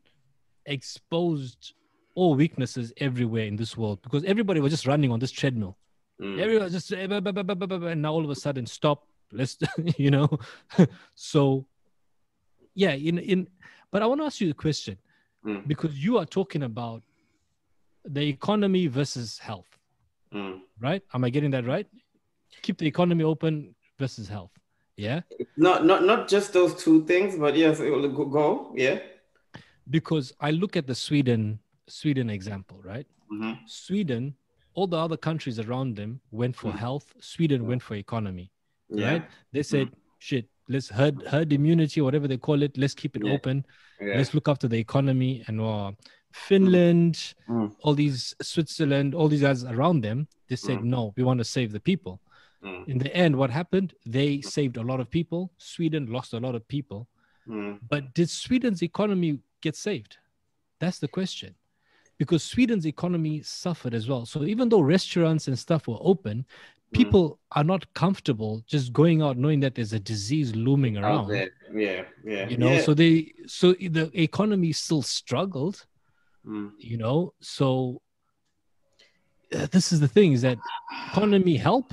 exposed 0.67 1.75
all 2.15 2.35
weaknesses 2.35 2.93
everywhere 2.99 3.45
in 3.45 3.57
this 3.57 3.77
world 3.77 4.01
because 4.03 4.25
everybody 4.25 4.61
was 4.61 4.73
just 4.73 4.87
running 4.87 5.11
on 5.11 5.19
this 5.19 5.33
treadmill 5.33 5.77
Mm. 6.21 6.39
everyone 6.39 6.63
was 6.63 6.73
just 6.73 6.93
and 6.93 8.03
now 8.03 8.13
all 8.13 8.25
of 8.25 8.31
a 8.31 8.37
sudden 8.37 8.67
stop 8.67 8.99
let's 9.33 9.59
you 9.99 10.11
know 10.13 10.29
so 11.17 11.67
yeah 12.75 12.93
in 12.93 13.19
in 13.19 13.49
but 13.91 14.01
i 14.03 14.07
want 14.07 14.21
to 14.21 14.25
ask 14.25 14.41
you 14.41 14.51
a 14.51 14.55
question 14.55 14.97
Mm. 15.45 15.67
because 15.67 15.93
you 16.03 16.17
are 16.21 16.25
talking 16.25 16.63
about 16.63 17.03
the 18.17 18.25
economy 18.37 18.87
versus 18.87 19.39
health 19.39 19.71
Mm. 20.33 20.63
right? 20.81 21.03
Am 21.15 21.23
I 21.23 21.31
getting 21.31 21.53
that 21.53 21.65
right? 21.65 21.87
Keep 22.63 22.79
the 22.79 22.87
economy 22.87 23.25
open 23.25 23.75
versus 23.99 24.29
health. 24.29 24.51
Yeah. 24.97 25.21
Not 25.57 25.85
not 25.85 26.05
not 26.05 26.29
just 26.29 26.53
those 26.53 26.75
two 26.83 27.05
things, 27.05 27.37
but 27.37 27.57
yes, 27.57 27.81
it 27.81 27.91
will 27.91 28.09
go. 28.29 28.73
Yeah. 28.77 28.99
Because 29.91 30.33
I 30.41 30.51
look 30.51 30.77
at 30.77 30.87
the 30.87 30.95
Sweden 30.95 31.59
Sweden 31.89 32.31
example, 32.31 32.81
right? 32.83 33.07
Mhm. 33.31 33.59
Sweden, 33.67 34.35
all 34.75 34.87
the 34.87 34.97
other 34.97 35.17
countries 35.17 35.59
around 35.59 35.97
them 35.97 36.21
went 36.31 36.57
for 36.57 36.71
Mhm. 36.73 36.79
health. 36.79 37.13
Sweden 37.21 37.67
went 37.67 37.83
for 37.83 37.95
economy, 37.97 38.51
Yeah. 38.89 39.11
right? 39.11 39.25
They 39.53 39.63
said, 39.63 39.91
shit, 40.19 40.49
let's 40.69 40.89
herd 40.89 41.23
herd 41.27 41.53
immunity, 41.53 42.01
whatever 42.01 42.27
they 42.29 42.39
call 42.39 42.63
it. 42.63 42.79
Let's 42.79 42.95
keep 42.95 43.17
it 43.17 43.25
Yeah. 43.25 43.33
open. 43.35 43.67
Yeah. 44.01 44.17
Let's 44.17 44.33
look 44.33 44.49
after 44.49 44.69
the 44.69 44.79
economy 44.79 45.43
and 45.49 45.61
uh, 45.61 45.93
Finland, 46.33 47.35
Mm. 47.49 47.75
all 47.83 47.95
these 47.95 48.35
Switzerland, 48.43 49.15
all 49.15 49.29
these 49.29 49.43
guys 49.43 49.65
around 49.65 50.03
them, 50.03 50.29
they 50.49 50.57
said, 50.57 50.79
Mm. 50.79 50.85
no, 50.85 51.13
we 51.17 51.23
want 51.23 51.39
to 51.39 51.45
save 51.45 51.73
the 51.73 51.81
people. 51.81 52.21
Mm. 52.65 52.89
In 52.89 52.99
the 52.99 53.15
end, 53.15 53.37
what 53.37 53.51
happened? 53.51 53.95
They 54.07 54.41
saved 54.41 54.77
a 54.77 54.83
lot 54.83 55.01
of 55.01 55.11
people. 55.11 55.53
Sweden 55.59 56.07
lost 56.07 56.33
a 56.33 56.41
lot 56.41 56.55
of 56.55 56.67
people. 56.69 57.09
Mm. 57.49 57.79
But 57.89 58.15
did 58.15 58.31
Sweden's 58.31 58.83
economy 58.83 59.39
get 59.61 59.77
saved? 59.77 60.17
That's 60.81 60.99
the 60.99 61.09
question. 61.09 61.55
Because 62.17 62.43
Sweden's 62.43 62.87
economy 62.87 63.43
suffered 63.43 63.93
as 63.93 64.09
well. 64.09 64.25
So 64.25 64.45
even 64.45 64.69
though 64.69 64.81
restaurants 64.81 65.49
and 65.49 65.59
stuff 65.59 65.89
were 65.89 65.99
open, 66.01 66.47
people 66.93 67.41
are 67.53 67.65
not 67.65 67.93
comfortable 67.95 68.63
just 68.67 68.93
going 68.93 69.21
out 69.21 69.37
knowing 69.37 69.61
that 69.61 69.75
there's 69.75 69.93
a 69.93 70.01
disease 70.01 70.55
looming 70.55 70.97
around. 70.97 71.29
Yeah, 71.75 72.05
yeah. 72.25 72.49
You 72.49 72.57
know, 72.57 72.73
yeah. 72.73 72.83
so 72.83 72.95
they 72.95 73.33
so 73.47 73.73
the 73.73 74.11
economy 74.15 74.73
still 74.73 75.03
struggled. 75.03 75.85
Mm. 76.47 76.71
You 76.79 76.99
know, 76.99 77.35
so 77.41 78.01
uh, 79.55 79.67
this 79.73 79.93
is 79.93 80.01
the 80.01 80.09
thing: 80.09 80.33
is 80.33 80.43
that 80.43 80.59
economy 81.11 81.57
help 81.57 81.93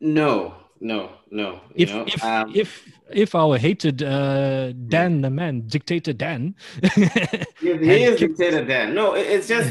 No, 0.00 0.54
no, 0.80 1.10
no. 1.30 1.60
You 1.74 1.84
if 1.84 1.92
know, 1.92 2.04
if, 2.06 2.24
um, 2.24 2.52
if 2.54 2.88
if 3.10 3.34
our 3.34 3.58
hated 3.58 4.02
uh, 4.02 4.72
Dan 4.72 5.20
the 5.20 5.28
man 5.30 5.64
dictator 5.66 6.12
Dan 6.12 6.54
he, 6.94 7.06
he 7.60 8.04
is 8.04 8.18
dictator 8.18 8.64
Dan. 8.64 8.94
No, 8.94 9.14
it, 9.14 9.26
it's 9.26 9.48
just 9.48 9.70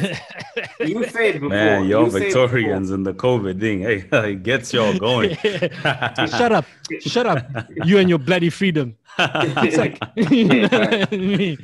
you 0.80 1.04
said 1.10 1.36
before. 1.36 1.50
Man, 1.50 1.88
y'all 1.88 2.06
you 2.06 2.12
said 2.12 2.22
Victorians 2.22 2.92
and 2.92 3.06
the 3.06 3.14
COVID 3.14 3.60
thing, 3.60 3.82
hey, 3.82 4.06
it 4.32 4.44
gets 4.44 4.72
y'all 4.72 4.98
going. 4.98 5.36
shut 5.36 6.52
up 6.52 6.66
shut 7.00 7.26
up 7.26 7.44
you 7.86 7.98
and 7.98 8.10
your 8.10 8.20
bloody 8.20 8.50
freedom 8.50 8.96
it's 8.96 8.98
like 8.98 8.99
you 10.32 10.46
know 10.46 10.68
what 10.70 11.14
I 11.14 11.18
mean? 11.18 11.58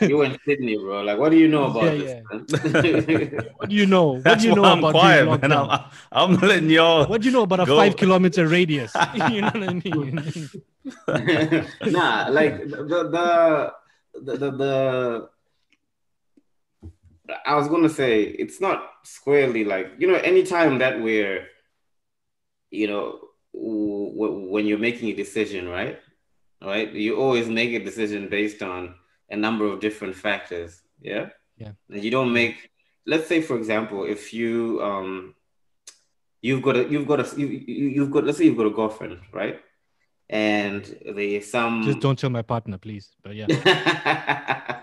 in 0.00 0.38
Sydney, 0.46 0.76
bro. 0.76 1.02
Like, 1.02 1.18
what 1.18 1.30
do 1.30 1.38
you 1.38 1.48
know 1.48 1.64
about 1.64 1.98
Yeah, 1.98 2.20
this? 2.50 2.52
man? 2.62 3.50
what 3.56 3.68
do 3.68 3.74
you 3.76 3.86
know 3.86 4.12
what 4.12 4.24
That's 4.24 4.42
do 4.42 4.48
you 4.48 4.54
know 4.54 4.64
I'm 4.64 4.78
about 4.80 4.92
quiet, 4.92 5.20
being 5.20 5.30
locked 5.30 5.42
man. 5.42 5.50
down? 5.50 5.70
I'm, 5.70 6.34
I'm 6.34 6.48
letting 6.48 6.70
y'all. 6.70 7.06
what 7.06 7.20
do 7.22 7.28
you 7.28 7.32
know 7.32 7.42
about 7.42 7.60
a 7.60 7.66
Go. 7.66 7.76
five 7.76 7.96
kilometer 7.96 8.48
radius 8.48 8.92
you 9.28 9.40
know 9.42 9.50
what 9.54 9.62
i 9.62 9.72
mean 9.72 10.50
nah, 11.86 12.28
like 12.28 12.58
the 12.68 12.76
the 13.14 13.72
the 14.20 14.36
the, 14.36 14.50
the 14.50 15.28
I 17.46 17.54
was 17.54 17.68
gonna 17.68 17.88
say 17.88 18.22
it's 18.22 18.60
not 18.60 18.82
squarely 19.04 19.64
like 19.64 19.92
you 19.98 20.06
know 20.08 20.16
anytime 20.16 20.78
that 20.78 21.00
we're 21.00 21.46
you 22.70 22.86
know 22.88 23.20
w- 23.54 24.12
w- 24.14 24.50
when 24.50 24.66
you're 24.66 24.78
making 24.78 25.08
a 25.10 25.14
decision 25.14 25.68
right 25.68 25.98
right? 26.64 26.90
You 26.92 27.16
always 27.16 27.48
make 27.48 27.72
a 27.74 27.82
decision 27.84 28.28
based 28.28 28.62
on 28.62 28.94
a 29.30 29.36
number 29.36 29.66
of 29.66 29.80
different 29.80 30.14
factors 30.14 30.82
yeah? 31.00 31.28
Yeah. 31.56 31.72
and 31.90 32.02
you 32.04 32.10
don't 32.10 32.32
make 32.32 32.70
let's 33.06 33.26
say 33.26 33.40
for 33.40 33.56
example 33.56 34.04
if 34.04 34.32
you 34.32 34.80
um 34.82 35.34
you've 36.40 36.62
got 36.62 36.76
a 36.76 36.84
you've 36.88 37.06
got 37.06 37.20
a 37.20 37.40
you, 37.40 37.46
you- 37.46 37.88
you've 37.96 38.10
got 38.10 38.24
let's 38.24 38.38
say 38.38 38.44
you've 38.44 38.56
got 38.56 38.66
a 38.66 38.70
girlfriend 38.70 39.18
right? 39.32 39.60
And 40.28 40.82
there's 41.14 41.50
some 41.50 41.82
just 41.82 42.00
don't 42.00 42.18
tell 42.18 42.30
my 42.30 42.42
partner 42.42 42.78
please 42.78 43.06
but 43.22 43.34
yeah. 43.34 43.46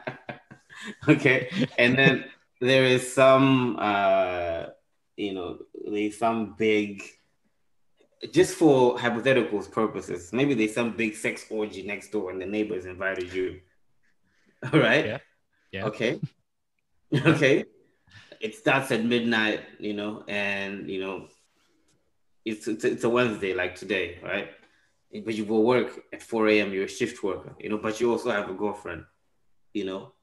Okay. 1.08 1.50
And 1.78 1.98
then 1.98 2.26
there 2.62 2.84
is 2.86 3.14
some 3.14 3.78
uh 3.80 4.66
you 5.18 5.34
know 5.34 5.60
there's 5.86 6.18
some 6.18 6.56
big 6.58 7.04
just 8.34 8.56
for 8.56 8.98
hypotheticals 8.98 9.72
purposes 9.72 10.32
maybe 10.34 10.54
there's 10.54 10.74
some 10.74 10.92
big 10.96 11.16
sex 11.16 11.46
orgy 11.50 11.84
next 11.84 12.12
door 12.12 12.32
and 12.32 12.42
the 12.42 12.46
neighbors 12.46 12.86
invited 12.86 13.32
you 13.32 13.60
all 14.74 14.80
right 14.80 15.06
Yeah. 15.06 15.18
Yeah. 15.72 15.86
okay 15.86 16.20
okay 17.26 17.66
it 18.42 18.56
starts 18.56 18.92
at 18.92 19.06
midnight 19.06 19.62
you 19.80 19.94
know 19.94 20.24
and 20.28 20.90
you 20.90 21.00
know 21.00 21.28
it's 22.46 22.68
it's, 22.68 22.84
it's 22.84 23.04
a 23.04 23.10
wednesday 23.10 23.54
like 23.54 23.76
today 23.76 24.20
right 24.24 24.50
but 25.26 25.34
you 25.34 25.46
go 25.46 25.62
work 25.62 26.00
at 26.14 26.22
4 26.22 26.48
a.m 26.50 26.74
you're 26.74 26.86
a 26.86 26.90
shift 26.90 27.24
worker 27.24 27.56
you 27.60 27.70
know 27.70 27.78
but 27.78 28.00
you 28.00 28.12
also 28.12 28.32
have 28.32 28.50
a 28.50 28.54
girlfriend 28.54 29.06
you 29.74 29.86
know 29.86 30.14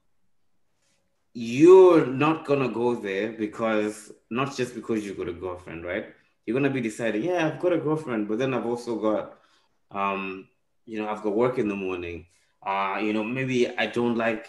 you're 1.39 2.07
not 2.07 2.45
gonna 2.45 2.69
go 2.69 2.95
there 2.95 3.31
because 3.33 4.11
not 4.31 4.57
just 4.57 4.73
because 4.73 5.05
you've 5.05 5.17
got 5.17 5.27
a 5.29 5.33
girlfriend, 5.33 5.85
right? 5.85 6.07
You're 6.47 6.53
gonna 6.53 6.69
be 6.69 6.79
deciding, 6.79 7.23
yeah, 7.23 7.45
I've 7.45 7.59
got 7.59 7.73
a 7.73 7.77
girlfriend, 7.77 8.29
but 8.29 8.39
then 8.39 8.53
I've 8.53 8.65
also 8.65 8.95
got, 8.95 9.37
um, 9.91 10.47
you 10.85 10.97
know, 10.97 11.09
I've 11.09 11.21
got 11.21 11.35
work 11.35 11.59
in 11.59 11.67
the 11.67 11.75
morning. 11.75 12.25
Uh, 12.65 12.99
you 13.03 13.11
know, 13.11 13.21
maybe 13.21 13.67
I 13.77 13.87
don't 13.87 14.15
like, 14.15 14.47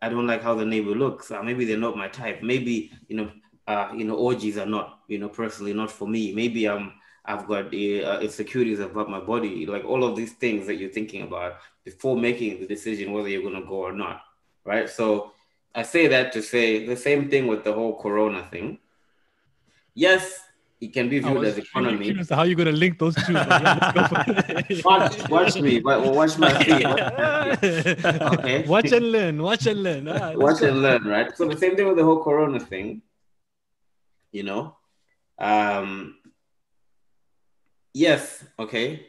I 0.00 0.08
don't 0.08 0.26
like 0.26 0.42
how 0.42 0.54
the 0.54 0.64
neighbor 0.64 0.92
looks. 0.92 1.30
Uh, 1.30 1.42
maybe 1.42 1.66
they're 1.66 1.76
not 1.76 1.94
my 1.94 2.08
type. 2.08 2.42
Maybe 2.42 2.90
you 3.06 3.16
know, 3.16 3.30
uh, 3.66 3.90
you 3.94 4.06
know, 4.06 4.14
orgies 4.14 4.56
are 4.56 4.64
not, 4.64 5.00
you 5.08 5.18
know, 5.18 5.28
personally 5.28 5.74
not 5.74 5.90
for 5.92 6.08
me. 6.08 6.32
Maybe 6.32 6.66
I'm, 6.66 6.94
I've 7.26 7.46
got 7.46 7.66
uh, 7.66 8.20
insecurities 8.20 8.80
about 8.80 9.10
my 9.10 9.20
body. 9.20 9.66
Like 9.66 9.84
all 9.84 10.04
of 10.04 10.16
these 10.16 10.32
things 10.32 10.66
that 10.68 10.76
you're 10.76 10.88
thinking 10.88 11.20
about 11.22 11.58
before 11.84 12.16
making 12.16 12.60
the 12.60 12.66
decision 12.66 13.12
whether 13.12 13.28
you're 13.28 13.42
gonna 13.42 13.64
go 13.64 13.74
or 13.74 13.92
not, 13.92 14.22
right? 14.64 14.88
So 14.88 15.32
I 15.74 15.82
say 15.82 16.06
that 16.08 16.32
to 16.32 16.42
say 16.42 16.86
the 16.86 16.96
same 16.96 17.28
thing 17.28 17.46
with 17.46 17.62
the 17.62 17.74
whole 17.74 18.00
Corona 18.00 18.48
thing. 18.50 18.78
Yes, 19.94 20.40
it 20.80 20.92
can 20.94 21.08
be 21.10 21.18
viewed 21.18 21.44
as 21.44 21.58
economy. 21.58 22.16
how 22.30 22.42
you 22.44 22.54
gonna 22.54 22.72
link 22.72 22.98
those 22.98 23.14
two 23.14 23.32
yeah, 23.34 23.92
let's 23.94 24.82
go. 24.82 24.88
Watch, 24.88 25.28
watch 25.28 25.60
me, 25.60 25.78
but 25.80 26.02
watch 26.02 26.38
my 26.38 26.52
feet. 26.64 26.86
Okay. 28.32 28.64
watch 28.66 28.90
and 28.92 29.12
learn 29.12 29.42
watch 29.42 29.66
and 29.66 29.82
learn 29.82 30.08
Ah, 30.08 30.32
watch 30.34 30.62
and 30.62 30.80
learn, 30.82 31.04
right? 31.04 31.36
So 31.36 31.46
the 31.46 31.56
same 31.56 31.76
thing 31.76 31.86
with 31.86 31.96
the 31.98 32.04
whole 32.04 32.22
Corona 32.24 32.60
thing. 32.60 33.02
You 34.32 34.44
know, 34.44 34.76
um, 35.38 36.16
yes, 37.92 38.44
okay. 38.58 39.06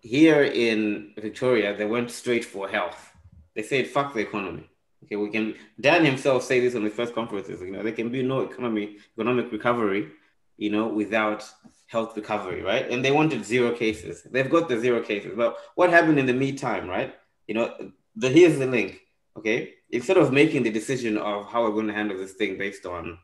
Here 0.00 0.42
in 0.42 1.12
Victoria, 1.16 1.76
they 1.76 1.84
went 1.84 2.10
straight 2.10 2.44
for 2.44 2.68
health. 2.68 3.12
They 3.54 3.62
said, 3.62 3.86
"Fuck 3.86 4.14
the 4.14 4.20
economy." 4.20 4.68
Okay, 5.04 5.16
we 5.16 5.30
can. 5.30 5.54
Dan 5.80 6.04
himself 6.04 6.42
say 6.42 6.58
this 6.60 6.74
on 6.74 6.82
his 6.84 6.94
first 6.94 7.14
conferences. 7.14 7.60
You 7.60 7.70
know, 7.70 7.82
there 7.82 7.92
can 7.92 8.08
be 8.10 8.22
no 8.22 8.40
economy, 8.40 8.96
economic 9.16 9.52
recovery, 9.52 10.08
you 10.56 10.70
know, 10.70 10.88
without 10.88 11.48
health 11.86 12.16
recovery, 12.16 12.62
right? 12.62 12.90
And 12.90 13.04
they 13.04 13.12
wanted 13.12 13.44
zero 13.44 13.72
cases. 13.72 14.22
They've 14.22 14.50
got 14.50 14.68
the 14.68 14.78
zero 14.78 15.00
cases. 15.02 15.32
But 15.36 15.56
what 15.74 15.90
happened 15.90 16.18
in 16.18 16.26
the 16.26 16.32
meantime, 16.32 16.88
right? 16.88 17.14
You 17.46 17.54
know, 17.54 17.92
the 18.16 18.28
here's 18.28 18.58
the 18.58 18.66
link. 18.66 19.00
Okay, 19.36 19.74
instead 19.90 20.16
of 20.16 20.32
making 20.32 20.62
the 20.62 20.70
decision 20.70 21.18
of 21.18 21.46
how 21.50 21.62
we're 21.62 21.72
going 21.72 21.88
to 21.88 21.92
handle 21.92 22.16
this 22.16 22.34
thing 22.34 22.56
based 22.56 22.86
on, 22.86 23.18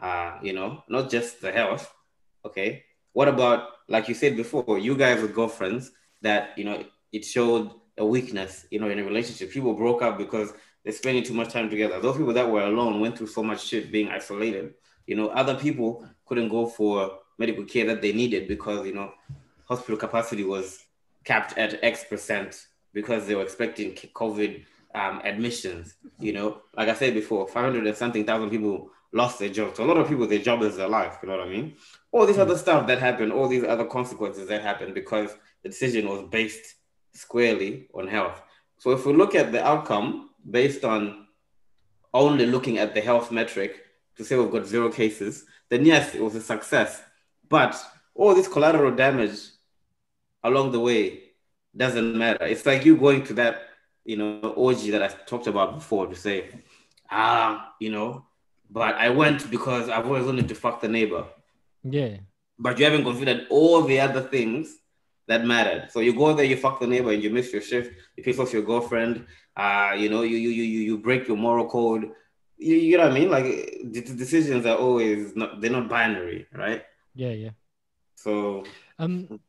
uh, 0.00 0.38
you 0.42 0.52
know, 0.52 0.82
not 0.88 1.08
just 1.08 1.40
the 1.40 1.52
health. 1.52 1.92
Okay, 2.44 2.82
what 3.12 3.28
about 3.28 3.68
like 3.88 4.08
you 4.08 4.14
said 4.14 4.36
before, 4.36 4.78
you 4.78 4.96
guys 4.96 5.22
with 5.22 5.34
girlfriends 5.34 5.92
that 6.22 6.58
you 6.58 6.64
know 6.64 6.84
it 7.12 7.24
showed 7.24 7.70
a 7.98 8.04
weakness, 8.04 8.66
you 8.70 8.80
know, 8.80 8.88
in 8.88 8.98
a 8.98 9.04
relationship. 9.04 9.50
People 9.50 9.74
broke 9.74 10.02
up 10.02 10.18
because 10.18 10.52
they're 10.82 10.92
spending 10.92 11.22
too 11.22 11.34
much 11.34 11.52
time 11.52 11.70
together. 11.70 12.00
Those 12.00 12.16
people 12.16 12.32
that 12.32 12.50
were 12.50 12.62
alone 12.62 13.00
went 13.00 13.16
through 13.16 13.28
so 13.28 13.42
much 13.42 13.64
shit 13.64 13.92
being 13.92 14.08
isolated. 14.08 14.74
You 15.06 15.16
know, 15.16 15.28
other 15.28 15.54
people 15.54 16.08
couldn't 16.32 16.48
go 16.48 16.64
for 16.64 17.18
medical 17.36 17.62
care 17.62 17.84
that 17.84 18.00
they 18.00 18.10
needed 18.10 18.48
because 18.48 18.86
you 18.86 18.94
know 18.94 19.12
hospital 19.66 19.98
capacity 19.98 20.44
was 20.44 20.86
capped 21.24 21.58
at 21.58 21.78
X 21.84 22.04
percent 22.04 22.68
because 22.94 23.26
they 23.26 23.34
were 23.34 23.42
expecting 23.42 23.92
COVID 23.92 24.64
um, 24.94 25.20
admissions. 25.24 25.96
You 26.18 26.32
know, 26.32 26.62
like 26.74 26.88
I 26.88 26.94
said 26.94 27.12
before, 27.12 27.46
500 27.46 27.86
and 27.86 27.94
something 27.94 28.24
thousand 28.24 28.48
people 28.48 28.88
lost 29.12 29.40
their 29.40 29.50
jobs. 29.50 29.76
So 29.76 29.84
a 29.84 29.88
lot 29.90 29.98
of 29.98 30.08
people, 30.08 30.26
their 30.26 30.38
job 30.38 30.62
is 30.62 30.78
their 30.78 30.88
life. 30.88 31.18
You 31.22 31.28
know 31.28 31.36
what 31.36 31.46
I 31.46 31.50
mean? 31.50 31.74
All 32.12 32.24
this 32.24 32.38
other 32.38 32.56
stuff 32.56 32.86
that 32.86 32.98
happened, 32.98 33.30
all 33.30 33.46
these 33.46 33.64
other 33.64 33.84
consequences 33.84 34.48
that 34.48 34.62
happened 34.62 34.94
because 34.94 35.36
the 35.62 35.68
decision 35.68 36.08
was 36.08 36.22
based 36.30 36.76
squarely 37.12 37.88
on 37.92 38.06
health. 38.06 38.40
So 38.78 38.92
if 38.92 39.04
we 39.04 39.12
look 39.12 39.34
at 39.34 39.52
the 39.52 39.62
outcome 39.62 40.30
based 40.50 40.82
on 40.82 41.26
only 42.14 42.46
looking 42.46 42.78
at 42.78 42.94
the 42.94 43.02
health 43.02 43.30
metric 43.30 43.84
to 44.16 44.24
say 44.24 44.36
we've 44.36 44.50
got 44.50 44.66
zero 44.66 44.90
cases, 44.90 45.44
then 45.72 45.86
yes, 45.86 46.14
it 46.14 46.22
was 46.22 46.34
a 46.34 46.40
success. 46.42 47.02
But 47.48 47.74
all 48.14 48.34
this 48.34 48.46
collateral 48.46 48.94
damage 48.94 49.38
along 50.44 50.72
the 50.72 50.80
way 50.80 51.20
doesn't 51.74 52.18
matter. 52.18 52.44
It's 52.44 52.66
like 52.66 52.84
you 52.84 52.94
going 52.94 53.24
to 53.24 53.32
that, 53.34 53.62
you 54.04 54.18
know, 54.18 54.52
orgy 54.54 54.90
that 54.90 55.02
I 55.02 55.08
talked 55.08 55.46
about 55.46 55.74
before 55.76 56.08
to 56.08 56.14
say, 56.14 56.50
ah, 57.10 57.72
you 57.80 57.90
know, 57.90 58.26
but 58.70 58.96
I 58.96 59.08
went 59.08 59.50
because 59.50 59.88
I've 59.88 60.04
always 60.06 60.26
wanted 60.26 60.46
to 60.48 60.54
fuck 60.54 60.82
the 60.82 60.88
neighbor. 60.88 61.24
yeah 61.82 62.18
But 62.58 62.78
you 62.78 62.84
haven't 62.84 63.04
considered 63.04 63.46
all 63.48 63.80
the 63.82 63.98
other 63.98 64.20
things 64.20 64.76
that 65.26 65.46
mattered. 65.46 65.90
So 65.90 66.00
you 66.00 66.12
go 66.14 66.34
there, 66.34 66.44
you 66.44 66.56
fuck 66.58 66.80
the 66.80 66.86
neighbor, 66.86 67.12
and 67.12 67.22
you 67.22 67.30
miss 67.30 67.50
your 67.50 67.62
shift. 67.62 67.94
You 68.16 68.22
piss 68.22 68.38
off 68.38 68.52
your 68.52 68.62
girlfriend. 68.62 69.24
Uh, 69.56 69.94
you 69.96 70.10
know, 70.10 70.22
you 70.22 70.36
you 70.36 70.50
you 70.50 70.80
you 70.88 70.98
break 70.98 71.28
your 71.28 71.38
moral 71.38 71.66
code. 71.66 72.12
You, 72.62 72.76
you 72.76 72.96
know 72.96 73.04
what 73.04 73.12
I 73.12 73.18
mean? 73.18 73.30
Like 73.30 73.44
the 73.44 74.00
the 74.00 74.14
decisions 74.14 74.64
are 74.66 74.76
always 74.76 75.34
not 75.34 75.60
they're 75.60 75.70
not 75.78 75.88
binary, 75.88 76.46
right? 76.54 76.82
yeah 77.14 77.34
yeah 77.44 77.54
So 78.14 78.64
Um, 78.98 79.40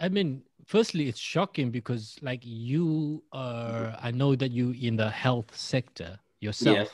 I 0.00 0.08
mean, 0.08 0.42
firstly, 0.66 1.08
it's 1.08 1.18
shocking 1.18 1.70
because 1.70 2.16
like 2.22 2.42
you 2.44 3.22
are, 3.32 3.96
I 4.00 4.10
know 4.10 4.36
that 4.36 4.50
you 4.52 4.70
in 4.88 4.96
the 4.96 5.10
health 5.10 5.50
sector 5.56 6.18
yourself. 6.40 6.88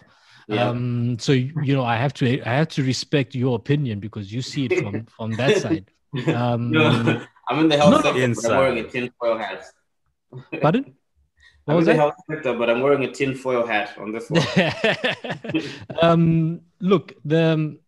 yeah, 0.48 0.68
Um, 0.68 1.18
so 1.18 1.32
you 1.32 1.74
know, 1.76 1.84
I 1.84 1.96
have 1.96 2.14
to 2.14 2.24
I 2.50 2.52
have 2.60 2.68
to 2.76 2.82
respect 2.82 3.34
your 3.34 3.54
opinion 3.56 4.00
because 4.00 4.32
you 4.32 4.42
see 4.42 4.64
it 4.66 4.78
from 4.80 5.04
from 5.16 5.30
that 5.36 5.56
side. 5.64 5.86
Um, 6.28 6.70
no, 6.70 6.82
I'm 7.48 7.58
in 7.64 7.68
the 7.68 7.76
health 7.76 8.02
sector, 8.02 8.28
but. 8.34 8.44
I'm 8.50 8.58
wearing 8.58 8.78
a 8.84 8.88
tinfoil 8.88 9.36
hat. 9.38 9.60
pardon? 10.62 10.96
What 11.64 11.74
I'm 11.74 11.76
was 11.78 11.86
that? 11.86 11.96
health 11.96 12.14
sector, 12.28 12.54
but 12.54 12.68
I'm 12.68 12.80
wearing 12.80 13.04
a 13.04 13.12
tinfoil 13.12 13.64
hat 13.66 13.96
on 13.98 14.10
this 14.12 14.28
one. 14.28 14.42
um, 16.02 16.60
look, 16.80 17.12
the 17.24 17.78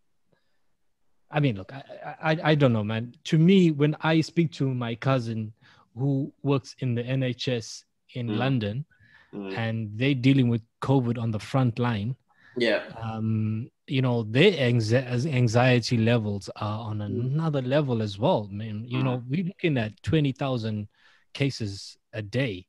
I 1.31 1.39
mean, 1.39 1.57
look, 1.57 1.73
I, 1.73 1.83
I 2.31 2.37
I 2.51 2.55
don't 2.55 2.73
know, 2.73 2.83
man. 2.83 3.13
To 3.25 3.37
me, 3.37 3.71
when 3.71 3.95
I 4.01 4.21
speak 4.21 4.51
to 4.53 4.73
my 4.73 4.95
cousin 4.95 5.51
who 5.97 6.31
works 6.43 6.75
in 6.79 6.95
the 6.95 7.03
NHS 7.03 7.83
in 8.13 8.27
Mm. 8.29 8.37
London 8.37 8.85
Mm. 9.33 9.57
and 9.57 9.89
they're 9.97 10.13
dealing 10.15 10.47
with 10.47 10.61
COVID 10.81 11.17
on 11.21 11.29
the 11.31 11.39
front 11.39 11.77
line, 11.77 12.15
Yeah. 12.55 12.83
um, 12.95 13.69
you 13.85 14.01
know, 14.01 14.23
their 14.23 14.53
anxi- 14.53 15.27
anxiety 15.27 15.97
levels 15.97 16.49
are 16.55 16.79
on 16.89 17.01
another 17.01 17.61
level 17.61 18.01
as 18.01 18.17
well. 18.17 18.47
Man, 18.49 18.85
you 18.87 19.03
know, 19.03 19.21
we're 19.27 19.43
looking 19.51 19.77
at 19.77 20.01
twenty 20.03 20.31
thousand 20.31 20.87
cases 21.33 21.97
a 22.13 22.21
day. 22.21 22.65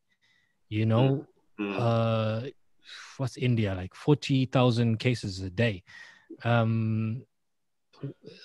You 0.69 0.87
know, 0.87 1.27
Mm. 1.59 1.79
uh 1.79 2.41
what's 3.17 3.37
india 3.39 3.75
like 3.75 3.95
40,000 3.95 4.99
cases 4.99 5.41
a 5.41 5.51
day 5.51 5.83
um 6.45 7.23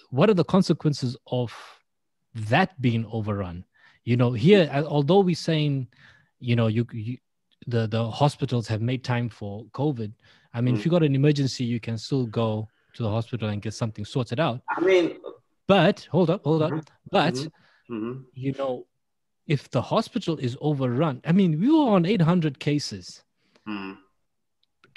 what 0.09 0.29
are 0.29 0.33
the 0.33 0.43
consequences 0.45 1.15
of 1.27 1.53
that 2.33 2.79
being 2.81 3.05
overrun 3.11 3.63
you 4.05 4.15
know 4.15 4.31
here 4.31 4.69
although 4.87 5.19
we're 5.19 5.35
saying 5.35 5.87
you 6.39 6.55
know 6.55 6.67
you, 6.67 6.85
you 6.93 7.17
the 7.67 7.85
the 7.87 8.09
hospitals 8.09 8.67
have 8.67 8.81
made 8.81 9.03
time 9.03 9.29
for 9.29 9.65
covid 9.73 10.11
i 10.53 10.61
mean 10.61 10.75
if 10.75 10.81
Mm. 10.81 10.85
you 10.85 10.91
got 10.91 11.03
an 11.03 11.13
emergency 11.15 11.63
you 11.63 11.79
can 11.79 11.97
still 11.97 12.25
go 12.25 12.67
to 12.93 13.03
the 13.03 13.09
hospital 13.09 13.49
and 13.49 13.61
get 13.61 13.73
something 13.73 14.05
sorted 14.05 14.39
out 14.39 14.61
I 14.69 14.79
mean, 14.81 15.19
but 15.67 16.07
hold 16.11 16.29
up 16.29 16.43
hold 16.43 16.61
up 16.63 16.71
Mhm. 16.71 16.87
but 17.11 17.33
Mhm. 17.33 17.51
mhm. 17.89 18.25
you 18.33 18.53
know 18.53 18.87
if 19.53 19.61
the 19.75 19.81
hospital 19.93 20.35
is 20.47 20.53
overrun 20.69 21.15
i 21.29 21.31
mean 21.39 21.51
we 21.63 21.67
were 21.77 21.89
on 21.97 22.05
800 22.05 22.59
cases 22.69 23.23
Mm. 23.67 23.97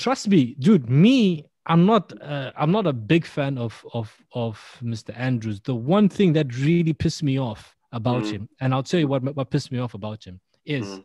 trust 0.05 0.25
me, 0.33 0.41
dude. 0.67 0.89
Me, 1.05 1.45
I'm 1.73 1.83
not. 1.93 2.05
Uh, 2.33 2.51
I'm 2.61 2.73
not 2.79 2.87
a 2.87 2.93
big 3.13 3.25
fan 3.37 3.59
of 3.67 3.73
of 3.99 4.07
of 4.45 4.55
Mr. 4.93 5.11
Andrews. 5.29 5.59
The 5.71 5.75
one 5.97 6.09
thing 6.17 6.33
that 6.39 6.47
really 6.69 6.95
pissed 7.03 7.23
me 7.31 7.35
off 7.49 7.63
about 7.93 8.23
Mm. 8.25 8.31
him, 8.35 8.43
and 8.61 8.69
I'll 8.75 8.83
tell 8.91 9.01
you 9.03 9.09
what 9.13 9.23
what 9.39 9.51
pissed 9.55 9.71
me 9.75 9.79
off 9.85 9.95
about 10.01 10.25
him 10.29 10.37
is 10.79 10.87
Mm. 10.87 11.05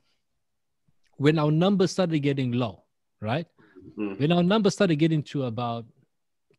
when 1.25 1.35
our 1.43 1.51
numbers 1.51 1.91
started 1.91 2.19
getting 2.29 2.51
low, 2.63 2.75
right? 3.31 3.47
Mm. 3.97 4.19
When 4.19 4.31
our 4.31 4.43
numbers 4.53 4.73
started 4.79 4.97
getting 5.03 5.23
to 5.31 5.43
about 5.53 5.85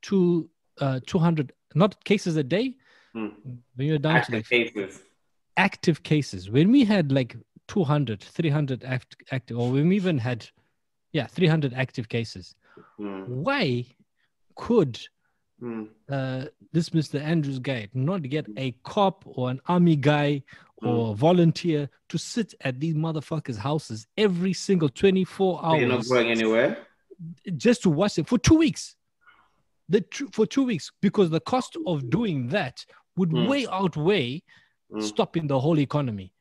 two 0.03 0.51
uh 0.85 1.01
200 1.07 1.53
not 1.75 1.93
cases 2.05 2.37
a 2.37 2.45
day, 2.57 2.67
Mm. 3.15 3.33
when 3.77 3.87
you're 3.89 3.99
down 4.09 4.23
to 4.27 4.33
like 4.37 4.49
cases. 4.49 5.03
Active 5.67 5.99
cases 6.03 6.51
when 6.57 6.71
we 6.73 6.85
had 6.85 7.13
like 7.13 7.33
200 7.69 8.21
300 8.23 8.85
act, 8.85 9.17
active 9.31 9.57
or 9.59 9.71
when 9.71 9.89
we 9.89 9.97
even 9.97 10.19
had 10.19 10.41
yeah 11.13 11.27
300 11.27 11.73
active 11.75 12.09
cases 12.09 12.55
Mm. 12.99 13.27
why 13.47 13.85
could 14.55 14.95
Mm. 15.63 15.89
uh, 16.09 16.45
this 16.73 16.89
Mr. 16.99 17.21
Andrews 17.33 17.59
guy 17.59 17.81
not 17.93 18.23
get 18.23 18.47
a 18.57 18.69
cop 18.93 19.17
or 19.27 19.51
an 19.51 19.61
army 19.67 19.97
guy 19.97 20.43
or 20.83 21.11
a 21.13 21.15
volunteer 21.15 21.81
to 22.09 22.17
sit 22.17 22.55
at 22.69 22.81
these 22.81 22.95
motherfuckers' 22.95 23.59
houses 23.59 24.07
every 24.17 24.55
single 24.55 24.89
24 24.89 25.61
hours? 25.67 25.81
You're 25.81 25.89
not 25.99 26.09
going 26.09 26.31
anywhere. 26.31 26.87
just 27.67 27.83
to 27.83 27.91
watch 27.91 28.15
them 28.15 28.25
for 28.25 28.39
two 28.39 28.55
weeks? 28.65 28.97
The 29.91 30.03
for 30.33 30.47
two 30.47 30.65
weeks 30.73 30.87
because 31.07 31.29
the 31.29 31.45
cost 31.53 31.77
of 31.87 32.09
doing 32.19 32.39
that 32.57 32.77
would 33.17 33.31
Mm. 33.33 33.47
way 33.51 33.63
outweigh 33.81 34.43
Mm. 34.93 35.03
stopping 35.03 35.47
the 35.47 35.59
whole 35.59 35.79
economy. 35.79 36.33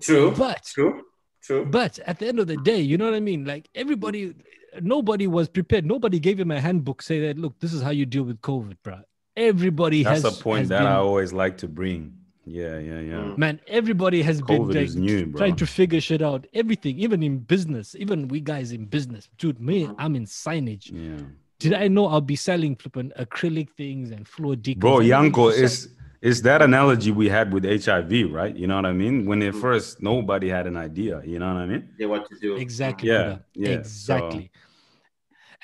True. 0.00 0.32
But 0.36 0.62
True. 0.64 1.02
True. 1.42 1.64
but 1.64 1.98
at 2.06 2.18
the 2.18 2.26
end 2.28 2.38
of 2.38 2.46
the 2.46 2.56
day, 2.58 2.80
you 2.80 2.96
know 2.98 3.04
what 3.06 3.14
I 3.14 3.20
mean? 3.20 3.44
Like 3.44 3.68
everybody, 3.74 4.34
nobody 4.80 5.26
was 5.26 5.48
prepared. 5.48 5.84
Nobody 5.86 6.18
gave 6.18 6.38
him 6.38 6.50
a 6.50 6.60
handbook 6.60 7.02
say 7.02 7.20
that 7.26 7.38
look, 7.38 7.58
this 7.60 7.72
is 7.72 7.82
how 7.82 7.90
you 7.90 8.06
deal 8.06 8.24
with 8.24 8.40
COVID, 8.40 8.76
bro. 8.82 9.00
Everybody 9.36 10.02
That's 10.02 10.22
has 10.22 10.38
a 10.38 10.42
point 10.42 10.60
has 10.60 10.68
that 10.70 10.78
been- 10.80 10.86
I 10.88 10.96
always 10.96 11.32
like 11.32 11.56
to 11.58 11.68
bring. 11.68 12.14
Yeah, 12.44 12.78
yeah, 12.80 12.98
yeah. 13.00 13.14
Mm. 13.14 13.38
man. 13.38 13.60
Everybody 13.68 14.20
has 14.22 14.42
been 14.42 14.62
COVID 14.62 14.74
like, 14.74 14.84
is 14.84 14.96
new, 14.96 15.26
bro. 15.26 15.38
trying 15.38 15.56
to 15.56 15.66
figure 15.66 16.00
shit 16.00 16.22
out. 16.22 16.44
Everything, 16.52 16.98
even 16.98 17.22
in 17.22 17.38
business, 17.38 17.94
even 17.96 18.26
we 18.26 18.40
guys 18.40 18.72
in 18.72 18.84
business, 18.86 19.28
dude. 19.38 19.60
Me, 19.60 19.86
Mhm. 19.86 19.94
I'm 19.98 20.16
in 20.16 20.24
signage. 20.26 20.90
Yeah. 20.92 21.24
Did 21.60 21.74
I 21.74 21.86
know 21.86 22.06
I'll 22.08 22.20
be 22.20 22.34
selling 22.34 22.74
flipping 22.74 23.12
acrylic 23.16 23.68
things 23.76 24.10
and 24.10 24.26
floor 24.26 24.56
decals? 24.56 24.80
Bro, 24.80 24.98
and 24.98 25.06
Yanko 25.08 25.42
everything? 25.48 25.64
is 25.64 25.88
is 26.22 26.40
that 26.42 26.62
analogy 26.62 27.10
we 27.10 27.28
had 27.28 27.52
with 27.52 27.64
HIV, 27.64 28.30
right? 28.32 28.56
You 28.56 28.66
know 28.68 28.76
what 28.76 28.86
I 28.86 28.92
mean? 28.92 29.26
When 29.26 29.42
at 29.42 29.54
Mm. 29.54 29.60
first 29.60 30.00
nobody 30.00 30.48
had 30.48 30.66
an 30.66 30.76
idea, 30.76 31.20
you 31.24 31.38
know 31.40 31.52
what 31.52 31.60
I 31.62 31.66
mean? 31.66 31.88
Yeah, 31.98 32.06
what 32.06 32.28
to 32.30 32.36
do. 32.40 32.56
Exactly. 32.56 33.08
Yeah, 33.08 33.22
Kuda. 33.24 33.44
yeah, 33.54 33.68
so- 33.82 34.16
Exactly. 34.16 34.50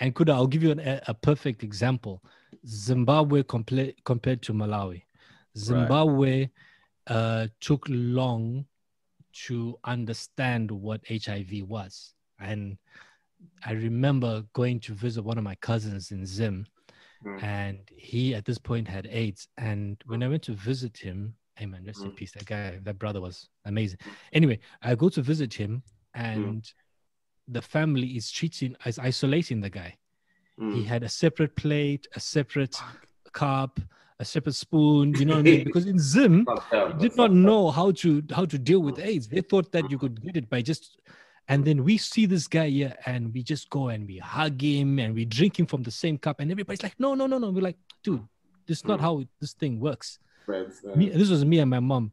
And 0.01 0.15
Kuda, 0.15 0.31
I'll 0.35 0.47
give 0.47 0.63
you 0.63 0.71
an, 0.73 0.81
a, 0.81 1.01
a 1.09 1.15
perfect 1.15 1.63
example. 1.63 2.23
Zimbabwe 2.67 3.43
compla- 3.43 3.95
compared 4.05 4.43
to 4.43 4.53
Malawi. 4.53 5.03
Zimbabwe 5.57 6.51
uh, 7.07 7.47
took 7.61 7.85
long 7.89 8.65
to 9.47 9.79
understand 9.85 10.71
what 10.71 11.01
HIV 11.09 11.63
was. 11.69 12.15
And 12.41 12.79
I 13.65 13.73
remember 13.73 14.43
going 14.53 14.81
to 14.81 14.93
visit 14.95 15.23
one 15.25 15.39
of 15.39 15.45
my 15.45 15.55
cousins 15.57 16.11
in 16.11 16.27
Zim, 16.27 16.67
Mm. 17.25 17.43
and 17.43 17.79
he 17.97 18.35
at 18.35 18.45
this 18.45 18.59
point 18.59 18.87
had 18.87 19.07
AIDS. 19.11 19.49
And 19.57 20.01
when 20.07 20.23
I 20.23 20.29
went 20.29 20.43
to 20.45 20.53
visit 20.53 20.97
him, 20.97 21.35
hey 21.57 21.67
man, 21.67 21.85
rest 21.85 22.03
in 22.03 22.13
Mm. 22.13 22.17
peace. 22.17 22.33
That 22.33 22.47
guy, 22.47 22.79
that 22.85 22.99
brother 22.99 23.21
was 23.21 23.49
amazing. 23.65 23.99
Anyway, 24.33 24.61
I 24.83 24.95
go 24.95 25.09
to 25.09 25.21
visit 25.23 25.53
him, 25.53 25.83
Mm. 26.17 26.21
and 26.33 26.73
the 27.49 27.63
family 27.63 28.09
is 28.17 28.31
treating, 28.31 28.77
is 28.87 28.99
isolating 28.99 29.61
the 29.61 29.71
guy. 29.71 29.97
Mm. 30.61 30.75
He 30.77 30.85
had 30.85 31.03
a 31.03 31.09
separate 31.09 31.57
plate, 31.57 32.07
a 32.15 32.21
separate 32.21 32.77
cup, 33.33 33.81
a 34.21 34.25
separate 34.25 34.55
spoon. 34.55 35.15
You 35.15 35.25
know 35.27 35.35
what 35.35 35.41
I 35.41 35.43
mean? 35.43 35.65
Because 35.69 35.87
in 35.87 35.99
Zim, 35.99 36.47
did 36.99 37.17
not 37.17 37.33
know 37.33 37.71
how 37.71 37.91
to 38.03 38.23
how 38.33 38.45
to 38.45 38.59
deal 38.59 38.81
with 38.81 38.99
AIDS. 38.99 39.27
They 39.29 39.41
thought 39.41 39.73
that 39.73 39.91
you 39.91 39.99
could 39.99 40.21
get 40.23 40.37
it 40.37 40.49
by 40.51 40.61
just 40.63 41.01
and 41.49 41.65
then 41.65 41.83
we 41.83 41.97
see 41.97 42.27
this 42.27 42.47
guy 42.47 42.69
here 42.69 42.95
and 43.07 43.33
we 43.33 43.43
just 43.43 43.71
go 43.71 43.89
and 43.89 44.07
we 44.07 44.19
hug 44.19 44.61
him 44.61 44.99
and 44.99 45.15
we 45.15 45.25
drink 45.25 45.59
him 45.59 45.67
from 45.67 45.83
the 45.83 45.91
same 45.91 46.19
cup 46.19 46.41
and 46.41 46.51
everybody's 46.51 46.83
like, 46.83 46.99
no, 46.99 47.15
no, 47.15 47.27
no, 47.27 47.39
no. 47.39 47.51
We're 47.51 47.63
like, 47.63 47.79
dude, 48.03 48.23
this 48.67 48.79
is 48.79 48.85
not 48.85 49.01
how 49.01 49.25
this 49.41 49.55
thing 49.55 49.81
works. 49.81 50.19
Friends, 50.45 50.85
uh, 50.85 50.95
Me, 50.95 51.09
this 51.09 51.31
was 51.31 51.45
me 51.45 51.59
and 51.61 51.71
my 51.71 51.81
mom. 51.81 52.13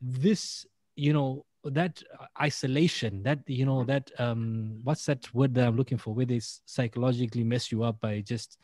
This, 0.00 0.66
you 0.96 1.14
know, 1.14 1.46
that 1.64 2.02
isolation, 2.40 3.22
that 3.22 3.40
you 3.46 3.64
know, 3.64 3.84
that 3.84 4.10
um, 4.18 4.80
what's 4.84 5.06
that 5.06 5.32
word 5.34 5.54
that 5.54 5.66
I'm 5.66 5.76
looking 5.76 5.98
for? 5.98 6.14
Where 6.14 6.26
they 6.26 6.40
psychologically 6.40 7.44
mess 7.44 7.72
you 7.72 7.82
up 7.82 8.00
by 8.00 8.20
just, 8.20 8.58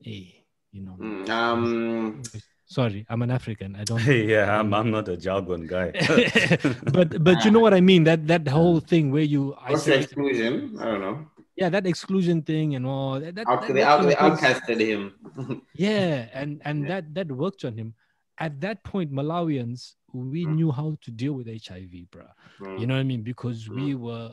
hey, 0.00 0.44
you 0.70 0.82
know. 0.82 0.96
mm, 1.00 1.28
um, 1.30 2.22
Sorry, 2.66 3.04
I'm 3.10 3.20
an 3.22 3.30
African. 3.30 3.76
I 3.76 3.84
don't. 3.84 4.02
yeah, 4.06 4.58
I'm, 4.58 4.72
I'm 4.72 4.90
not 4.90 5.06
a 5.08 5.16
jargon 5.16 5.66
guy. 5.66 5.92
but 6.92 7.22
but 7.22 7.44
you 7.44 7.50
know 7.50 7.60
what 7.60 7.74
I 7.74 7.80
mean 7.80 8.04
that 8.04 8.26
that 8.26 8.48
whole 8.48 8.80
thing 8.80 9.10
where 9.12 9.22
you 9.22 9.54
what's 9.66 9.84
the 9.84 9.92
isolate, 9.92 10.04
exclusion? 10.04 10.76
I 10.80 10.84
don't 10.86 11.00
know. 11.00 11.26
yeah 11.56 11.68
that 11.68 11.86
exclusion 11.86 12.42
thing 12.42 12.74
and 12.74 12.84
all 12.86 13.20
that, 13.20 13.34
that, 13.36 13.46
Out, 13.46 13.60
that- 13.62 13.72
they, 13.74 13.80
that 13.84 14.02
they 14.08 14.14
outcasted 14.26 14.80
him. 14.80 15.02
yeah 15.74 16.26
and 16.32 16.60
and 16.64 16.82
Yeah. 16.82 16.88
that 17.00 17.04
that 17.16 17.28
worked 17.30 17.64
on 17.68 17.76
him 17.76 17.94
at 18.38 18.60
that 18.64 18.82
point 18.82 19.12
Malawians 19.12 19.94
we 20.12 20.40
Mm. 20.46 20.54
knew 20.56 20.70
how 20.72 20.96
to 21.04 21.10
deal 21.22 21.34
with 21.38 21.46
HIV 21.66 21.92
bro 22.10 22.26
Mm. 22.60 22.78
you 22.80 22.86
know 22.86 22.94
what 22.94 23.00
I 23.06 23.10
mean 23.12 23.22
because 23.22 23.68
Mm. 23.68 23.74
we 23.78 23.94
were 24.06 24.30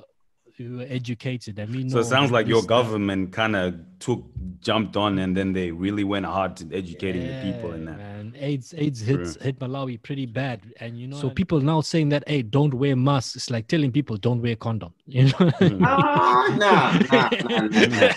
we 0.70 0.78
were 0.78 0.86
educated 0.90 1.58
and 1.60 1.74
we 1.76 1.84
know 1.84 1.90
so 1.94 2.00
it 2.00 2.06
sounds 2.06 2.32
like 2.32 2.48
your 2.48 2.62
stuff- 2.62 2.86
government 2.86 3.32
kind 3.32 3.56
of 3.56 3.76
took 4.00 4.24
jumped 4.62 4.96
on 4.98 5.18
and 5.20 5.36
then 5.38 5.54
they 5.54 5.72
really 5.72 6.04
went 6.04 6.26
hard 6.26 6.56
to 6.58 6.64
educating 6.74 7.26
the 7.28 7.42
people 7.52 7.72
in 7.74 7.86
that. 7.86 7.98
man. 7.98 8.36
AIDS 8.40 8.74
AIDS 8.78 9.00
hits 9.02 9.34
True. 9.36 9.44
hit 9.46 9.60
Malawi 9.60 10.02
pretty 10.02 10.26
bad, 10.26 10.62
and 10.80 10.98
you 11.00 11.08
know. 11.08 11.18
So 11.18 11.30
people 11.30 11.60
now 11.60 11.82
saying 11.82 12.10
that, 12.10 12.24
hey, 12.28 12.42
don't 12.42 12.74
wear 12.74 12.96
masks. 12.96 13.36
It's 13.36 13.50
like 13.50 13.68
telling 13.68 13.92
people 13.92 14.18
don't 14.18 14.42
wear 14.42 14.56
condom. 14.56 14.94
You 15.08 15.26
know. 15.26 15.46
Mm. 15.62 15.82
Ah, 15.86 16.48
nah, 16.64 16.98
nah, 17.12 17.30
nah, 17.50 17.68
nah, 17.68 17.88
nah. 17.88 18.12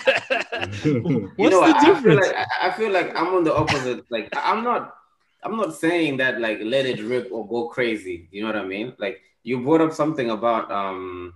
You 0.84 1.30
What's 1.36 1.52
know, 1.54 1.60
the 1.66 1.74
I- 1.74 1.78
I 1.78 1.84
feel 1.84 1.94
difference? 1.94 2.26
like 2.26 2.36
I 2.36 2.68
I 2.68 2.70
feel 2.78 2.92
like 2.98 3.08
I'm 3.18 3.34
on 3.34 3.44
the 3.44 3.54
opposite. 3.54 4.04
Like 4.10 4.26
I- 4.36 4.52
I'm 4.52 4.62
not, 4.64 4.94
I'm 5.42 5.56
not 5.56 5.74
saying 5.74 6.16
that 6.18 6.40
like 6.40 6.58
let 6.62 6.86
it 6.86 7.00
rip 7.02 7.28
or 7.32 7.46
go 7.48 7.68
crazy. 7.68 8.28
You 8.30 8.42
know 8.42 8.48
what 8.48 8.56
I 8.56 8.64
mean? 8.64 8.94
Like 8.98 9.20
you 9.42 9.60
brought 9.62 9.80
up 9.82 9.92
something 9.92 10.30
about 10.30 10.70
um, 10.72 11.34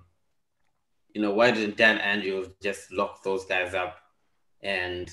you 1.14 1.22
know, 1.22 1.32
why 1.32 1.50
didn't 1.50 1.76
Dan 1.76 1.98
Andrews 1.98 2.48
just 2.62 2.92
lock 2.92 3.22
those 3.22 3.44
guys 3.44 3.74
up 3.74 3.96
and 4.62 5.10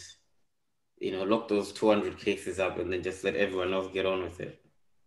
you 0.97 1.11
know 1.11 1.23
lock 1.23 1.47
those 1.47 1.71
200 1.73 2.17
cases 2.17 2.59
up 2.59 2.79
and 2.79 2.91
then 2.91 3.03
just 3.03 3.23
let 3.23 3.35
everyone 3.35 3.73
else 3.73 3.87
get 3.93 4.05
on 4.05 4.23
with 4.23 4.39
it? 4.39 4.61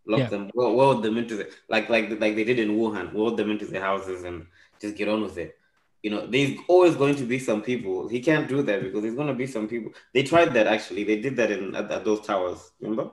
Lock 0.07 0.20
Yeah. 0.20 0.28
them, 0.28 0.51
wel- 0.55 0.74
weld 0.74 1.03
them 1.03 1.18
into 1.18 1.36
the 1.36 1.51
like 1.68 1.89
like 1.89 2.11
like 2.11 2.34
they 2.36 2.45
did 2.45 2.59
in 2.59 2.76
Wuhan, 2.78 3.12
weld 3.12 3.36
them 3.36 3.51
into 3.51 3.66
their 3.66 3.82
houses 3.82 4.24
and 4.24 4.47
just 4.80 4.97
get 4.97 5.09
on 5.09 5.22
with 5.22 5.39
it 5.39 5.55
you 6.03 6.11
know, 6.12 6.26
there's 6.28 6.57
always 6.68 6.95
going 6.95 7.16
to 7.16 7.24
be 7.24 7.41
some 7.41 7.61
people. 7.61 8.07
He 8.09 8.20
can't 8.20 8.49
do 8.49 8.62
that 8.62 8.82
because 8.84 9.03
there's 9.03 9.16
going 9.16 9.26
to 9.26 9.34
be 9.34 9.49
some 9.49 9.66
people. 9.66 9.91
They 10.14 10.22
tried 10.22 10.55
that 10.55 10.68
actually. 10.68 11.03
They 11.03 11.20
did 11.20 11.34
that 11.36 11.51
in 11.51 11.74
at, 11.74 11.91
at 11.91 12.05
those 12.05 12.20
towers. 12.20 12.70
Remember? 12.80 13.11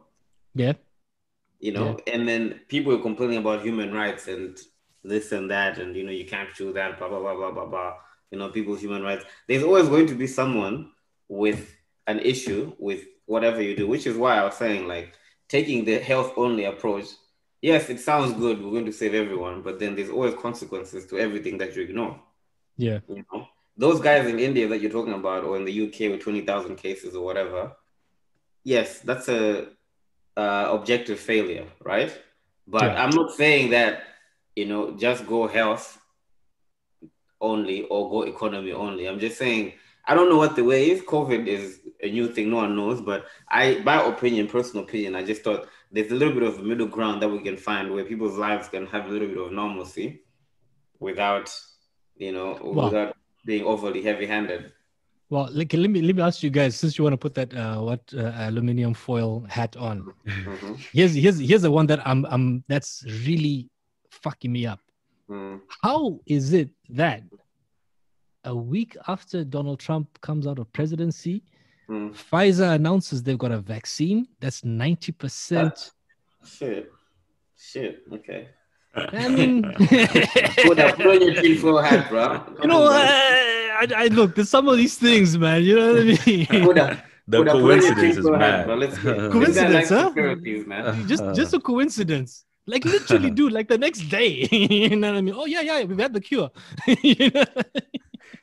yeah. 0.54 0.74
You 1.60 1.72
know, 1.72 1.98
and 2.06 2.28
then 2.28 2.60
people 2.68 2.92
were 2.96 3.02
complaining 3.02 3.40
about 3.40 3.64
human 3.64 3.92
rights 3.92 4.28
and 4.28 4.56
this 5.08 5.32
and 5.32 5.50
that, 5.52 5.78
and 5.78 5.96
you 5.96 6.04
know, 6.04 6.12
you 6.12 6.26
can't 6.26 6.50
do 6.56 6.74
that. 6.74 6.98
Blah 6.98 7.10
blah 7.10 7.20
blah 7.20 7.36
blah 7.36 7.52
blah 7.52 7.66
blah. 7.66 7.94
You 8.32 8.40
know, 8.40 8.50
people's 8.50 8.82
human 8.82 9.04
rights. 9.04 9.26
There's 9.48 9.64
always 9.64 9.88
going 9.88 10.08
to 10.08 10.16
be 10.16 10.28
someone 10.28 10.92
with 11.28 11.76
an 12.08 12.20
issue 12.20 12.74
with 12.80 13.02
whatever 13.26 13.62
you 13.62 13.76
do, 13.76 13.88
which 13.88 14.06
is 14.08 14.18
why 14.18 14.38
I 14.38 14.44
was 14.44 14.56
saying 14.56 14.88
like 14.88 15.14
taking 15.48 15.86
the 15.86 16.00
health 16.00 16.34
only 16.38 16.66
approach. 16.66 17.06
Yes, 17.62 17.90
it 17.90 18.00
sounds 18.00 18.34
good. 18.34 18.62
We're 18.64 18.72
going 18.72 18.86
to 18.86 18.92
save 18.94 19.14
everyone, 19.16 19.62
but 19.62 19.80
then 19.80 19.96
there's 19.96 20.10
always 20.10 20.36
consequences 20.36 21.08
to 21.08 21.18
everything 21.18 21.58
that 21.60 21.76
you 21.76 21.84
ignore. 21.84 22.20
Yeah. 22.78 23.00
You 23.08 23.26
know, 23.32 23.48
those 23.78 24.00
guys 24.00 24.28
in 24.28 24.40
India 24.40 24.68
that 24.68 24.82
you're 24.82 24.92
talking 24.92 25.14
about, 25.14 25.44
or 25.44 25.58
in 25.58 25.66
the 25.66 25.88
UK 25.88 26.12
with 26.12 26.22
twenty 26.22 26.42
thousand 26.42 26.76
cases 26.76 27.16
or 27.16 27.24
whatever. 27.26 27.72
Yes, 28.64 29.00
that's 29.00 29.30
a 29.30 29.68
uh, 30.38 30.68
objective 30.70 31.20
failure, 31.20 31.68
right? 31.84 32.12
But 32.68 32.84
Yeah. 32.84 33.04
I'm 33.04 33.12
not 33.12 33.32
saying 33.32 33.72
that 33.72 34.04
you 34.56 34.66
know 34.66 34.92
just 34.98 35.26
go 35.28 35.48
health 35.48 36.00
only 37.42 37.84
or 37.84 38.10
go 38.10 38.24
economy 38.24 38.72
only. 38.72 39.08
I'm 39.08 39.20
just 39.20 39.38
saying 39.38 39.74
I 40.08 40.14
don't 40.14 40.30
know 40.30 40.38
what 40.38 40.56
the 40.56 40.64
way 40.64 40.92
is. 40.92 41.02
COVID 41.02 41.48
is 41.48 41.80
a 42.02 42.12
new 42.12 42.28
thing, 42.32 42.52
no 42.52 42.58
one 42.58 42.76
knows. 42.76 43.02
But 43.02 43.26
I, 43.50 43.82
my 43.84 44.06
opinion, 44.08 44.48
personal 44.48 44.84
opinion, 44.86 45.16
I 45.16 45.24
just 45.24 45.44
thought 45.44 45.68
there's 45.92 46.12
a 46.12 46.16
little 46.16 46.34
bit 46.34 46.44
of 46.44 46.60
a 46.60 46.62
middle 46.62 46.88
ground 46.88 47.22
that 47.24 47.30
we 47.30 47.40
can 47.40 47.58
find 47.58 47.92
where 47.92 48.06
people's 48.06 48.38
lives 48.38 48.68
can 48.70 48.86
have 48.88 49.08
a 49.08 49.10
little 49.10 49.28
bit 49.28 49.38
of 49.38 49.52
normalcy 49.52 50.22
without, 51.00 51.52
you 52.18 52.32
know, 52.32 52.60
Well- 52.62 52.86
without 52.86 53.18
being 53.46 53.64
overly 53.66 54.02
heavy-handed. 54.04 54.72
Well, 55.32 55.50
like, 55.52 55.74
let 55.74 55.90
me 55.90 56.04
let 56.04 56.16
me 56.16 56.22
ask 56.22 56.44
you 56.44 56.52
guys 56.52 56.76
since 56.76 57.00
you 57.00 57.04
want 57.04 57.14
to 57.14 57.18
put 57.18 57.34
that 57.34 57.52
uh, 57.56 57.82
what 57.82 58.02
uh, 58.16 58.32
aluminium 58.46 58.94
foil 58.94 59.44
hat 59.50 59.76
on. 59.76 60.14
Mhm. 60.28 60.78
Here's 60.94 61.16
here's 61.16 61.40
here's 61.40 61.64
the 61.64 61.72
one 61.72 61.88
that 61.88 62.08
I'm 62.08 62.26
I'm 62.30 62.64
that's 62.68 63.04
really 63.26 63.68
fucking 64.24 64.52
me 64.52 64.66
up. 64.66 64.80
Mm. 65.30 65.62
How 65.84 66.20
is 66.28 66.54
it 66.54 66.70
that 66.90 67.24
a 68.44 68.56
week 68.56 68.96
after 69.08 69.44
Donald 69.44 69.80
Trump 69.80 70.08
comes 70.22 70.46
out 70.48 70.60
of 70.60 70.72
presidency, 70.74 71.44
Mm. 71.88 72.16
Pfizer 72.16 72.74
announces 72.74 73.22
they've 73.22 73.38
got 73.38 73.52
a 73.52 73.60
vaccine 73.60 74.28
that's 74.40 74.62
90%. 74.62 75.92
Shit. 76.44 76.92
Shit. 77.56 78.02
Okay. 78.12 78.48
I 78.96 79.28
mean, 79.30 79.62
Put 79.78 80.78
that 80.78 80.96
put 80.98 81.22
your 81.22 81.34
tinfoil 81.36 81.78
hat, 81.84 82.10
bro. 82.10 82.42
you 82.62 82.68
know, 82.68 82.88
I, 82.90 83.82
I, 83.82 84.04
I 84.06 84.08
look, 84.08 84.34
there's 84.34 84.50
some 84.50 84.68
of 84.68 84.78
these 84.78 84.98
things, 84.98 85.38
man. 85.38 85.62
You 85.64 85.76
know 85.76 85.94
what 85.94 86.02
I 86.02 86.26
mean? 86.26 86.46
Put 86.66 86.76
that- 86.78 87.06
The 87.28 87.38
put 87.40 87.46
that- 87.46 87.54
put 87.54 87.62
on 87.62 87.82
your 87.82 87.82
coincidence 87.82 88.18
is 88.18 88.24
tinfoil 88.26 88.40
hat, 88.40 88.68
Let's 88.80 88.98
get- 88.98 89.32
Coincidence, 89.32 89.56
this 89.56 89.90
guy 89.90 90.04
likes 90.06 90.16
huh? 90.16 90.66
man. 90.68 91.08
just 91.08 91.24
just 91.36 91.54
a 91.54 91.60
coincidence. 91.60 92.46
Like 92.68 92.84
literally, 92.86 93.30
dude, 93.38 93.52
like 93.54 93.68
the 93.68 93.78
next 93.78 94.02
day. 94.10 94.48
you 94.52 94.96
know 94.96 95.12
what 95.12 95.18
I 95.18 95.22
mean? 95.22 95.36
Oh 95.38 95.46
yeah, 95.46 95.62
yeah, 95.62 95.84
we've 95.84 96.00
had 96.00 96.14
the 96.14 96.22
cure. 96.22 96.50
you 97.02 97.30
know? 97.32 97.44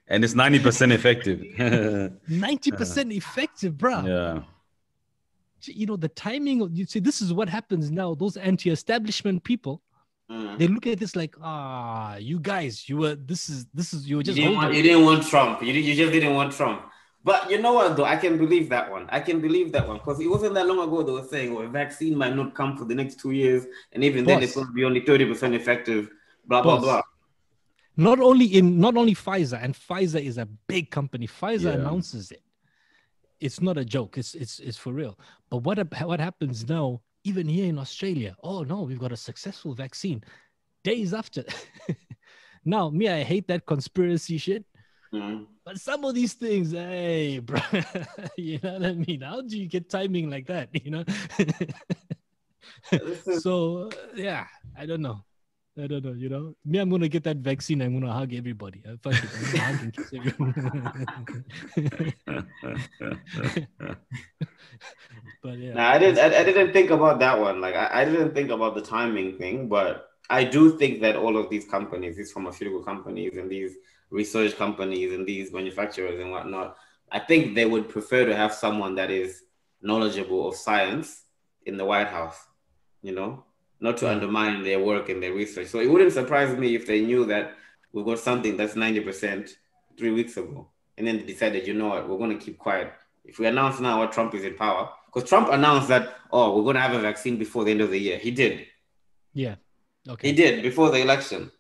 and 0.09 0.23
it's 0.25 0.35
90% 0.35 0.93
effective. 0.93 1.41
90% 1.41 3.13
effective, 3.15 3.77
bro. 3.77 4.01
yeah. 4.07 4.43
You 5.65 5.87
know, 5.87 5.97
the 5.97 6.09
timing 6.09 6.61
of 6.63 6.73
you 6.77 6.87
see, 6.87 6.99
this 6.99 7.21
is 7.23 7.33
what 7.33 7.49
happens 7.49 7.91
now. 7.91 8.15
Those 8.15 8.37
anti-establishment 8.37 9.45
people, 9.45 9.83
Mm. 10.31 10.57
they 10.57 10.67
look 10.69 10.87
at 10.87 10.99
this 10.99 11.15
like, 11.15 11.35
ah, 11.43 12.17
you 12.17 12.39
guys, 12.39 12.89
you 12.89 12.97
were 12.97 13.17
this 13.17 13.51
is 13.51 13.67
this 13.75 13.93
is 13.93 14.09
you 14.09 14.17
were 14.17 14.21
You 14.21 14.25
just 14.25 14.39
didn't, 14.39 14.55
want, 14.55 14.73
you 14.73 14.83
didn't 14.83 15.05
want 15.05 15.27
Trump. 15.27 15.63
You, 15.63 15.73
you 15.75 15.95
just 15.95 16.13
didn't 16.13 16.35
want 16.35 16.53
Trump. 16.53 16.81
But 17.25 17.51
you 17.51 17.61
know 17.61 17.75
what, 17.75 17.97
though? 17.97 18.05
I 18.05 18.17
can 18.17 18.37
believe 18.37 18.69
that 18.71 18.91
one. 18.91 19.07
I 19.11 19.21
can 19.21 19.41
believe 19.41 19.71
that 19.73 19.87
one 19.87 19.99
because 19.99 20.19
it 20.21 20.27
wasn't 20.29 20.55
that 20.55 20.67
long 20.67 20.81
ago 20.81 21.03
they 21.03 21.13
were 21.13 21.23
saying, 21.23 21.57
oh, 21.57 21.61
a 21.61 21.69
vaccine 21.69 22.17
might 22.17 22.35
not 22.35 22.55
come 22.55 22.77
for 22.77 22.85
the 22.85 22.95
next 22.95 23.21
two 23.21 23.31
years. 23.31 23.65
And 23.93 24.03
even 24.03 24.25
then, 24.25 24.43
it's 24.43 24.55
going 24.55 24.67
to 24.67 24.73
be 24.73 24.85
only 24.85 25.03
30% 25.03 25.55
effective, 25.55 26.11
blah, 26.47 26.63
blah, 26.63 26.77
Boss. 26.77 26.85
blah. 26.85 27.03
Not 27.97 28.19
only 28.21 28.47
in 28.47 28.81
not 28.81 28.97
only 28.97 29.15
Pfizer, 29.15 29.63
and 29.63 29.75
Pfizer 29.75 30.21
is 30.21 30.39
a 30.39 30.47
big 30.67 30.91
company. 30.91 31.27
Pfizer 31.27 31.65
Yeah. 31.65 31.75
announces 31.75 32.31
it. 32.33 32.43
It's 33.39 33.61
not 33.61 33.77
a 33.77 33.85
joke. 33.85 34.17
It's 34.19 34.35
it's 34.35 34.59
it's 34.61 34.79
for 34.79 34.93
real. 34.93 35.19
But 35.51 35.59
what 35.59 35.79
what 36.03 36.19
happens 36.21 36.69
now? 36.69 37.03
Even 37.25 37.47
here 37.47 37.67
in 37.67 37.79
Australia, 37.79 38.35
oh 38.43 38.63
no, 38.65 38.83
we've 38.83 38.99
got 38.99 39.13
a 39.13 39.17
successful 39.17 39.75
vaccine. 39.75 40.25
Days 40.83 41.15
after, 41.15 41.45
now 42.65 42.89
me, 42.91 43.09
I 43.09 43.23
hate 43.23 43.47
that 43.49 43.67
conspiracy 43.67 44.39
shit. 44.39 44.65
Mm. 45.15 45.47
But 45.65 45.79
some 45.79 46.05
of 46.05 46.15
these 46.15 46.33
things, 46.33 46.73
hey, 46.73 47.39
bro, 47.39 47.61
you 48.37 48.59
know 48.63 48.73
what 48.75 48.85
I 48.87 48.93
mean? 48.93 49.21
How 49.21 49.43
do 49.43 49.59
you 49.59 49.67
get 49.67 49.91
timing 49.91 50.31
like 50.31 50.47
that? 50.47 50.69
You 50.73 50.91
know. 50.91 51.05
Is- 52.93 53.43
so 53.43 53.91
yeah, 54.15 54.47
I 54.77 54.87
don't 54.87 55.03
know. 55.03 55.25
I 55.79 55.87
don't 55.87 56.05
know. 56.05 56.13
You 56.13 56.29
know, 56.29 56.55
me, 56.65 56.79
I'm 56.79 56.91
gonna 56.91 57.09
get 57.09 57.25
that 57.25 57.39
vaccine. 57.39 57.81
I'm 57.81 57.99
gonna 57.99 58.13
hug 58.13 58.35
everybody. 58.35 58.83
Uh, 58.87 58.97
fuck 59.03 59.15
it, 59.15 59.25
I'm 59.35 59.53
gonna 59.53 59.65
hug 59.65 59.83
and 59.83 59.97
kiss 59.97 60.13
everyone. 60.15 61.07
but 65.43 65.59
yeah, 65.59 65.75
Nah, 65.75 65.91
I 65.91 65.99
didn't. 65.99 66.19
I, 66.19 66.41
I 66.41 66.45
didn't 66.45 66.73
think 66.73 66.91
about 66.91 67.19
that 67.21 67.39
one. 67.41 67.61
Like, 67.61 67.75
I, 67.75 68.03
I 68.03 68.05
didn't 68.05 68.35
think 68.35 68.51
about 68.51 68.75
the 68.75 68.83
timing 68.83 69.39
thing. 69.39 69.69
But 69.69 70.09
I 70.29 70.45
do 70.45 70.77
think 70.79 71.01
that 71.03 71.17
all 71.17 71.37
of 71.37 71.49
these 71.49 71.67
companies, 71.67 72.17
these 72.17 72.33
pharmaceutical 72.33 72.83
companies, 72.83 73.37
and 73.37 73.51
these 73.51 73.77
research 74.13 74.57
companies, 74.57 75.13
and 75.13 75.27
these 75.27 75.53
manufacturers 75.53 76.21
and 76.21 76.31
whatnot, 76.31 76.77
I 77.11 77.19
think 77.19 77.55
they 77.55 77.67
would 77.67 77.89
prefer 77.89 78.25
to 78.27 78.37
have 78.37 78.53
someone 78.55 78.95
that 78.97 79.11
is 79.11 79.43
knowledgeable 79.81 80.49
of 80.49 80.55
science 80.55 81.25
in 81.67 81.77
the 81.77 81.85
White 81.85 82.09
House. 82.09 82.39
You 83.03 83.13
know, 83.19 83.45
not 83.81 83.97
to 83.99 84.05
Yeah. 84.05 84.13
undermine 84.13 84.63
their 84.63 84.79
work 84.79 85.09
and 85.09 85.21
their 85.23 85.35
research. 85.35 85.67
So 85.69 85.81
it 85.81 85.91
wouldn't 85.91 86.13
surprise 86.13 86.57
me 86.57 86.69
if 86.77 86.87
they 86.87 87.01
knew 87.01 87.25
that 87.33 87.55
we 87.93 88.05
got 88.05 88.19
something 88.21 88.57
that's 88.57 88.77
ninety 88.77 89.01
percent 89.01 89.45
three 89.99 90.13
weeks 90.19 90.37
ago, 90.37 90.69
and 90.97 91.07
then 91.07 91.27
decided, 91.27 91.67
you 91.67 91.75
know 91.75 91.89
what, 91.89 92.09
we're 92.09 92.19
going 92.19 92.39
to 92.39 92.45
keep 92.45 92.59
quiet. 92.59 92.93
If 93.25 93.39
we 93.39 93.47
announce 93.47 93.81
now 93.81 93.99
what 94.01 94.13
Trump 94.13 94.35
is 94.35 94.45
in 94.45 94.55
power, 94.55 94.89
because 95.07 95.29
Trump 95.29 95.49
announced 95.51 95.89
that, 95.89 96.05
oh, 96.33 96.47
we're 96.57 96.63
going 96.69 96.77
to 96.77 96.81
have 96.81 96.95
a 96.95 97.01
vaccine 97.01 97.37
before 97.39 97.65
the 97.65 97.71
end 97.71 97.81
of 97.81 97.91
the 97.91 97.99
year. 97.99 98.19
He 98.19 98.31
did. 98.31 98.67
yeah, 99.35 99.57
okay, 100.09 100.29
He 100.29 100.35
did 100.35 100.63
before 100.63 100.91
the 100.91 101.01
election. 101.01 101.51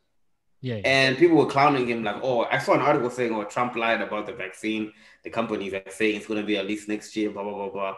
Yeah, 0.62 0.76
yeah. 0.76 0.80
And 0.84 1.18
people 1.18 1.36
were 1.36 1.46
clowning 1.46 1.86
him 1.88 2.02
like, 2.04 2.16
oh, 2.22 2.44
I 2.44 2.58
saw 2.58 2.72
an 2.74 2.80
article 2.80 3.10
saying, 3.10 3.34
oh, 3.34 3.44
Trump 3.44 3.76
lied 3.76 4.00
about 4.00 4.24
the 4.26 4.32
vaccine. 4.32 4.92
The 5.24 5.30
companies 5.30 5.74
are 5.74 5.82
saying 5.90 6.16
it's 6.16 6.26
going 6.26 6.40
to 6.40 6.46
be 6.46 6.56
at 6.56 6.66
least 6.66 6.88
next 6.88 7.14
year, 7.16 7.30
blah, 7.30 7.42
blah, 7.42 7.52
blah, 7.54 7.70
blah. 7.70 7.94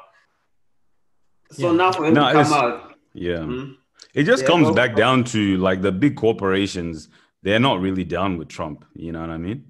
So 1.52 1.70
Yeah. 1.70 1.76
now 1.76 1.92
for 1.92 2.04
him 2.06 2.14
No, 2.14 2.26
to 2.26 2.32
come 2.32 2.40
it's- 2.40 2.52
out, 2.52 2.94
Yeah. 3.12 3.44
hmm, 3.44 3.72
It 4.14 4.24
just 4.24 4.42
Yeah, 4.42 4.48
comes 4.48 4.64
well- 4.66 4.74
back 4.74 4.96
down 4.96 5.24
to 5.24 5.56
like 5.58 5.80
the 5.82 5.92
big 5.92 6.16
corporations, 6.16 7.08
they're 7.42 7.60
not 7.60 7.80
really 7.80 8.04
down 8.04 8.38
with 8.38 8.48
Trump. 8.48 8.84
You 8.94 9.12
know 9.12 9.20
what 9.20 9.30
I 9.30 9.38
mean? 9.38 9.64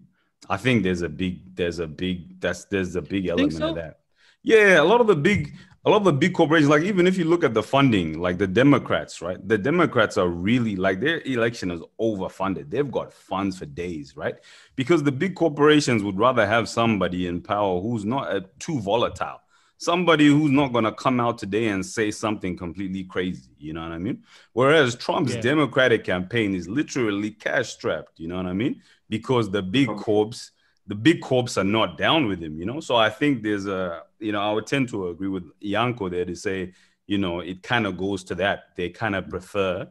I 0.48 0.56
think 0.56 0.82
there's 0.82 1.02
a 1.02 1.08
big, 1.08 1.56
there's 1.56 1.78
a 1.78 1.86
big, 1.86 2.40
that's 2.40 2.64
there's 2.66 2.94
a 2.96 3.02
big 3.02 3.26
element 3.26 3.54
so? 3.54 3.70
of 3.70 3.74
that. 3.76 4.00
Yeah, 4.44 4.80
a 4.80 4.84
lot 4.84 5.00
of 5.00 5.06
the 5.06 5.16
big, 5.16 5.54
a 5.84 5.90
lot 5.90 5.96
of 5.96 6.04
the 6.04 6.12
big 6.12 6.34
corporations, 6.34 6.70
like 6.70 6.82
even 6.82 7.06
if 7.06 7.16
you 7.16 7.24
look 7.24 7.42
at 7.44 7.54
the 7.54 7.62
funding, 7.62 8.20
like 8.20 8.38
the 8.38 8.46
Democrats, 8.46 9.20
right? 9.22 9.38
The 9.48 9.58
Democrats 9.58 10.18
are 10.18 10.28
really 10.28 10.76
like 10.76 11.00
their 11.00 11.20
election 11.22 11.70
is 11.70 11.80
overfunded. 12.00 12.70
They've 12.70 12.90
got 12.90 13.12
funds 13.12 13.58
for 13.58 13.66
days, 13.66 14.16
right? 14.16 14.36
Because 14.76 15.02
the 15.02 15.12
big 15.12 15.34
corporations 15.34 16.02
would 16.02 16.18
rather 16.18 16.46
have 16.46 16.68
somebody 16.68 17.26
in 17.26 17.40
power 17.40 17.80
who's 17.80 18.04
not 18.04 18.28
uh, 18.30 18.42
too 18.60 18.80
volatile 18.80 19.40
somebody 19.76 20.28
who's 20.28 20.50
not 20.50 20.72
going 20.72 20.84
to 20.84 20.92
come 20.92 21.20
out 21.20 21.38
today 21.38 21.68
and 21.68 21.84
say 21.84 22.10
something 22.10 22.56
completely 22.56 23.04
crazy. 23.04 23.50
You 23.58 23.74
know 23.74 23.82
what 23.82 23.92
I 23.92 23.98
mean? 23.98 24.22
Whereas 24.52 24.94
Trump's 24.96 25.34
Yeah. 25.34 25.40
Democratic 25.40 26.04
campaign 26.04 26.54
is 26.54 26.68
literally 26.68 27.30
cash 27.32 27.70
strapped. 27.70 28.18
You 28.18 28.28
know 28.28 28.36
what 28.36 28.46
I 28.46 28.52
mean? 28.52 28.82
Because 29.08 29.50
the 29.50 29.62
big 29.62 29.88
corps, 29.96 30.50
the 30.86 30.94
big 30.94 31.20
corps 31.20 31.56
are 31.58 31.64
not 31.64 31.98
down 31.98 32.26
with 32.26 32.40
him. 32.40 32.58
You 32.58 32.66
know, 32.66 32.80
so 32.80 32.96
I 32.96 33.10
think 33.10 33.42
there's 33.42 33.66
a, 33.66 34.02
you 34.24 34.32
know, 34.32 34.40
I 34.40 34.52
would 34.52 34.66
tend 34.66 34.88
to 34.88 35.08
agree 35.08 35.28
with 35.28 35.44
Yanko 35.60 36.08
there 36.08 36.24
to 36.24 36.34
say, 36.34 36.72
you 37.06 37.18
know, 37.18 37.40
it 37.40 37.62
kind 37.62 37.86
of 37.86 37.98
goes 37.98 38.24
to 38.24 38.34
that. 38.36 38.74
They 38.76 38.88
kind 38.88 39.14
of 39.14 39.28
prefer, 39.28 39.88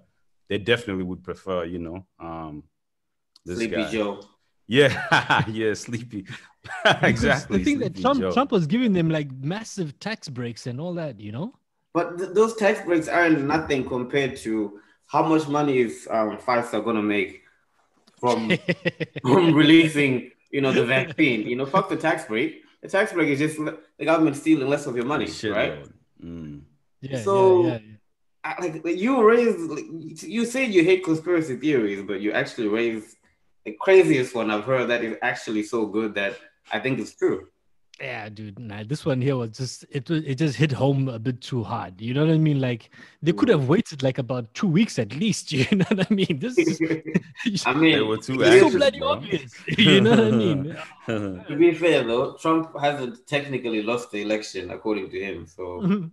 they 0.50 0.58
definitely 0.58 1.04
would 1.04 1.24
prefer, 1.24 1.66
you 1.66 1.80
know, 1.80 2.06
um, 2.20 2.64
this 3.46 3.58
Sleepy 3.58 3.76
guy. 3.76 3.92
Joe. 3.92 4.22
Yeah, 4.68 5.44
yeah, 5.50 5.74
sleepy. 5.74 6.26
Exactly. 7.02 7.58
The 7.58 7.64
thing 7.66 7.80
that 7.80 8.00
Trump 8.00 8.22
Joe. 8.22 8.32
Trump 8.32 8.52
was 8.54 8.66
giving 8.68 8.94
them 8.94 9.10
like 9.10 9.30
massive 9.34 10.00
tax 10.00 10.30
breaks 10.30 10.66
and 10.66 10.80
all 10.80 10.94
that. 10.94 11.20
You 11.20 11.34
know. 11.34 11.54
But 11.94 12.18
th- 12.18 12.30
those 12.32 12.56
tax 12.56 12.84
breaks 12.86 13.10
aren't 13.10 13.42
nothing 13.42 13.86
compared 13.86 14.38
to 14.38 14.80
how 15.08 15.24
much 15.24 15.50
money 15.50 15.80
is 15.80 16.08
um, 16.10 16.38
Pfizer 16.38 16.82
going 16.82 16.96
to 16.96 17.02
make 17.02 17.44
from 18.18 18.54
from 19.22 19.54
releasing, 19.54 20.32
you 20.52 20.62
know, 20.62 20.72
the 20.72 20.86
vaccine. 20.86 21.46
You 21.46 21.58
know, 21.58 21.66
fuck 21.66 21.90
the 21.90 21.98
tax 21.98 22.24
break. 22.26 22.63
The 22.84 22.90
tax 22.90 23.14
break 23.14 23.30
is 23.30 23.40
just 23.40 23.58
the 23.58 24.06
government 24.06 24.36
stealing 24.36 24.68
less 24.68 24.86
of 24.86 24.96
your 24.96 25.06
money, 25.06 25.28
Shit, 25.28 25.54
right? 25.54 25.86
Mm. 26.22 26.62
yeah, 27.02 27.24
So- 27.24 27.64
yeah, 27.64 27.68
yeah, 27.72 27.80
yeah. 27.80 27.90
I, 28.46 28.62
like 28.62 28.84
like, 28.84 28.98
you 28.98 29.24
raised, 29.26 29.58
like, 29.72 29.86
you 30.22 30.44
say 30.46 30.66
you 30.66 30.84
hate 30.84 31.02
conspiracy 31.06 31.56
theories, 31.56 32.04
but 32.06 32.20
you 32.20 32.34
actually 32.34 32.68
raised 32.68 33.16
the 33.64 33.72
craziest 33.80 34.36
one 34.36 34.52
I've 34.52 34.66
heard 34.66 34.90
that 34.90 35.02
is 35.02 35.16
actually 35.22 35.64
so 35.64 35.86
good 35.86 36.14
that 36.16 36.38
I 36.70 36.80
think 36.80 37.00
it's 37.00 37.16
true. 37.16 37.48
Yeah, 38.02 38.28
dude. 38.30 38.58
Nah, 38.60 38.84
this 38.84 39.06
one 39.06 39.22
here 39.22 39.36
was 39.38 39.52
just 39.52 39.86
it. 39.92 40.10
was- 40.10 40.24
It 40.26 40.36
just 40.36 40.56
hit 40.58 40.72
home 40.72 41.08
a 41.08 41.20
bit 41.20 41.40
too 41.42 41.64
hard. 41.64 42.02
You 42.02 42.14
know 42.14 42.26
what 42.26 42.34
I 42.34 42.38
mean? 42.38 42.60
Like 42.60 42.90
they 43.22 43.32
could 43.34 43.50
have 43.50 43.70
waited 43.70 44.02
like 44.04 44.18
about 44.18 44.52
two 44.54 44.68
weeks 44.68 44.98
at 45.00 45.16
least. 45.16 45.52
You 45.54 45.66
know 45.78 45.86
what 45.90 46.08
I 46.12 46.14
mean? 46.14 46.40
This 46.40 46.58
is 46.58 46.82
I 47.66 47.74
mean, 47.74 47.94
They 47.94 48.02
were 48.02 48.18
too 48.18 48.42
it's 48.42 48.60
so 48.62 48.70
bloody 48.78 49.00
bro. 49.00 49.10
obvious. 49.10 49.54
You 49.78 50.02
know 50.02 50.10
what 50.12 50.20
I 50.20 50.32
mean? 50.32 50.76
to 51.48 51.56
be 51.56 51.74
fair 51.74 52.04
though, 52.04 52.34
Trump 52.34 52.72
hasn't 52.80 53.26
technically 53.28 53.84
lost 53.84 54.12
the 54.12 54.22
election 54.24 54.72
according 54.72 55.10
to 55.12 55.20
him. 55.20 55.46
So 55.46 56.10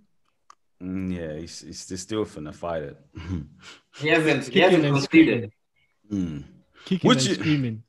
Mm, 0.82 1.14
yeah, 1.14 1.34
he's, 1.40 1.60
he's 1.60 1.88
he's 1.88 2.00
still 2.00 2.24
finna 2.24 2.54
fight 2.54 2.82
it. 2.82 2.96
he 4.00 4.08
hasn't 4.08 4.44
he 4.44 4.50
Kicking 4.52 4.62
hasn't 4.62 4.84
conceded. 4.94 5.52
Mm. 6.10 6.44
Kicking 6.86 7.08
Which 7.08 7.26
and 7.26 7.36
i- 7.36 7.40
screaming. 7.40 7.82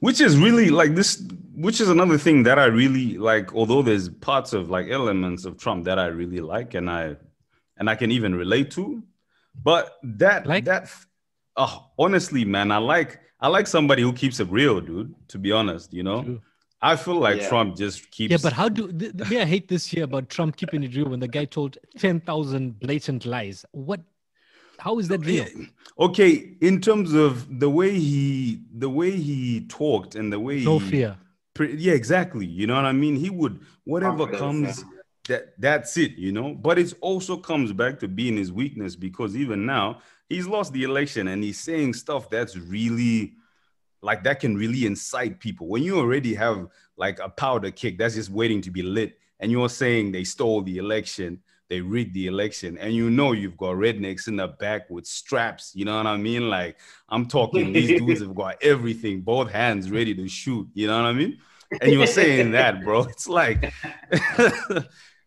Which 0.00 0.20
is 0.20 0.36
really 0.38 0.68
like 0.70 0.94
this 0.94 1.22
which 1.54 1.80
is 1.80 1.88
another 1.88 2.18
thing 2.18 2.42
that 2.42 2.58
i 2.58 2.64
really 2.66 3.16
like 3.18 3.54
although 3.54 3.82
there's 3.82 4.08
parts 4.08 4.52
of 4.52 4.70
like 4.70 4.88
elements 4.88 5.44
of 5.44 5.56
trump 5.58 5.84
that 5.84 5.98
i 5.98 6.06
really 6.06 6.40
like 6.40 6.74
and 6.74 6.90
i 6.90 7.16
and 7.78 7.88
i 7.90 7.94
can 7.94 8.10
even 8.10 8.34
relate 8.34 8.70
to 8.70 9.02
but 9.62 9.98
that 10.02 10.46
Like? 10.46 10.64
that 10.64 10.90
oh 11.56 11.90
honestly 11.98 12.44
man 12.44 12.70
i 12.70 12.76
like 12.78 13.20
i 13.40 13.48
like 13.48 13.66
somebody 13.66 14.02
who 14.02 14.12
keeps 14.12 14.40
it 14.40 14.48
real 14.50 14.80
dude 14.80 15.14
to 15.28 15.38
be 15.38 15.50
honest 15.52 15.92
you 15.92 16.02
know 16.02 16.22
True. 16.22 16.40
i 16.82 16.94
feel 16.96 17.18
like 17.18 17.38
Yeah. 17.40 17.48
trump 17.48 17.76
just 17.76 18.10
keeps 18.10 18.30
Yeah, 18.30 18.38
but 18.42 18.52
how 18.52 18.68
do 18.68 18.92
the, 18.92 19.08
the 19.12 19.24
way 19.30 19.40
I 19.40 19.46
hate 19.46 19.68
this 19.68 19.86
here 19.86 20.04
about 20.04 20.28
Trump 20.28 20.56
keeping 20.56 20.82
it 20.84 20.94
real 20.94 21.08
when 21.08 21.20
the 21.20 21.28
guy 21.28 21.44
told 21.46 21.78
ten 21.98 22.20
thousand 22.20 22.78
blatant 22.80 23.24
lies? 23.24 23.64
What? 23.72 24.00
How 24.86 25.00
is 25.00 25.08
that 25.08 25.26
real? 25.26 25.46
Okay, 25.98 26.54
in 26.60 26.80
terms 26.80 27.12
of 27.12 27.58
the 27.58 27.68
way 27.68 27.90
he 27.98 28.62
the 28.72 28.88
way 28.88 29.10
he 29.10 29.66
talked 29.66 30.14
and 30.14 30.32
the 30.32 30.38
way 30.38 30.62
No 30.62 30.78
he, 30.78 30.90
fear. 30.90 31.18
Pre- 31.54 31.74
yeah, 31.74 31.94
exactly. 31.94 32.46
You 32.46 32.68
know 32.68 32.76
what 32.76 32.84
I 32.84 32.92
mean? 32.92 33.16
He 33.16 33.28
would 33.28 33.58
whatever 33.82 34.28
comes 34.28 34.84
that 35.26 35.54
that's 35.58 35.96
it, 35.96 36.12
you 36.12 36.30
know. 36.30 36.54
But 36.54 36.78
it 36.78 36.94
also 37.00 37.36
comes 37.36 37.72
back 37.72 37.98
to 37.98 38.06
being 38.06 38.36
his 38.36 38.52
weakness 38.52 38.94
because 38.94 39.36
even 39.36 39.66
now 39.66 39.98
he's 40.28 40.46
lost 40.46 40.72
the 40.72 40.84
election 40.84 41.26
and 41.26 41.42
he's 41.42 41.58
saying 41.58 41.94
stuff 41.94 42.30
that's 42.30 42.56
really 42.56 43.34
like 44.02 44.22
that 44.22 44.38
can 44.38 44.56
really 44.56 44.86
incite 44.86 45.40
people. 45.40 45.66
When 45.66 45.82
you 45.82 45.98
already 45.98 46.32
have 46.34 46.68
like 46.96 47.18
a 47.18 47.28
powder 47.28 47.72
kick 47.72 47.98
that's 47.98 48.14
just 48.14 48.30
waiting 48.30 48.60
to 48.60 48.70
be 48.70 48.82
lit, 48.82 49.18
and 49.40 49.50
you're 49.50 49.68
saying 49.68 50.12
they 50.12 50.22
stole 50.22 50.62
the 50.62 50.78
election, 50.78 51.42
they 51.68 51.80
rigged 51.80 52.14
the 52.14 52.26
election, 52.26 52.78
and 52.78 52.94
you 52.94 53.10
know 53.10 53.32
you've 53.32 53.56
got 53.56 53.76
rednecks 53.76 54.28
in 54.28 54.36
the 54.36 54.48
back 54.48 54.88
with 54.90 55.06
straps. 55.06 55.72
You 55.74 55.84
know 55.84 55.96
what 55.96 56.06
I 56.06 56.16
mean? 56.16 56.48
Like 56.48 56.78
I'm 57.08 57.26
talking, 57.26 57.72
these 57.72 57.98
dudes 58.00 58.20
have 58.20 58.34
got 58.34 58.62
everything, 58.62 59.22
both 59.22 59.50
hands 59.50 59.90
ready 59.90 60.14
to 60.14 60.28
shoot. 60.28 60.68
You 60.74 60.86
know 60.86 61.02
what 61.02 61.08
I 61.08 61.12
mean? 61.12 61.38
And 61.80 61.92
you're 61.92 62.06
saying 62.06 62.52
that, 62.52 62.84
bro. 62.84 63.02
It's 63.02 63.28
like 63.28 63.72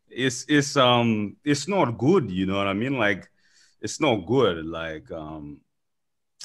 it's 0.10 0.46
it's 0.48 0.78
um 0.78 1.36
it's 1.44 1.68
not 1.68 1.98
good. 1.98 2.32
You 2.32 2.46
know 2.46 2.58
what 2.58 2.68
I 2.68 2.74
mean? 2.74 2.98
Like 2.98 3.30
it's 3.82 4.00
not 4.00 4.26
good. 4.26 4.66
Like 4.66 5.12
um 5.12 5.62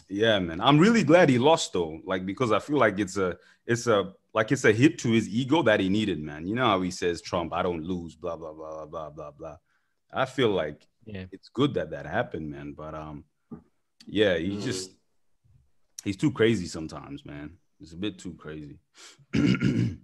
yeah, 0.09 0.39
man. 0.39 0.61
I'm 0.61 0.79
really 0.79 1.05
glad 1.05 1.29
he 1.29 1.39
lost 1.39 1.73
though, 1.73 2.01
like 2.05 2.27
because 2.27 2.53
I 2.53 2.59
feel 2.59 2.79
like 2.79 2.99
it's 2.99 3.17
a 3.17 3.37
it's 3.67 3.87
a 3.87 4.13
like 4.35 4.51
it's 4.51 4.65
a 4.65 4.73
hit 4.73 4.99
to 4.99 5.13
his 5.13 5.29
ego 5.29 5.63
that 5.63 5.81
he 5.81 5.89
needed, 5.89 6.21
man. 6.21 6.47
You 6.47 6.57
know 6.57 6.67
how 6.67 6.83
he 6.83 6.91
says 6.91 7.23
Trump, 7.23 7.53
I 7.53 7.63
don't 7.63 7.85
lose, 7.85 8.17
blah 8.17 8.37
blah 8.37 8.53
blah 8.53 8.87
blah 8.87 9.11
blah 9.11 9.31
blah. 9.31 9.57
I 10.15 10.25
feel 10.27 10.51
like 10.51 10.87
Yeah. 11.05 11.27
it's 11.33 11.49
good 11.49 11.75
that 11.75 11.91
that 11.91 12.07
happened, 12.07 12.51
man. 12.51 12.73
But 12.73 12.95
um, 12.95 13.25
yeah, 14.07 14.37
he 14.39 14.57
Mm. 14.57 14.63
just 14.63 14.91
he's 16.05 16.17
too 16.17 16.31
crazy 16.31 16.67
sometimes, 16.67 17.25
man. 17.25 17.59
It's 17.81 17.93
a 17.93 17.97
bit 17.97 18.19
too 18.19 18.35
crazy. 18.35 18.79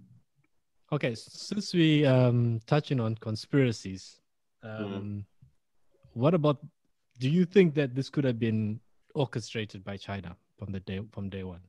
Okay, 0.93 1.15
since 1.15 1.73
we 1.73 2.05
um 2.05 2.59
touching 2.67 2.99
on 2.99 3.15
conspiracies, 3.15 4.17
Mm-hmm. 4.63 4.93
um, 4.93 5.25
what 6.13 6.33
about? 6.35 6.57
Do 7.17 7.29
you 7.29 7.45
think 7.45 7.73
that 7.75 7.95
this 7.95 8.09
could 8.09 8.25
have 8.25 8.37
been 8.37 8.79
orchestrated 9.15 9.83
by 9.83 9.95
China 9.97 10.35
from 10.59 10.71
the 10.71 10.79
day 10.81 10.99
from 11.13 11.29
day 11.29 11.43
one? 11.43 11.61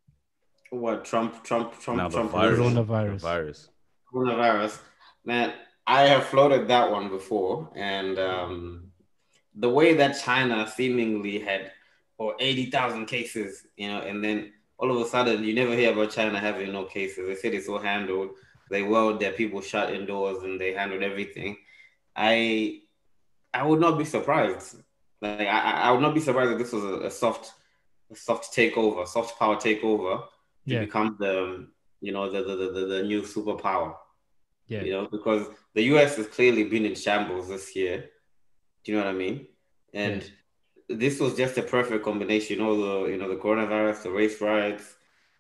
What 0.70 1.05
Trump, 1.05 1.43
Trump, 1.45 1.78
Trump, 1.80 1.97
now 1.99 2.09
the 2.09 2.16
Trump, 2.16 2.32
virus, 2.32 2.59
Coronavirus. 2.59 3.12
the 3.12 3.16
virus. 3.18 3.68
coronavirus. 4.12 4.78
Man, 5.24 5.55
I 5.87 6.03
have 6.03 6.26
floated 6.26 6.68
that 6.68 6.91
one 6.91 7.09
before, 7.09 7.70
and 7.74 8.18
um, 8.18 8.93
the 9.55 9.68
way 9.68 9.95
that 9.95 10.20
China 10.22 10.66
seemingly 10.68 11.39
had 11.41 11.72
or 12.18 12.35
eighty 12.39 12.70
thousand 12.70 13.07
cases, 13.07 13.66
you 13.76 13.89
know, 13.89 14.01
and 14.01 14.22
then 14.22 14.53
all 14.78 14.91
of 14.91 15.01
a 15.05 15.09
sudden 15.09 15.43
you 15.45 15.55
never 15.55 15.74
hear 15.74 15.93
about 15.93 16.11
China 16.11 16.39
having 16.39 16.72
no 16.72 16.85
cases. 16.85 17.26
They 17.26 17.35
said 17.37 17.55
it's 17.55 17.68
all 17.68 17.78
handled. 17.78 18.30
They 18.70 18.83
weld 18.83 19.20
their 19.20 19.33
people 19.33 19.61
shut 19.61 19.93
indoors, 19.93 20.43
and 20.45 20.61
they 20.61 20.72
handled 20.72 21.03
everything. 21.03 21.59
I 22.14 22.80
I 23.53 23.64
would 23.64 23.80
not 23.80 23.99
be 23.99 24.05
surprised. 24.05 24.76
Like 25.20 25.41
I, 25.41 25.83
I 25.83 25.91
would 25.93 26.01
not 26.01 26.14
be 26.14 26.20
surprised 26.20 26.53
if 26.53 26.59
this 26.59 26.72
was 26.72 26.85
a, 26.85 27.07
a 27.07 27.11
soft, 27.11 27.53
a 28.11 28.16
soft 28.16 28.55
takeover, 28.55 29.07
soft 29.07 29.39
power 29.39 29.57
takeover 29.57 30.24
to 30.68 30.74
Yeah, 30.74 30.78
become 30.78 31.16
the 31.18 31.68
you 32.01 32.12
know 32.12 32.30
the, 32.30 32.43
the, 32.43 32.72
the, 32.72 32.87
the 32.87 33.03
new 33.03 33.22
superpower 33.22 33.97
yeah, 34.66 34.82
you 34.82 34.92
know, 34.92 35.08
because 35.10 35.46
the 35.74 35.82
US 35.94 36.16
has 36.16 36.26
clearly 36.26 36.64
been 36.64 36.84
in 36.84 36.94
shambles 36.94 37.48
this 37.48 37.74
year. 37.76 38.10
Do 38.84 38.92
you 38.92 38.98
know 38.98 39.04
what 39.04 39.14
I 39.14 39.18
mean? 39.18 39.46
And 39.94 40.30
this 40.88 41.20
was 41.20 41.36
just 41.36 41.58
a 41.58 41.62
perfect 41.62 42.04
combination. 42.04 42.60
All 42.60 42.76
the 42.76 43.10
you 43.10 43.18
know 43.18 43.28
the 43.28 43.36
coronavirus, 43.36 44.04
the 44.04 44.10
race 44.10 44.40
riots, 44.40 44.94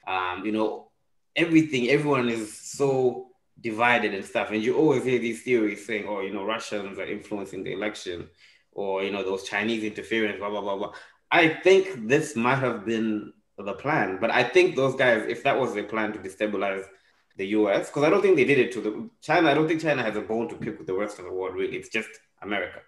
um, 0.06 0.44
you 0.44 0.52
know, 0.52 0.90
everything. 1.36 1.88
Everyone 1.88 2.28
is 2.28 2.56
so 2.56 3.28
divided 3.60 4.14
and 4.14 4.24
stuff. 4.24 4.50
And 4.50 4.62
you 4.62 4.76
always 4.76 5.04
hear 5.04 5.18
these 5.18 5.42
theories 5.42 5.86
saying, 5.86 6.06
"Oh, 6.08 6.20
you 6.20 6.32
know, 6.32 6.44
Russians 6.44 6.98
are 6.98 7.06
influencing 7.06 7.64
the 7.64 7.72
election," 7.72 8.28
or 8.72 9.02
you 9.02 9.10
know, 9.10 9.22
those 9.22 9.44
Chinese 9.44 9.84
interference, 9.84 10.38
blah 10.38 10.50
blah 10.50 10.60
blah 10.60 10.76
blah. 10.76 10.92
I 11.30 11.48
think 11.48 12.08
this 12.08 12.36
might 12.36 12.56
have 12.56 12.84
been 12.84 13.32
the 13.58 13.74
plan, 13.74 14.18
but 14.20 14.30
I 14.30 14.42
think 14.44 14.76
those 14.76 14.94
guys, 14.96 15.24
if 15.28 15.42
that 15.44 15.58
was 15.58 15.74
their 15.74 15.84
plan 15.84 16.12
to 16.12 16.18
destabilize 16.18 16.84
the 17.36 17.46
US, 17.48 17.88
because 17.88 18.04
I 18.04 18.10
don't 18.10 18.22
think 18.22 18.36
they 18.36 18.44
did 18.44 18.58
it 18.58 18.72
to 18.72 18.80
the 18.80 19.10
China. 19.20 19.50
I 19.50 19.54
don't 19.54 19.68
think 19.68 19.80
China 19.80 20.02
has 20.02 20.16
a 20.16 20.20
bone 20.20 20.48
to 20.48 20.54
pick 20.54 20.78
with 20.78 20.86
the 20.86 20.94
rest 20.94 21.18
of 21.18 21.24
the 21.24 21.32
world. 21.32 21.54
Really, 21.54 21.76
it's 21.76 21.88
just 21.88 22.10
America, 22.42 22.80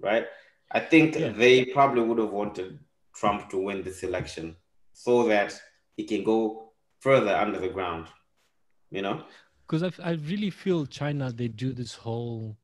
right? 0.00 0.26
I 0.70 0.80
think 0.80 1.16
Yeah. 1.16 1.30
they 1.30 1.64
probably 1.66 2.02
would 2.02 2.18
have 2.18 2.30
wanted 2.30 2.78
Trump 3.14 3.50
to 3.50 3.58
win 3.58 3.82
this 3.82 4.02
election 4.02 4.56
so 4.92 5.26
that 5.28 5.58
he 5.96 6.04
can 6.04 6.22
go 6.24 6.72
further 7.00 7.34
under 7.34 7.58
the 7.58 7.68
ground. 7.68 8.06
You 8.90 9.02
know, 9.02 9.24
because 9.66 9.82
I, 9.82 10.10
I 10.10 10.12
really 10.12 10.50
feel 10.50 10.84
China 10.84 11.32
they 11.32 11.48
do 11.48 11.72
this 11.72 11.94
whole 11.94 12.58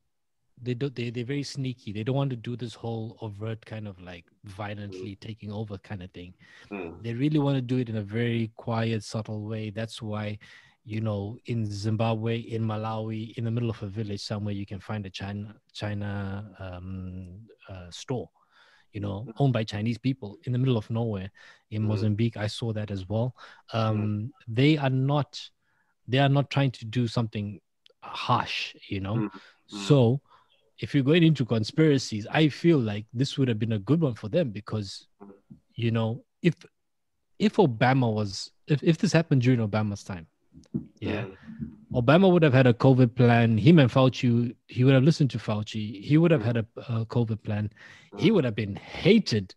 they 0.61 0.73
do 0.73 0.89
they 0.89 1.09
they're 1.09 1.23
very 1.23 1.43
sneaky. 1.43 1.91
They 1.91 2.03
don't 2.03 2.15
want 2.15 2.29
to 2.31 2.35
do 2.35 2.55
this 2.55 2.73
whole 2.73 3.17
overt 3.21 3.65
kind 3.65 3.87
of 3.87 3.99
like 4.01 4.25
violently 4.43 5.15
taking 5.15 5.51
over 5.51 5.77
kind 5.77 6.03
of 6.03 6.11
thing. 6.11 6.33
Mm. 6.71 7.01
They 7.01 7.13
really 7.13 7.39
want 7.39 7.55
to 7.55 7.61
do 7.61 7.77
it 7.77 7.89
in 7.89 7.97
a 7.97 8.01
very 8.01 8.51
quiet, 8.57 9.03
subtle 9.03 9.41
way. 9.47 9.69
That's 9.69 10.01
why, 10.01 10.37
you 10.89 11.01
know, 11.01 11.37
in 11.45 11.65
Zimbabwe, 11.69 12.39
in 12.39 12.63
Malawi, 12.63 13.35
in 13.37 13.43
the 13.43 13.51
middle 13.51 13.69
of 13.69 13.81
a 13.83 13.87
village 13.87 14.21
somewhere, 14.21 14.55
you 14.55 14.65
can 14.65 14.79
find 14.79 15.05
a 15.05 15.09
China 15.09 15.53
China 15.71 16.49
um, 16.57 17.41
uh, 17.69 17.91
store, 17.91 18.27
you 18.91 18.99
know, 18.99 19.31
owned 19.37 19.53
by 19.53 19.63
Chinese 19.63 19.99
people 19.99 20.39
in 20.45 20.51
the 20.51 20.57
middle 20.57 20.77
of 20.77 20.89
nowhere. 20.89 21.29
In 21.69 21.83
Mhm. 21.83 21.89
Mozambique, 21.89 22.37
I 22.37 22.47
saw 22.47 22.73
that 22.73 22.89
as 22.89 23.07
well. 23.07 23.35
Um, 23.71 24.33
They 24.47 24.77
are 24.77 24.89
not, 24.89 25.31
they 26.07 26.17
are 26.17 26.33
not 26.37 26.49
trying 26.49 26.71
to 26.71 26.85
do 26.85 27.07
something 27.07 27.61
harsh, 28.01 28.75
you 28.87 28.99
know. 28.99 29.17
Mhm. 29.17 29.31
So, 29.67 30.21
if 30.79 30.95
you're 30.95 31.03
going 31.11 31.23
into 31.23 31.45
conspiracies, 31.45 32.25
I 32.31 32.49
feel 32.49 32.79
like 32.79 33.05
this 33.13 33.37
would 33.37 33.47
have 33.47 33.59
been 33.59 33.73
a 33.73 33.79
good 33.89 34.01
one 34.01 34.15
for 34.15 34.29
them 34.29 34.49
because, 34.49 35.07
you 35.75 35.91
know, 35.91 36.25
if 36.41 36.55
if 37.37 37.57
Obama 37.57 38.11
was 38.11 38.49
if, 38.67 38.81
if 38.81 38.97
this 38.97 39.13
happened 39.13 39.43
during 39.43 39.59
Obama's 39.69 40.03
time, 40.03 40.25
yeah, 40.99 41.25
Mm. 41.93 42.03
Obama 42.03 42.31
would 42.31 42.43
have 42.43 42.53
had 42.53 42.67
a 42.67 42.73
COVID 42.73 43.15
plan. 43.15 43.57
Him 43.57 43.79
and 43.79 43.89
Fauci, 43.89 44.55
he 44.67 44.83
would 44.83 44.93
have 44.93 45.03
listened 45.03 45.29
to 45.31 45.37
Fauci. 45.37 46.03
He 46.03 46.17
would 46.17 46.31
have 46.31 46.43
had 46.43 46.57
a, 46.57 46.65
a 46.77 47.05
COVID 47.05 47.43
plan. 47.43 47.71
He 48.17 48.31
would 48.31 48.43
have 48.43 48.55
been 48.55 48.75
hated. 48.75 49.55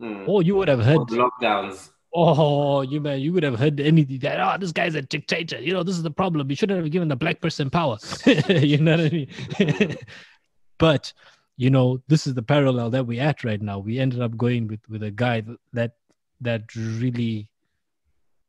Mm. 0.00 0.28
Or 0.28 0.42
you 0.42 0.56
would 0.56 0.68
have 0.68 0.80
heard, 0.80 0.98
lockdowns. 0.98 1.90
oh, 2.14 2.82
you 2.82 3.00
man, 3.00 3.20
you 3.20 3.32
would 3.32 3.42
have 3.42 3.58
heard 3.58 3.78
anything 3.78 4.18
that, 4.20 4.40
oh, 4.40 4.58
this 4.58 4.72
guy's 4.72 4.94
a 4.94 5.02
dictator. 5.02 5.60
You 5.60 5.72
know, 5.72 5.82
this 5.82 5.96
is 5.96 6.02
the 6.02 6.10
problem. 6.10 6.50
You 6.50 6.56
shouldn't 6.56 6.82
have 6.82 6.90
given 6.90 7.08
the 7.08 7.16
black 7.16 7.40
person 7.40 7.70
power. 7.70 7.98
you 8.48 8.78
know 8.78 8.96
what 8.96 9.00
I 9.00 9.10
mean? 9.10 9.96
but, 10.78 11.12
you 11.56 11.70
know, 11.70 12.02
this 12.08 12.26
is 12.26 12.34
the 12.34 12.42
parallel 12.42 12.90
that 12.90 13.06
we're 13.06 13.22
at 13.22 13.44
right 13.44 13.60
now. 13.60 13.78
We 13.78 13.98
ended 13.98 14.22
up 14.22 14.36
going 14.36 14.66
with, 14.66 14.80
with 14.88 15.02
a 15.02 15.10
guy 15.10 15.44
that, 15.72 15.92
that 16.40 16.74
really 16.74 17.48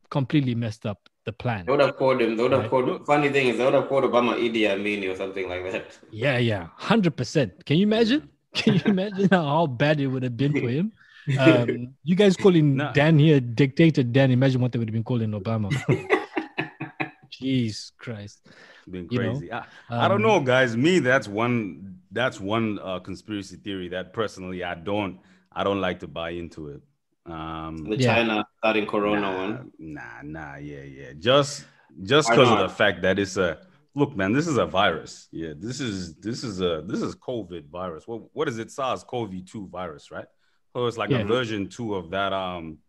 completely 0.10 0.56
messed 0.56 0.86
up 0.86 1.10
the 1.26 1.32
plan. 1.34 1.66
They 1.66 1.72
would 1.72 1.82
have 1.82 1.96
called 1.98 2.22
him. 2.22 2.36
They 2.38 2.44
would 2.44 2.52
have 2.52 2.62
Right. 2.62 2.70
called. 2.70 3.06
Funny 3.06 3.30
thing 3.30 3.48
is, 3.50 3.58
they 3.58 3.66
would 3.66 3.74
have 3.74 3.88
called 3.88 4.04
Obama 4.06 4.36
Idi 4.38 4.68
Amin 4.72 5.04
or 5.10 5.16
something 5.16 5.48
like 5.50 5.64
that. 5.72 5.98
Yeah, 6.12 6.38
yeah, 6.38 6.68
hundred 6.76 7.16
percent. 7.16 7.66
Can 7.66 7.78
you 7.78 7.84
imagine? 7.84 8.30
Can 8.54 8.74
you 8.76 8.82
imagine 8.86 9.30
how, 9.32 9.44
how 9.46 9.66
bad 9.68 10.00
it 10.02 10.08
would 10.08 10.24
have 10.24 10.36
been 10.38 10.54
for 10.54 10.70
him? 10.70 10.92
Um, 11.40 11.94
you 12.04 12.16
guys 12.16 12.36
calling 12.36 12.76
Nah. 12.78 12.92
Dan 12.94 13.20
here 13.20 13.40
dictator 13.40 14.02
Dan? 14.04 14.32
Imagine 14.32 14.60
what 14.60 14.72
they 14.72 14.80
would 14.80 14.90
have 14.90 14.94
been 14.94 15.04
calling 15.04 15.30
Obama. 15.32 15.70
Jeez 17.32 17.92
Christ. 17.98 18.42
been 18.90 19.08
you 19.10 19.20
know, 19.20 19.32
crazy. 19.34 19.54
I, 19.54 19.66
I 19.90 20.08
don't 20.08 20.18
Um, 20.18 20.24
know, 20.24 20.40
guys. 20.42 20.76
Me, 20.76 20.98
that's 21.00 21.28
one. 21.28 22.00
That's 22.12 22.40
one 22.40 22.80
uh, 22.80 23.00
conspiracy 23.00 23.56
theory 23.58 23.88
that 23.90 24.14
personally 24.14 24.64
I 24.64 24.74
don't. 24.76 25.20
I 25.54 25.64
don't 25.64 25.80
like 25.80 26.00
to 26.00 26.08
buy 26.08 26.32
into 26.32 26.70
it. 26.70 26.82
Um, 27.26 27.78
The 27.90 27.98
Yeah. 27.98 28.16
China 28.16 28.46
starting 28.58 28.86
Corona 28.88 29.22
nah, 29.22 29.38
one. 29.38 29.72
Nah, 29.78 30.22
nah, 30.24 30.56
yeah, 30.56 30.84
yeah. 30.84 31.14
Just 31.20 31.66
just 32.04 32.30
because 32.30 32.50
of 32.50 32.60
the 32.60 32.70
fact 32.70 33.02
that 33.04 33.20
it's 33.20 33.38
a 33.38 33.60
look, 33.94 34.16
man. 34.16 34.34
This 34.34 34.48
is 34.48 34.58
a 34.58 34.66
virus. 34.66 35.28
Yeah, 35.32 35.54
this 35.56 35.80
is 35.80 36.16
this 36.16 36.44
is 36.44 36.62
a 36.62 36.84
this 36.86 37.02
is 37.02 37.16
COVID 37.16 37.70
virus. 37.70 38.08
What 38.08 38.24
what 38.34 38.48
is 38.48 38.58
it? 38.58 38.72
SARS-CoV-2 38.72 39.70
virus, 39.70 40.10
right? 40.10 40.26
So 40.74 40.88
it's 40.88 40.98
like 40.98 41.10
Yeah. 41.12 41.20
a 41.20 41.26
version 41.26 41.68
two 41.70 41.96
of 41.96 42.10
that 42.12 42.34
um 42.34 42.80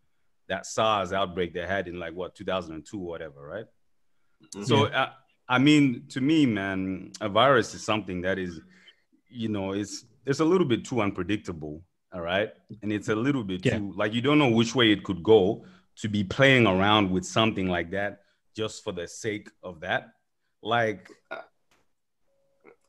that 0.49 0.67
SARS 0.67 1.13
outbreak 1.13 1.53
they 1.55 1.67
had 1.67 1.89
in 1.89 1.99
like 1.99 2.15
what 2.15 2.35
2002 2.35 2.99
or 2.99 3.07
whatever, 3.07 3.47
right? 3.47 3.67
So 4.65 4.87
I, 4.93 5.11
I 5.49 5.59
mean, 5.59 6.07
to 6.09 6.21
me, 6.21 6.47
man, 6.47 7.13
a 7.21 7.29
virus 7.29 7.75
is 7.75 7.85
something 7.85 8.23
that 8.23 8.39
is, 8.39 8.61
you 9.29 9.49
know, 9.49 9.73
it's 9.73 10.05
it's 10.27 10.41
a 10.41 10.45
little 10.45 10.67
bit 10.67 10.85
too 10.85 11.01
unpredictable, 11.01 11.83
all 12.13 12.21
right, 12.21 12.51
and 12.83 12.93
it's 12.93 13.09
a 13.09 13.15
little 13.15 13.45
bit 13.45 13.65
Yeah. 13.65 13.79
too 13.79 13.93
like 13.97 14.13
you 14.13 14.21
don't 14.21 14.39
know 14.39 14.49
which 14.51 14.75
way 14.75 14.93
it 14.93 15.03
could 15.05 15.23
go. 15.23 15.65
To 15.97 16.09
be 16.09 16.25
playing 16.25 16.67
around 16.67 17.11
with 17.11 17.25
something 17.25 17.69
like 17.69 17.91
that 17.91 18.23
just 18.57 18.83
for 18.83 18.93
the 18.93 19.07
sake 19.07 19.51
of 19.63 19.81
that, 19.81 20.15
like 20.63 21.11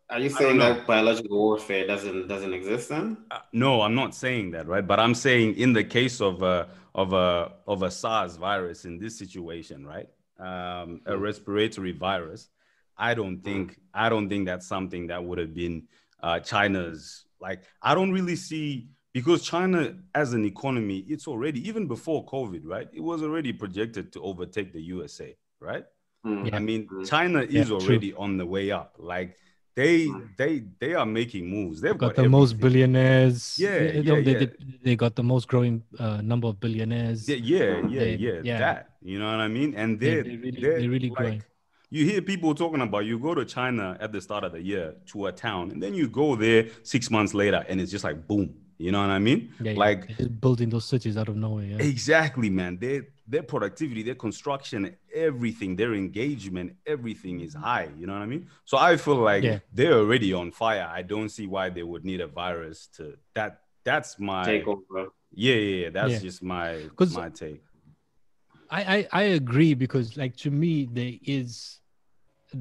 Are 0.10 0.20
you 0.20 0.30
saying 0.30 0.58
that 0.60 0.86
biological 0.88 1.38
warfare 1.38 1.86
doesn't 1.86 2.28
doesn't 2.28 2.54
exist 2.54 2.90
then? 2.90 3.18
Uh, 3.32 3.40
no, 3.52 3.82
I'm 3.82 3.96
not 3.96 4.16
saying 4.16 4.52
that, 4.52 4.68
right? 4.68 4.86
But 4.86 5.00
I'm 5.00 5.14
saying 5.16 5.56
in 5.56 5.74
the 5.74 5.84
case 5.84 6.22
of 6.22 6.44
a 6.44 6.70
of 6.96 7.14
a 7.14 7.54
of 7.68 7.84
a 7.84 7.92
SARS 7.92 8.38
virus 8.38 8.86
in 8.86 9.00
this 9.00 9.18
situation, 9.18 9.86
right? 9.86 10.08
Um, 10.40 11.02
a 11.06 11.18
respiratory 11.18 11.92
virus. 11.92 12.50
I 12.98 13.16
don't 13.16 13.40
think 13.42 13.80
I 13.94 14.08
don't 14.08 14.30
think 14.30 14.46
that's 14.46 14.68
something 14.68 15.08
that 15.08 15.24
would 15.24 15.40
have 15.40 15.54
been 15.54 15.88
uh, 16.22 16.40
China's. 16.40 17.26
Like 17.42 17.64
I 17.82 17.96
don't 17.96 18.12
really 18.12 18.36
see 18.38 18.88
because 19.14 19.44
China 19.44 19.96
as 20.16 20.34
an 20.34 20.44
economy, 20.46 21.06
it's 21.08 21.28
already 21.28 21.66
even 21.68 21.88
before 21.88 22.26
COVID, 22.26 22.62
right? 22.66 22.90
It 22.94 23.02
was 23.02 23.22
already 23.22 23.54
projected 23.54 24.12
to 24.14 24.22
overtake 24.22 24.74
the 24.74 24.82
USA, 24.82 25.36
right? 25.60 25.86
Hmm. 26.24 26.46
Yeah. 26.46 26.56
I 26.56 26.60
mean, 26.60 26.88
Mm. 26.88 27.08
China 27.08 27.40
Yeah, 27.50 27.62
is 27.62 27.68
true. 27.68 27.78
already 27.78 28.14
on 28.14 28.38
the 28.38 28.46
way 28.46 28.72
up. 28.72 28.96
Like 28.98 29.36
they 29.76 30.08
Mm. 30.08 30.38
they 30.38 30.64
they 30.80 30.94
are 30.94 31.06
making 31.06 31.48
moves. 31.50 31.82
They've 31.82 31.98
got 31.98 32.16
got, 32.16 32.24
the 32.24 32.30
most 32.30 32.54
billionaires. 32.60 33.58
Yeah, 33.60 33.80
they, 33.80 34.00
yeah, 34.00 34.22
they, 34.22 34.32
yeah. 34.32 34.40
They, 34.40 34.50
they 34.84 34.96
got 34.96 35.16
the 35.16 35.24
most 35.24 35.48
growing 35.48 35.84
uh, 36.00 36.22
number 36.22 36.48
of 36.48 36.60
billionaires. 36.60 37.28
Yeah, 37.30 37.36
yeah, 37.38 37.82
yeah, 37.88 38.00
They- 38.00 38.16
yeah, 38.16 38.40
yeah. 38.44 38.58
That 38.60 38.90
you 39.02 39.20
know 39.20 39.26
what 39.32 39.40
I 39.42 39.48
mean? 39.48 39.74
And 39.76 40.00
They- 40.00 40.06
they're 40.16 40.24
they 40.24 40.38
really- 40.38 40.62
they're 40.62 40.80
they're 40.80 40.90
really 40.90 41.10
like, 41.10 41.18
growing. 41.18 41.44
You 41.90 42.06
hear 42.06 42.22
people 42.24 42.56
talking 42.56 42.82
about 42.82 43.06
you 43.06 43.20
go 43.20 43.36
to 43.36 43.46
China 43.46 43.96
at 44.00 44.12
the 44.12 44.22
start 44.22 44.44
of 44.44 44.52
the 44.54 44.62
year 44.62 44.96
to 45.12 45.28
a 45.28 45.32
town, 45.32 45.70
and 45.72 45.80
then 45.84 45.94
you 45.94 46.08
go 46.08 46.36
there 46.36 46.70
six 46.82 47.12
months 47.12 47.34
later, 47.36 47.64
and 47.70 47.80
it's 47.82 47.92
just 47.92 48.04
like 48.04 48.28
boom. 48.28 48.56
You 48.84 48.92
know 48.92 49.00
what 49.06 49.12
I 49.20 49.20
mean? 49.30 49.40
Yeah, 49.62 49.72
yeah. 49.72 49.80
like 49.86 50.00
They're 50.08 50.18
just 50.28 50.42
building 50.46 50.70
those 50.70 50.84
cities 50.94 51.16
out 51.22 51.30
of 51.30 51.38
nowhere. 51.38 51.66
Yeah. 51.72 51.78
exactly, 51.94 52.50
man. 52.60 52.74
Their 52.86 53.00
their 53.34 53.44
productivity, 53.54 54.02
their 54.10 54.20
construction, 54.28 54.80
everything, 55.30 55.70
their 55.82 55.94
engagement, 56.06 56.70
everything 56.86 57.36
is 57.48 57.54
high. 57.54 57.88
You 58.00 58.06
know 58.08 58.14
what 58.18 58.22
I 58.28 58.30
mean? 58.34 58.44
So 58.66 58.76
I 58.78 58.98
feel 59.06 59.16
like 59.32 59.44
Yeah. 59.50 59.60
they're 59.78 59.98
already 60.04 60.32
on 60.42 60.48
fire. 60.52 60.86
I 61.00 61.02
don't 61.14 61.30
see 61.38 61.48
why 61.56 61.66
they 61.76 61.84
would 61.92 62.04
need 62.04 62.20
a 62.20 62.28
virus 62.44 62.80
to 62.98 63.04
that. 63.38 63.52
That's 63.90 64.12
my 64.32 64.44
Take 64.54 64.68
over. 64.68 64.84
yeah, 65.46 65.56
yeah, 65.56 65.76
yeah. 65.84 65.90
That's 65.98 66.14
Yeah. 66.14 66.20
just 66.28 66.40
my 66.56 66.70
'Cause- 66.98 67.16
my 67.24 67.30
take. 67.44 67.62
I, 68.70 68.82
I 68.96 68.98
I 69.22 69.24
agree 69.42 69.74
because 69.86 70.08
like 70.24 70.36
to 70.46 70.50
me 70.64 70.74
there 71.00 71.16
is 71.40 71.80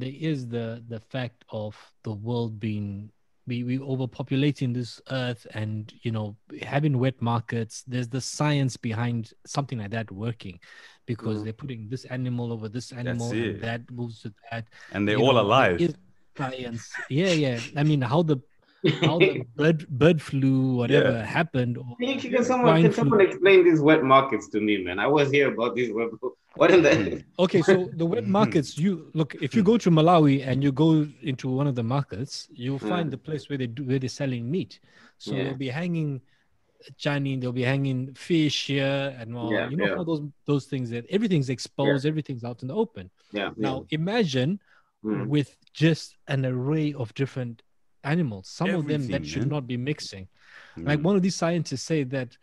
there 0.02 0.16
is 0.30 0.38
the 0.56 0.66
the 0.92 1.00
fact 1.14 1.38
of 1.62 1.72
the 2.06 2.12
world 2.26 2.52
being 2.68 3.10
we 3.52 3.64
we 3.70 3.78
overpopulating 3.92 4.72
this 4.74 5.00
earth 5.10 5.46
and 5.54 5.92
you 6.04 6.12
know 6.16 6.36
having 6.74 6.94
wet 6.98 7.18
markets 7.20 7.74
there's 7.86 8.08
the 8.08 8.20
science 8.20 8.74
behind 8.76 9.20
something 9.46 9.78
like 9.82 9.90
that 9.90 10.10
working 10.10 10.56
because 11.06 11.36
Mhm. 11.38 11.44
they're 11.44 11.60
putting 11.64 11.88
this 11.88 12.04
animal 12.06 12.46
over 12.54 12.68
this 12.76 12.88
animal 12.92 13.30
and 13.32 13.60
that 13.66 13.80
moves 13.90 14.16
to 14.22 14.32
that 14.50 14.64
And 14.92 15.06
they're 15.06 15.18
you 15.18 15.24
all 15.26 15.34
know, 15.34 15.46
alive. 15.48 15.78
science 16.38 16.84
yeah 17.10 17.32
yeah 17.44 17.60
i 17.76 17.82
mean 17.90 18.00
how 18.00 18.22
the 18.22 18.38
how 19.00 19.18
the 19.18 19.42
bird 19.56 19.86
bird 19.88 20.20
flu 20.20 20.74
whatever 20.74 21.22
happened 21.22 21.78
or 21.78 21.96
Can, 22.00 22.08
you- 22.18 22.30
can 22.30 22.44
someone 22.44 22.70
swine 22.72 22.82
can 22.82 22.92
flu. 22.92 23.00
someone 23.02 23.20
explain 23.20 23.64
these 23.64 23.80
wet 23.80 24.02
markets 24.02 24.48
to 24.48 24.60
me, 24.60 24.82
man? 24.84 24.98
I 24.98 25.06
was 25.06 25.30
here 25.30 25.52
about 25.52 25.74
these 25.74 25.92
wet. 25.92 26.08
What 26.54 26.70
in 26.70 26.82
the? 26.82 27.24
Okay, 27.38 27.62
so 27.62 27.88
the 27.94 28.04
wet 28.04 28.26
markets, 28.26 28.76
you 28.76 29.10
look 29.14 29.34
if 29.40 29.54
you 29.54 29.62
go 29.62 29.78
to 29.78 29.90
Malawi 29.90 30.46
and 30.46 30.62
you 30.62 30.70
go 30.70 31.06
into 31.22 31.48
one 31.48 31.66
of 31.66 31.74
the 31.74 31.82
markets, 31.82 32.46
you'll 32.52 32.78
find 32.78 33.06
Mm. 33.08 33.10
the 33.12 33.16
place 33.16 33.48
where 33.48 33.56
they 33.56 33.66
do 33.68 33.84
where 33.84 33.98
they're 33.98 34.10
selling 34.22 34.50
meat. 34.50 34.78
So 35.16 35.32
Yeah. 35.32 35.44
they'll 35.44 35.56
be 35.56 35.70
hanging 35.70 36.20
Chinese, 36.98 37.40
they'll 37.40 37.52
be 37.52 37.62
hanging 37.62 38.12
fish 38.14 38.66
here 38.66 39.16
and 39.18 39.34
all. 39.34 39.50
Yeah, 39.50 39.70
you 39.70 39.76
know 39.78 39.86
yeah. 39.86 39.96
how 39.96 40.04
those 40.04 40.22
those 40.44 40.66
things 40.66 40.90
that 40.90 41.06
everything's 41.08 41.48
exposed, 41.48 42.04
everything's 42.04 42.44
out 42.44 42.60
in 42.62 42.68
the 42.68 42.74
open. 42.74 43.08
Yeah. 43.32 43.50
Now 43.56 43.86
imagine 43.90 44.60
Mm. 45.04 45.26
with 45.28 45.56
just 45.72 46.16
an 46.28 46.44
array 46.46 46.92
of 46.92 47.12
different 47.14 47.62
animals, 48.04 48.48
some 48.48 48.70
of 48.70 48.86
them 48.86 49.02
that 49.02 49.14
Everything, 49.14 49.22
should 49.24 49.42
man. 49.42 49.48
not 49.48 49.66
be 49.66 49.76
mixing. 49.76 50.28
Like 50.76 51.00
Mm. 51.00 51.02
one 51.02 51.16
of 51.16 51.22
these 51.22 51.36
scientists 51.36 51.82
say 51.82 52.02
that 52.04 52.36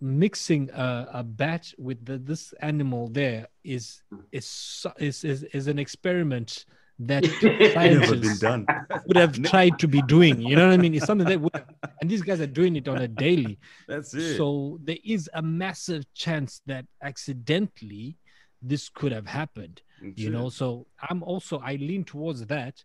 mixing 0.00 0.70
a, 0.70 1.08
a 1.14 1.22
bat 1.22 1.72
with 1.78 2.04
the, 2.04 2.18
this 2.18 2.52
animal 2.60 3.08
there 3.08 3.46
is 3.64 4.02
is 4.32 4.86
is 4.98 5.24
is, 5.24 5.42
is 5.44 5.66
an 5.66 5.78
experiment 5.78 6.64
that 6.98 7.22
never 7.42 7.56
been 7.58 7.72
scientists 7.72 8.40
done. 8.40 8.66
would 9.06 9.16
have 9.16 9.40
tried 9.42 9.78
to 9.78 9.88
be 9.88 10.02
doing. 10.02 10.40
You 10.40 10.56
know 10.56 10.66
what 10.68 10.74
I 10.74 10.76
mean? 10.76 10.94
It's 10.94 11.06
something 11.06 11.26
that 11.28 11.40
would, 11.40 11.52
and 12.00 12.10
these 12.10 12.22
guys 12.22 12.40
are 12.40 12.46
doing 12.46 12.76
it 12.76 12.88
on 12.88 12.98
a 12.98 13.08
daily. 13.08 13.58
That's 13.88 14.12
it. 14.14 14.36
So 14.36 14.78
there 14.84 14.98
is 15.04 15.28
a 15.32 15.40
massive 15.42 16.04
chance 16.14 16.60
that 16.66 16.84
accidentally 17.02 18.16
this 18.62 18.88
could 18.90 19.12
have 19.12 19.26
happened. 19.26 19.80
That's 20.02 20.18
You 20.18 20.28
it. 20.28 20.32
know, 20.32 20.48
so 20.50 20.86
I'm 21.08 21.22
also 21.22 21.58
I 21.60 21.76
lean 21.76 22.04
towards 22.04 22.44
that, 22.46 22.82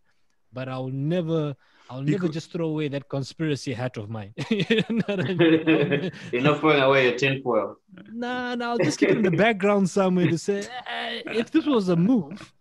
but 0.54 0.70
I'll 0.70 0.90
never. 0.90 1.56
I'll 1.90 2.02
never 2.02 2.28
just 2.28 2.52
throw 2.52 2.68
away 2.68 2.88
that 2.90 3.10
conspiracy 3.10 3.74
hat 3.74 3.98
of 3.98 4.10
mine. 4.10 4.34
you 4.50 4.66
know 4.90 5.04
I 5.08 5.16
mean? 5.34 6.12
You're 6.32 6.42
not 6.42 6.60
throwing 6.60 6.82
away 6.82 7.10
your 7.10 7.18
tinfoil. 7.18 7.78
Nah, 8.12 8.56
nah, 8.56 8.72
I'll 8.72 8.78
just 8.78 9.00
keep 9.00 9.10
it 9.10 9.18
in 9.18 9.24
the 9.24 9.32
background 9.32 9.90
somewhere 9.90 10.28
to 10.28 10.38
say, 10.38 10.68
eh, 10.88 11.22
if 11.28 11.52
this 11.52 11.66
was 11.66 11.90
a 11.90 11.96
move, 11.96 12.54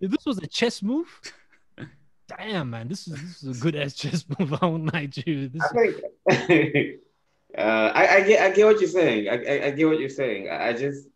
if 0.00 0.10
this 0.10 0.24
was 0.24 0.38
a 0.38 0.46
chess 0.46 0.82
move, 0.82 1.08
damn 2.38 2.70
man, 2.70 2.88
this 2.88 3.08
is 3.08 3.14
this 3.14 3.42
is 3.42 3.58
a 3.58 3.60
good 3.60 3.76
ass 3.76 3.94
chess 3.94 4.24
move. 4.38 4.52
I 4.62 4.66
won't 4.66 4.92
lie 4.92 5.06
to 5.06 5.30
you. 5.30 5.48
This, 5.48 5.62
I 5.62 6.36
think 6.46 7.00
uh, 7.58 7.60
I, 7.94 8.16
I 8.16 8.20
get 8.22 8.42
I 8.42 8.50
get 8.54 8.66
what 8.66 8.80
you're 8.80 8.88
saying. 8.88 9.28
I, 9.28 9.32
I, 9.32 9.66
I 9.66 9.70
get 9.72 9.86
what 9.86 9.98
you're 9.98 10.08
saying. 10.08 10.48
I, 10.48 10.68
I 10.68 10.72
just 10.72 11.08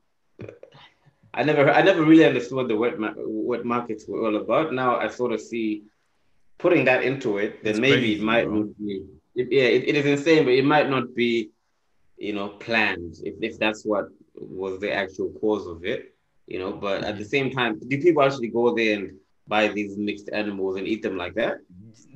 I 1.32 1.42
never 1.44 1.70
I 1.70 1.82
never 1.82 2.04
really 2.04 2.24
understood 2.24 2.56
what 2.56 2.68
the 2.68 2.76
wet 2.76 2.98
ma- 2.98 3.14
wet 3.16 3.64
markets 3.64 4.06
were 4.08 4.26
all 4.26 4.36
about. 4.36 4.72
Now 4.72 4.96
I 4.96 5.08
sort 5.08 5.32
of 5.32 5.40
see 5.40 5.84
putting 6.58 6.84
that 6.86 7.02
into 7.02 7.38
it. 7.38 7.62
Then 7.62 7.70
It's 7.72 7.80
maybe 7.80 7.96
crazy, 8.00 8.20
it 8.20 8.22
might 8.24 8.46
bro. 8.46 8.58
not 8.60 8.78
be. 8.78 9.04
It, 9.34 9.48
yeah, 9.50 9.64
it, 9.64 9.88
it 9.88 9.96
is 9.96 10.06
insane, 10.06 10.44
but 10.44 10.52
it 10.54 10.64
might 10.64 10.88
not 10.88 11.14
be, 11.14 11.50
you 12.16 12.32
know, 12.32 12.48
planned. 12.48 13.14
If 13.22 13.34
if 13.42 13.58
that's 13.58 13.84
what 13.84 14.06
was 14.34 14.80
the 14.80 14.92
actual 14.92 15.30
cause 15.40 15.66
of 15.66 15.84
it, 15.84 16.14
you 16.46 16.58
know. 16.58 16.72
But 16.72 17.04
at 17.04 17.18
the 17.18 17.24
same 17.24 17.50
time, 17.50 17.78
do 17.78 18.00
people 18.00 18.22
actually 18.22 18.48
go 18.48 18.74
there 18.74 18.98
and 18.98 19.18
buy 19.46 19.68
these 19.68 19.96
mixed 19.96 20.30
animals 20.32 20.76
and 20.76 20.86
eat 20.86 21.02
them 21.02 21.16
like 21.16 21.34
that? 21.34 21.58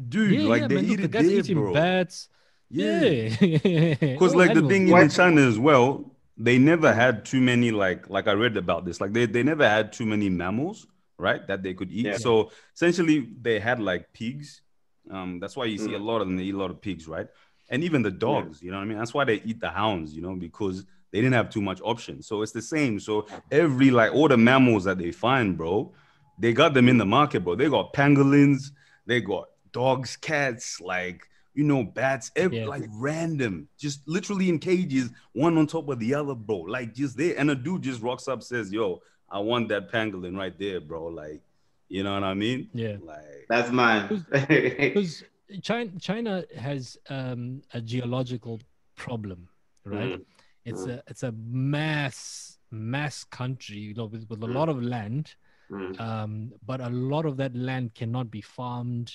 dude, 0.09 0.41
yeah, 0.41 0.49
like 0.49 0.63
yeah, 0.63 0.69
they 0.69 0.75
man, 0.77 0.85
look, 0.87 0.93
eat 0.93 1.01
the 1.03 1.05
it 1.05 1.11
guy's 1.11 1.27
there, 1.27 1.39
eating 1.41 1.57
bro. 1.57 1.73
bats. 1.73 2.29
Yeah, 2.71 3.01
Yeah, 3.01 3.95
because 4.01 4.33
All 4.33 4.39
like 4.43 4.55
the 4.55 4.63
thing 4.63 4.89
Why- 4.89 5.03
in 5.03 5.09
China 5.09 5.41
as 5.43 5.59
well, 5.59 6.13
they 6.37 6.59
never 6.59 6.93
had 6.93 7.25
too 7.25 7.41
many 7.41 7.71
like 7.71 8.09
like 8.09 8.29
I 8.29 8.33
read 8.33 8.57
about 8.57 8.85
this. 8.85 9.01
Like 9.01 9.13
they 9.13 9.27
they 9.27 9.43
never 9.43 9.69
had 9.69 9.93
too 9.93 10.07
many 10.07 10.29
mammals, 10.31 10.87
right? 11.19 11.47
That 11.47 11.63
they 11.63 11.75
could 11.75 11.91
eat. 11.91 12.07
Yeah. 12.07 12.17
So 12.17 12.51
essentially, 12.75 13.29
they 13.41 13.59
had 13.59 13.81
like 13.81 14.13
pigs. 14.13 14.63
Um, 15.11 15.41
that's 15.41 15.57
why 15.57 15.65
you 15.67 15.79
see 15.79 15.95
a 15.95 15.99
Mm. 15.99 16.05
lot 16.05 16.21
of 16.21 16.29
them. 16.29 16.37
They 16.37 16.45
eat 16.45 16.55
a 16.55 16.59
lot 16.59 16.71
of 16.71 16.81
pigs, 16.81 17.09
right? 17.09 17.27
And 17.71 17.85
even 17.85 18.03
the 18.03 18.11
dogs. 18.11 18.63
You 18.63 18.71
know 18.71 18.79
what 18.79 18.85
I 18.85 18.87
mean? 18.87 18.99
That's 18.99 19.15
why 19.15 19.25
they 19.25 19.43
eat 19.45 19.61
the 19.61 19.71
hounds. 19.71 20.15
You 20.15 20.23
know 20.23 20.35
because 20.35 20.85
they 21.11 21.21
didn't 21.21 21.35
have 21.35 21.51
too 21.51 21.63
much 21.63 21.81
options. 21.83 22.27
So 22.27 22.43
it's 22.43 22.53
the 22.53 22.63
same. 22.63 23.01
So 23.01 23.27
every 23.51 23.91
like 23.91 24.13
all 24.15 24.29
the 24.29 24.37
mammals 24.37 24.85
that 24.85 24.99
they 24.99 25.11
find, 25.11 25.57
bro, 25.57 25.93
they 26.39 26.53
got 26.53 26.75
them 26.75 26.89
in 26.89 26.99
the 26.99 27.07
market, 27.07 27.41
bro. 27.41 27.55
They 27.57 27.69
got 27.69 27.93
pangolins, 27.95 28.71
they 29.07 29.21
got 29.21 29.49
dogs, 29.73 30.17
cats, 30.17 30.81
like 30.81 31.27
you 31.55 31.65
know, 31.65 31.83
bats, 31.83 32.31
every, 32.37 32.59
Yeah. 32.59 32.67
like 32.67 32.85
random, 32.93 33.69
just 33.77 34.07
literally 34.07 34.49
in 34.49 34.61
cages, 34.61 35.11
one 35.33 35.59
on 35.59 35.67
top 35.67 35.89
of 35.89 35.99
the 35.99 36.15
other, 36.15 36.35
bro. 36.35 36.59
Like 36.59 36.95
just 36.95 37.17
there. 37.17 37.35
And 37.37 37.51
a 37.51 37.55
dude 37.57 37.83
just 37.83 38.01
rocks 38.01 38.29
up, 38.29 38.45
says, 38.45 38.73
Yo, 38.73 39.01
I 39.31 39.39
want 39.41 39.69
that 39.69 39.91
pangolin 39.93 40.37
right 40.37 40.57
there, 40.59 40.81
bro. 40.81 41.07
Like, 41.07 41.41
you 41.89 42.03
know 42.03 42.15
what 42.15 42.25
I 42.25 42.35
mean? 42.35 42.69
Yeah. 42.73 42.97
Like 43.03 43.47
That's 43.49 43.71
mine. 43.71 44.25
because 44.31 45.25
China 45.63 45.91
China 46.01 46.45
has 46.57 46.97
um, 47.09 47.63
a 47.75 47.81
geological 47.81 48.61
problem, 48.97 49.49
right? 49.85 50.19
Mm. 50.19 50.25
It's 50.65 50.83
Mm. 50.83 50.91
a 50.91 51.03
it's 51.07 51.23
a 51.23 51.33
mass 51.33 52.59
mass 52.71 53.25
country, 53.25 53.79
you 53.79 53.95
know, 53.95 54.07
with, 54.07 54.29
with 54.29 54.43
a 54.43 54.47
Mm. 54.47 54.55
lot 54.55 54.69
of 54.69 54.83
land, 54.83 55.35
Mm. 55.71 56.01
um, 56.01 56.53
but 56.67 56.81
a 56.81 56.89
lot 56.91 57.25
of 57.27 57.37
that 57.39 57.55
land 57.55 57.95
cannot 57.95 58.31
be 58.31 58.41
farmed. 58.41 59.13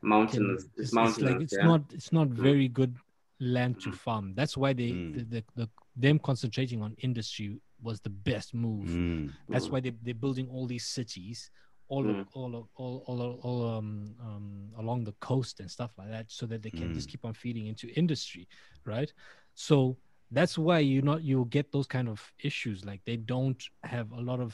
can- 0.00 0.08
Mountainous. 0.10 0.62
It's, 0.64 0.64
it's, 0.64 0.78
it's 0.80 0.92
mountainous. 0.92 1.32
like 1.32 1.40
it's 1.42 1.56
yeah. 1.56 1.64
not 1.66 1.82
it's 1.92 2.12
not 2.12 2.28
Mm. 2.28 2.34
very 2.48 2.68
good 2.68 2.96
land 3.40 3.80
to 3.82 3.90
farm. 3.92 4.32
That's 4.34 4.56
why 4.56 4.72
they 4.72 4.90
Mm. 4.92 5.14
the, 5.14 5.22
the, 5.34 5.44
the 5.56 5.68
them 5.96 6.18
concentrating 6.18 6.82
on 6.82 6.94
industry 6.98 7.58
was 7.86 8.00
the 8.00 8.10
best 8.30 8.54
move. 8.54 8.90
Mm. 8.90 9.30
That's 9.50 9.66
Mm. 9.66 9.72
why 9.72 9.80
they 9.80 9.92
they're 10.04 10.22
building 10.24 10.48
all 10.52 10.66
these 10.66 10.86
cities 10.98 11.50
all 11.88 12.04
Mm. 12.04 12.20
of, 12.22 12.28
all 12.34 12.52
all 12.82 12.96
all 13.08 13.20
all 13.46 13.60
um, 13.78 13.90
um 14.28 14.46
along 14.82 15.04
the 15.04 15.14
coast 15.20 15.60
and 15.60 15.70
stuff 15.70 15.92
like 15.98 16.10
that, 16.10 16.26
so 16.38 16.44
that 16.50 16.62
they 16.62 16.70
can 16.80 16.92
just 16.92 17.08
Mm. 17.08 17.12
keep 17.12 17.24
on 17.24 17.34
feeding 17.34 17.66
into 17.66 17.86
industry, 18.02 18.44
right? 18.84 19.12
So 19.54 19.96
that's 20.38 20.56
why 20.58 20.80
you 20.80 21.00
not 21.02 21.22
you'll 21.28 21.44
get 21.58 21.70
those 21.72 21.86
kind 21.96 22.08
of 22.08 22.18
issues 22.48 22.84
like 22.84 23.00
they 23.04 23.16
don't 23.16 23.62
have 23.84 24.08
a 24.12 24.20
lot 24.30 24.40
of 24.40 24.52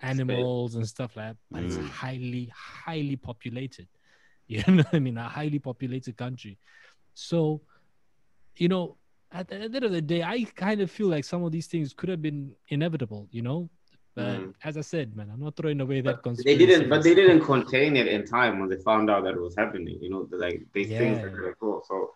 animals 0.00 0.74
and 0.76 0.86
stuff 0.86 1.16
like 1.16 1.26
that, 1.30 1.36
but 1.50 1.62
it's 1.64 1.76
Mm. 1.76 1.88
highly 2.00 2.52
highly 2.54 3.16
populated. 3.16 3.88
You 4.50 4.62
know 4.66 4.82
what 4.84 4.94
I 4.94 4.98
mean? 5.00 5.18
A 5.18 5.28
highly 5.28 5.58
populated 5.58 6.16
country. 6.16 6.58
So, 7.14 7.60
you 8.56 8.68
know, 8.68 8.96
at 9.32 9.48
the 9.48 9.56
end 9.56 9.76
of 9.76 9.92
the 9.92 10.00
day, 10.02 10.22
I 10.22 10.44
kind 10.54 10.80
of 10.80 10.90
feel 10.90 11.08
like 11.08 11.24
some 11.24 11.42
of 11.44 11.52
these 11.52 11.66
things 11.66 11.92
could 11.92 12.08
have 12.08 12.22
been 12.22 12.54
inevitable, 12.68 13.28
you 13.30 13.42
know. 13.42 13.68
But 14.14 14.40
Mm. 14.40 14.54
as 14.64 14.76
I 14.76 14.80
said, 14.80 15.14
man, 15.14 15.30
I'm 15.32 15.40
not 15.40 15.54
throwing 15.56 15.80
away 15.80 16.00
that 16.00 16.22
But 16.22 16.36
they 16.44 16.56
didn't, 16.56 16.88
but 16.88 17.02
they 17.04 17.14
didn't 17.14 17.42
contain 17.44 17.96
it 17.96 18.08
in 18.08 18.24
time 18.24 18.58
when 18.58 18.68
they 18.68 18.76
found 18.76 19.10
out 19.10 19.22
that 19.24 19.34
it 19.34 19.40
was 19.40 19.54
happening. 19.56 19.98
You 20.00 20.10
know, 20.10 20.28
like 20.32 20.66
these 20.72 20.88
things 20.88 21.18
Yeah. 21.18 21.26
are 21.26 21.30
very 21.40 21.54
cool. 21.60 21.82
So, 21.86 22.14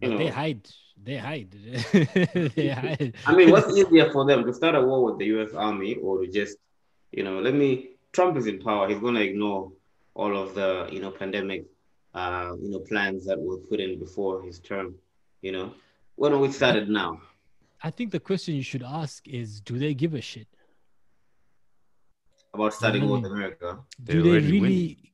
you 0.00 0.08
But 0.10 0.18
they 0.18 0.28
hide. 0.28 0.68
They 1.00 1.16
hide. 1.16 1.50
they 2.56 2.68
hide. 2.82 3.14
I 3.26 3.34
mean, 3.36 3.50
what's 3.50 3.76
easier 3.76 4.10
for 4.10 4.24
them 4.26 4.44
to 4.46 4.52
start 4.52 4.74
a 4.74 4.80
war 4.82 5.04
with 5.04 5.18
the 5.18 5.26
U.S. 5.26 5.52
Army 5.54 5.94
or 5.96 6.20
to 6.22 6.26
just, 6.30 6.56
you 7.12 7.22
know, 7.22 7.40
let 7.40 7.54
me. 7.54 7.90
Trump 8.12 8.36
is 8.36 8.46
in 8.46 8.58
power. 8.58 8.88
He's 8.88 8.98
gonna 8.98 9.20
ignore 9.20 9.70
all 10.14 10.36
of 10.36 10.54
the, 10.54 10.88
you 10.90 11.00
know, 11.00 11.10
pandemic, 11.10 11.66
uh, 12.14 12.52
you 12.60 12.70
know, 12.70 12.80
plans 12.80 13.26
that 13.26 13.38
were 13.38 13.58
put 13.58 13.78
in 13.80 13.98
before 13.98 14.42
his 14.42 14.58
term. 14.58 14.94
You 15.42 15.52
know, 15.52 15.74
why 16.18 16.28
don't 16.30 16.40
we 16.46 16.50
start 16.52 16.76
it 16.82 16.88
now? 17.02 17.20
I 17.82 17.90
think 17.96 18.10
the 18.10 18.20
question 18.28 18.54
you 18.60 18.62
should 18.70 18.82
ask 19.02 19.26
is, 19.40 19.60
do 19.60 19.78
they 19.78 19.94
give 19.94 20.14
a 20.14 20.20
shit? 20.20 20.48
About 22.54 22.74
starting 22.74 23.06
war 23.08 23.18
with. 23.20 23.30
America. 23.30 23.78
They 24.04 24.12
do 24.14 24.22
they 24.22 24.30
already 24.30 24.60
win. 24.60 24.62
really? 24.70 25.12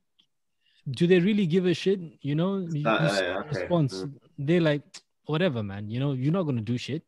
Do 0.99 1.07
they 1.11 1.19
really 1.19 1.45
give 1.55 1.65
a 1.65 1.73
shit? 1.73 1.99
You 2.21 2.35
know, 2.35 2.57
you, 2.57 2.81
you 2.81 2.87
Uh, 2.87 3.05
s- 3.05 3.21
okay. 3.21 3.59
response. 3.59 3.93
Mm. 4.03 4.11
They're 4.47 4.61
like, 4.61 4.83
whatever, 5.25 5.61
man. 5.63 5.89
You 5.89 5.99
know, 5.99 6.11
you're 6.13 6.31
not 6.39 6.43
gonna 6.43 6.61
do 6.61 6.77
shit. 6.77 7.03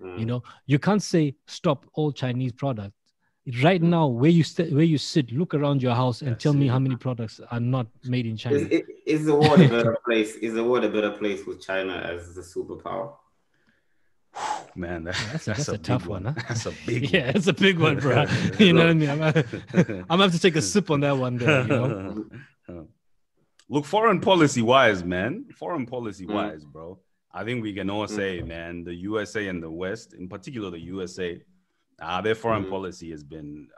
Mm. 0.00 0.18
You 0.20 0.26
know, 0.26 0.42
you 0.66 0.78
can't 0.78 1.02
say 1.02 1.34
stop 1.46 1.86
all 1.94 2.12
Chinese 2.12 2.52
products. 2.52 2.94
Right 3.62 3.80
Mm. 3.80 3.90
now, 3.90 4.06
where 4.08 4.30
you 4.30 4.42
st- 4.42 4.72
where 4.72 4.82
you 4.84 4.98
sit, 4.98 5.30
look 5.30 5.54
around 5.54 5.80
your 5.80 5.94
house 5.94 6.20
and 6.20 6.32
That's 6.32 6.42
tell 6.42 6.52
me 6.52 6.66
it. 6.66 6.70
how 6.70 6.80
many 6.80 6.96
products 6.96 7.40
are 7.52 7.60
not 7.60 7.86
made 8.04 8.26
in 8.26 8.36
China. 8.36 8.56
Is, 8.56 8.66
is, 8.68 8.82
is 9.06 9.24
the 9.26 9.34
world 9.36 9.60
a 9.60 9.68
better 9.68 9.96
place? 10.04 10.34
Is 10.36 10.54
the 10.54 10.64
world 10.64 10.82
a 10.84 10.88
better 10.88 11.12
place 11.12 11.46
with 11.46 11.60
China 11.62 11.92
as 11.94 12.34
the 12.34 12.40
superpower? 12.42 13.12
Man, 14.74 15.04
that, 15.04 15.14
that's 15.32 15.44
that's, 15.44 15.46
a- 15.46 15.50
that's 15.50 15.68
a, 15.68 15.72
a 15.74 15.78
tough 15.78 16.02
big 16.02 16.10
one, 16.10 16.24
huh? 16.24 16.32
That's 16.48 16.66
a 16.66 16.72
big 16.86 17.02
one. 17.04 17.10
yeah, 17.14 17.32
it's 17.36 17.46
a 17.46 17.52
big 17.52 17.78
one, 17.78 17.98
bro. 18.00 18.24
you 18.58 18.72
know 18.72 18.80
what 18.80 18.90
I 18.90 18.94
mean? 18.94 19.10
I'm, 19.10 19.18
gonna- 19.18 19.44
I'm 19.74 20.04
gonna 20.08 20.22
have 20.24 20.32
to 20.32 20.40
take 20.40 20.56
a 20.56 20.62
sip 20.62 20.90
on 20.90 21.00
that 21.00 21.16
one 21.16 21.36
day. 21.38 21.62
You 21.62 21.68
know? 21.68 22.88
Look, 23.68 23.84
foreign 23.84 24.20
policy 24.20 24.62
wise, 24.62 25.04
man. 25.04 25.46
Foreign 25.54 25.86
policy 25.86 26.26
Mm. 26.26 26.34
wise, 26.34 26.64
bro. 26.64 26.98
I 27.32 27.44
think 27.44 27.62
we 27.62 27.72
can 27.74 27.90
all 27.90 28.06
say, 28.08 28.40
man, 28.40 28.82
the 28.84 28.94
USA 28.94 29.46
and 29.48 29.62
the 29.62 29.70
West, 29.70 30.14
in 30.14 30.28
particular 30.28 30.70
the 30.70 30.80
USA, 30.80 31.40
uh, 32.00 32.20
their 32.20 32.34
foreign 32.34 32.64
Mm. 32.64 32.70
policy 32.70 33.10
has 33.10 33.22
been. 33.24 33.68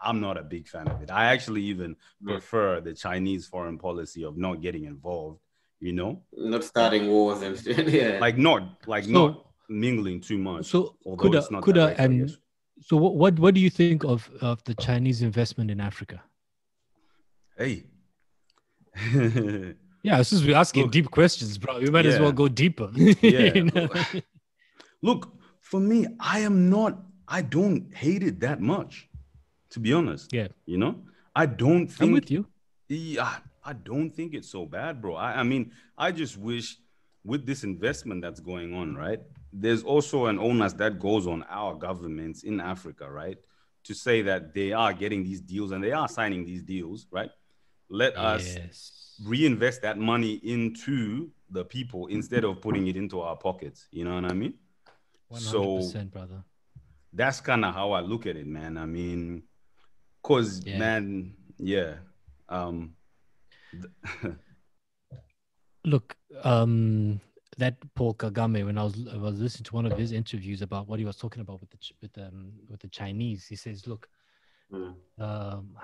I'm 0.00 0.20
not 0.20 0.36
a 0.38 0.42
big 0.44 0.68
fan 0.68 0.86
of 0.88 1.02
it. 1.02 1.10
I 1.10 1.24
actually 1.26 1.62
even 1.62 1.96
Mm. 2.22 2.28
prefer 2.28 2.80
the 2.80 2.94
Chinese 2.94 3.46
foreign 3.46 3.78
policy 3.78 4.24
of 4.24 4.36
not 4.36 4.60
getting 4.62 4.84
involved. 4.84 5.40
You 5.80 5.92
know, 5.92 6.22
Not 6.36 6.64
starting 6.64 7.08
wars 7.08 7.42
and 7.42 7.56
shit. 7.58 7.88
yeah. 8.00 8.18
like 8.20 8.36
not 8.38 8.62
like 8.86 9.04
So- 9.04 9.12
not 9.12 9.46
mingling 9.68 10.20
too 10.20 10.38
much. 10.38 10.66
So 10.66 10.96
could 11.18 11.34
it's 11.34 11.50
not 11.50 11.62
could 11.62 11.78
I 11.78 11.90
and 11.92 12.30
so 12.80 12.96
what, 12.96 13.14
what 13.16 13.38
what 13.38 13.54
do 13.54 13.60
you 13.60 13.70
think 13.70 14.04
of 14.04 14.28
of 14.40 14.62
the 14.64 14.74
Chinese 14.74 15.22
investment 15.22 15.70
in 15.70 15.80
Africa? 15.80 16.22
hey. 17.56 17.84
Yeah, 20.04 20.22
since 20.22 20.44
we're 20.44 20.56
asking 20.56 20.84
Look. 20.84 20.92
deep 20.92 21.10
questions, 21.10 21.58
bro, 21.58 21.80
we 21.80 21.90
might 21.90 22.06
as 22.06 22.18
well 22.20 22.32
go 22.32 22.46
deeper. 22.48 22.88
Yeah. 23.20 23.52
You 23.54 23.64
know? 23.64 23.88
Look, 25.02 25.32
for 25.60 25.80
me, 25.80 26.06
I 26.20 26.38
am 26.40 26.70
not, 26.70 26.96
I 27.28 27.42
don't 27.42 27.94
hate 27.94 28.22
it 28.22 28.40
that 28.40 28.60
much, 28.60 29.08
to 29.70 29.80
be 29.80 29.92
honest. 29.92 30.32
Yeah. 30.32 30.48
You 30.66 30.78
know, 30.78 31.02
I 31.36 31.46
don't 31.46 31.82
I'm 31.82 31.86
think, 31.88 32.12
with 32.14 32.30
you. 32.30 32.46
yeah, 32.88 33.36
I 33.64 33.72
don't 33.74 34.10
think 34.10 34.34
it's 34.34 34.48
so 34.48 34.64
bad, 34.66 35.02
bro. 35.02 35.14
I, 35.14 35.40
I 35.40 35.42
mean, 35.42 35.72
I 35.96 36.10
just 36.10 36.38
wish 36.38 36.76
with 37.24 37.44
this 37.46 37.64
investment 37.64 38.22
that's 38.22 38.40
going 38.40 38.74
on, 38.74 38.94
right? 38.96 39.20
There's 39.52 39.82
also 39.82 40.26
an 40.26 40.38
onus 40.38 40.72
that 40.74 40.98
goes 40.98 41.26
on 41.26 41.42
our 41.50 41.74
governments 41.74 42.42
in 42.44 42.60
Africa, 42.60 43.10
right? 43.10 43.36
To 43.84 43.94
say 43.94 44.22
that 44.22 44.54
they 44.54 44.72
are 44.72 44.92
getting 44.92 45.22
these 45.22 45.40
deals 45.40 45.72
and 45.72 45.84
they 45.84 45.92
are 45.92 46.08
signing 46.08 46.44
these 46.44 46.62
deals, 46.62 47.06
right? 47.10 47.30
Let 47.90 48.16
us 48.16 48.56
Yes. 48.56 49.20
reinvest 49.24 49.82
that 49.82 49.98
money 49.98 50.34
into 50.42 51.30
the 51.50 51.64
people 51.64 52.06
instead 52.06 52.44
of 52.44 52.60
putting 52.60 52.86
it 52.86 52.96
into 52.96 53.20
our 53.20 53.36
pockets. 53.36 53.88
You 53.90 54.04
know 54.04 54.14
what 54.14 54.24
I 54.24 54.34
mean? 54.34 54.54
Hundred 55.30 55.76
percent, 55.76 56.10
brother. 56.10 56.44
That's 57.12 57.40
kind 57.40 57.64
of 57.64 57.74
how 57.74 57.92
I 57.92 58.00
look 58.00 58.26
at 58.26 58.36
it, 58.36 58.46
man. 58.46 58.76
I 58.76 58.86
mean, 58.86 59.42
cause 60.22 60.60
Yeah. 60.64 60.78
man, 60.78 61.34
yeah. 61.58 61.94
Um 62.48 62.94
Look, 65.84 66.16
um, 66.42 67.20
that 67.56 67.76
Paul 67.94 68.14
Kagame, 68.14 68.64
when 68.64 68.76
I 68.78 68.84
was 68.84 69.06
I 69.12 69.16
was 69.16 69.40
listening 69.40 69.64
to 69.64 69.74
one 69.74 69.86
of 69.86 69.96
his 69.96 70.12
interviews 70.12 70.60
about 70.62 70.86
what 70.88 70.98
he 70.98 71.04
was 71.04 71.16
talking 71.16 71.40
about 71.40 71.60
with 71.60 71.70
the 71.70 71.76
Ch- 71.78 71.94
with 72.02 72.16
um 72.18 72.52
with 72.68 72.80
the 72.80 72.88
Chinese, 72.88 73.46
he 73.46 73.56
says, 73.56 73.86
look, 73.86 74.08
Mm. 74.72 74.94
um, 75.18 75.78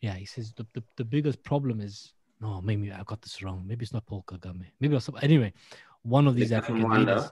yeah, 0.00 0.14
he 0.14 0.24
says 0.24 0.54
the, 0.54 0.66
the, 0.72 0.82
the 0.96 1.04
biggest 1.04 1.42
problem 1.42 1.80
is 1.82 2.14
no, 2.40 2.60
maybe 2.62 2.90
I 2.90 3.02
got 3.04 3.20
this 3.20 3.42
wrong. 3.42 3.64
Maybe 3.66 3.82
it's 3.84 3.92
not 3.92 4.06
Paul 4.06 4.24
Kagame. 4.26 4.66
Maybe 4.80 4.92
it 4.94 4.96
was 4.96 5.04
some, 5.04 5.18
anyway, 5.22 5.52
one 6.02 6.26
of 6.26 6.34
these 6.34 6.44
Is 6.44 6.50
that 6.50 6.64
from 6.64 6.76
African 6.76 6.90
Rwanda? 6.90 7.08
leaders. 7.16 7.30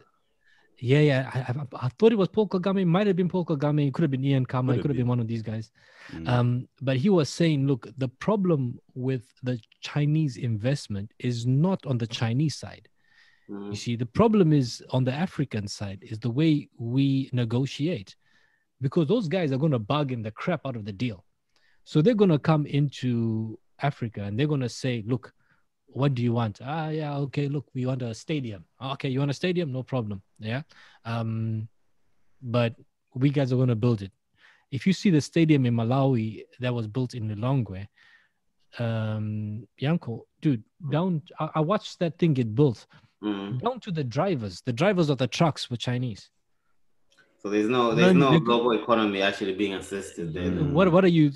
Yeah, 0.82 0.98
yeah. 0.98 1.30
I, 1.32 1.38
I, 1.38 1.86
I 1.86 1.88
thought 1.96 2.10
it 2.10 2.18
was 2.18 2.26
Paul 2.28 2.48
Kagame. 2.48 2.84
Might 2.84 3.06
have 3.06 3.14
been 3.14 3.28
Paul 3.28 3.44
Kagame. 3.44 3.86
It 3.86 3.94
could 3.94 4.02
have 4.02 4.10
been 4.10 4.24
Ian 4.24 4.44
Khama. 4.44 4.72
Could 4.72 4.78
It 4.78 4.82
could 4.82 4.90
have 4.90 4.96
been 4.96 5.04
been. 5.04 5.08
one 5.10 5.20
of 5.20 5.28
these 5.28 5.42
guys. 5.42 5.70
mm, 6.12 6.28
Um, 6.28 6.68
but 6.80 6.96
he 6.96 7.08
was 7.08 7.28
saying, 7.28 7.68
look, 7.68 7.86
the 7.98 8.08
problem 8.08 8.80
with 8.94 9.22
the 9.44 9.60
Chinese 9.80 10.36
investment 10.36 11.12
is 11.20 11.46
not 11.46 11.86
on 11.86 11.98
the 11.98 12.06
Chinese 12.08 12.56
side. 12.56 12.88
You 13.48 13.56
Mm. 13.58 13.76
see, 13.76 13.96
the 13.96 14.06
problem 14.06 14.52
is 14.52 14.82
on 14.90 15.04
the 15.04 15.12
African 15.12 15.68
side, 15.68 16.00
is 16.02 16.18
the 16.18 16.30
way 16.30 16.68
we 16.76 17.30
negotiate, 17.32 18.16
because 18.80 19.06
those 19.06 19.28
guys 19.28 19.52
are 19.52 19.58
going 19.58 19.72
to 19.72 19.78
bargain 19.78 20.22
the 20.22 20.32
crap 20.32 20.66
out 20.66 20.74
of 20.74 20.84
the 20.84 20.92
deal. 20.92 21.24
So 21.84 22.02
they're 22.02 22.14
going 22.14 22.30
to 22.30 22.38
come 22.40 22.66
into 22.66 23.58
Africa 23.80 24.22
and 24.24 24.36
they're 24.36 24.48
going 24.48 24.60
to 24.60 24.68
say, 24.68 25.04
look, 25.06 25.32
what 25.94 26.14
do 26.14 26.22
you 26.22 26.32
want? 26.32 26.60
Ah, 26.62 26.88
yeah, 26.88 27.16
okay, 27.18 27.48
look, 27.48 27.66
we 27.74 27.86
want 27.86 28.02
a 28.02 28.14
stadium. 28.14 28.64
"Ah, 28.80 28.92
Okay, 28.94 29.08
you 29.08 29.18
want 29.18 29.30
a 29.30 29.34
stadium? 29.34 29.72
No 29.72 29.82
problem. 29.82 30.22
Yeah. 30.38 30.62
Um, 31.04 31.68
but 32.40 32.74
we 33.14 33.30
guys 33.30 33.52
are 33.52 33.56
going 33.56 33.68
to 33.68 33.76
build 33.76 34.02
it. 34.02 34.12
If 34.70 34.86
you 34.86 34.92
see 34.92 35.10
the 35.10 35.20
stadium 35.20 35.66
in 35.66 35.74
Malawi 35.74 36.42
that 36.60 36.72
was 36.74 36.86
built 36.86 37.14
in 37.14 37.28
Lilongwe, 37.28 37.86
um, 38.78 39.66
Yanko, 39.78 40.26
dude, 40.40 40.64
down, 40.90 41.22
I, 41.38 41.50
I 41.56 41.60
watched 41.60 41.98
that 42.00 42.18
thing 42.18 42.34
get 42.34 42.54
built 42.54 42.86
Mm. 43.22 43.60
down 43.62 43.78
to 43.80 43.92
the 43.92 44.02
drivers. 44.02 44.62
The 44.62 44.72
drivers 44.72 45.08
of 45.08 45.16
the 45.18 45.28
trucks 45.28 45.70
were 45.70 45.76
Chinese. 45.76 46.28
So 47.40 47.48
there's 47.50 47.68
no 47.68 47.94
there's 47.94 48.14
no 48.14 48.40
global 48.40 48.72
economy 48.72 49.22
actually 49.22 49.54
being 49.54 49.74
assisted 49.74 50.32
there. 50.34 50.50
Mm. 50.50 50.72
What 50.72 50.90
what 50.90 51.04
are 51.04 51.14
you? 51.20 51.30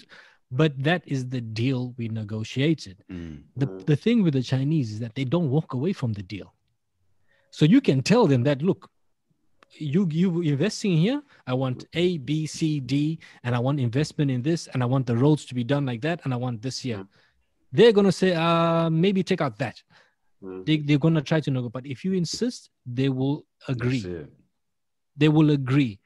But 0.50 0.72
that 0.84 1.02
is 1.06 1.28
the 1.28 1.40
deal 1.40 1.92
we 1.98 2.08
negotiated. 2.08 3.02
mm, 3.10 3.42
The 3.56 3.66
the 3.90 3.96
thing 3.96 4.22
with 4.22 4.34
the 4.34 4.42
Chinese 4.42 4.92
is 4.92 4.98
that 5.00 5.14
they 5.14 5.24
don't 5.24 5.50
walk 5.50 5.74
away 5.74 5.92
from 5.92 6.12
the 6.12 6.22
deal. 6.22 6.54
So 7.50 7.64
you 7.64 7.80
can 7.80 8.02
tell 8.02 8.26
them 8.26 8.42
that 8.44 8.62
look, 8.62 8.88
you 9.78 10.06
you 10.10 10.42
investing 10.42 10.96
here. 10.96 11.20
I 11.46 11.54
want 11.54 11.84
A 11.94 12.18
B 12.18 12.46
C 12.46 12.80
D, 12.80 13.18
and 13.44 13.54
I 13.56 13.58
want 13.58 13.80
investment 13.80 14.30
in 14.30 14.40
this, 14.42 14.68
and 14.68 14.82
I 14.82 14.86
want 14.86 15.06
the 15.06 15.16
roads 15.16 15.44
to 15.46 15.54
be 15.54 15.64
done 15.64 15.84
like 15.84 16.00
that, 16.02 16.20
and 16.24 16.32
I 16.32 16.36
want 16.36 16.62
this 16.62 16.78
here. 16.78 16.98
Mm. 16.98 17.08
They're 17.72 17.92
gonna 17.92 18.12
say, 18.12 18.32
uh, 18.34 18.88
maybe 18.88 19.22
take 19.24 19.40
out 19.40 19.58
that. 19.58 19.82
Mm. 20.42 20.64
They 20.66 20.76
they're 20.78 20.98
gonna 21.06 21.22
try 21.22 21.40
to 21.40 21.50
negotiate. 21.50 21.72
But 21.72 21.86
if 21.86 22.04
you 22.04 22.12
insist, 22.12 22.70
they 22.86 23.08
will 23.08 23.44
agree. 23.68 24.00
they 25.16 25.28
will 25.28 25.50
agree. 25.50 25.98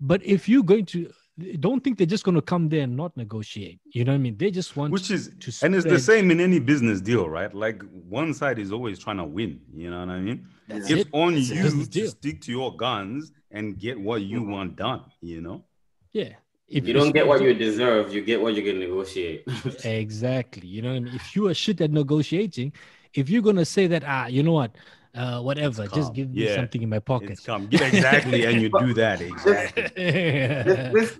But 0.00 0.24
if 0.24 0.48
you're 0.48 0.64
going 0.64 0.86
to, 0.86 1.12
don't 1.60 1.82
think 1.82 1.96
they're 1.98 2.06
just 2.06 2.24
going 2.24 2.34
to 2.34 2.42
come 2.42 2.68
there 2.68 2.82
and 2.82 2.96
not 2.96 3.16
negotiate. 3.16 3.80
You 3.86 4.04
know 4.04 4.12
what 4.12 4.16
I 4.16 4.18
mean? 4.18 4.36
They 4.36 4.50
just 4.50 4.76
want 4.76 4.92
Which 4.92 5.10
is 5.10 5.30
to 5.40 5.64
and 5.64 5.74
it's 5.74 5.84
the 5.84 5.98
same 5.98 6.30
in 6.30 6.40
any 6.40 6.58
business 6.58 7.00
deal, 7.00 7.28
right? 7.28 7.52
Like 7.54 7.82
one 8.08 8.34
side 8.34 8.58
is 8.58 8.72
always 8.72 8.98
trying 8.98 9.16
to 9.16 9.24
win. 9.24 9.60
You 9.74 9.90
know 9.90 10.00
what 10.00 10.10
I 10.10 10.20
mean? 10.20 10.46
That's 10.68 10.90
it's 10.90 11.02
it. 11.02 11.08
on 11.12 11.34
It's 11.34 11.50
a 11.50 11.54
you 11.56 11.62
business 11.62 11.88
to 11.88 12.08
stick 12.08 12.40
to 12.42 12.52
your 12.52 12.76
guns 12.76 13.32
and 13.50 13.78
get 13.78 13.98
what 13.98 14.22
you 14.22 14.42
Mhm. 14.42 14.50
want 14.50 14.76
done. 14.76 15.02
You 15.20 15.40
know? 15.40 15.64
Yeah. 16.12 16.34
If 16.68 16.86
you 16.86 16.94
don't 16.94 17.12
get 17.12 17.26
what 17.26 17.42
you 17.42 17.54
deserve, 17.54 18.14
you 18.14 18.22
get 18.22 18.40
what 18.40 18.54
you 18.54 18.62
can 18.62 18.78
negotiate. 18.78 19.44
exactly, 19.84 20.66
you 20.66 20.80
know 20.80 20.90
what 20.90 20.96
I 20.96 21.00
mean. 21.00 21.14
If 21.14 21.36
you 21.36 21.48
are 21.48 21.54
shit 21.54 21.80
at 21.82 21.90
negotiating, 21.90 22.72
if 23.14 23.28
you're 23.28 23.42
gonna 23.42 23.64
say 23.64 23.86
that, 23.88 24.04
ah, 24.06 24.26
you 24.26 24.42
know 24.42 24.52
what, 24.52 24.74
uh, 25.14 25.40
whatever, 25.40 25.86
just 25.88 26.14
give 26.14 26.30
me 26.30 26.44
Yeah. 26.46 26.56
something 26.56 26.82
in 26.82 26.88
my 26.88 26.98
pocket. 26.98 27.30
It's 27.30 27.40
come. 27.44 27.68
Yeah, 27.70 27.84
exactly, 27.86 28.44
and 28.46 28.60
you 28.62 28.70
do 28.86 28.94
that 28.94 29.20
exactly. 29.20 29.82
this, 29.94 30.92
this, 30.92 31.18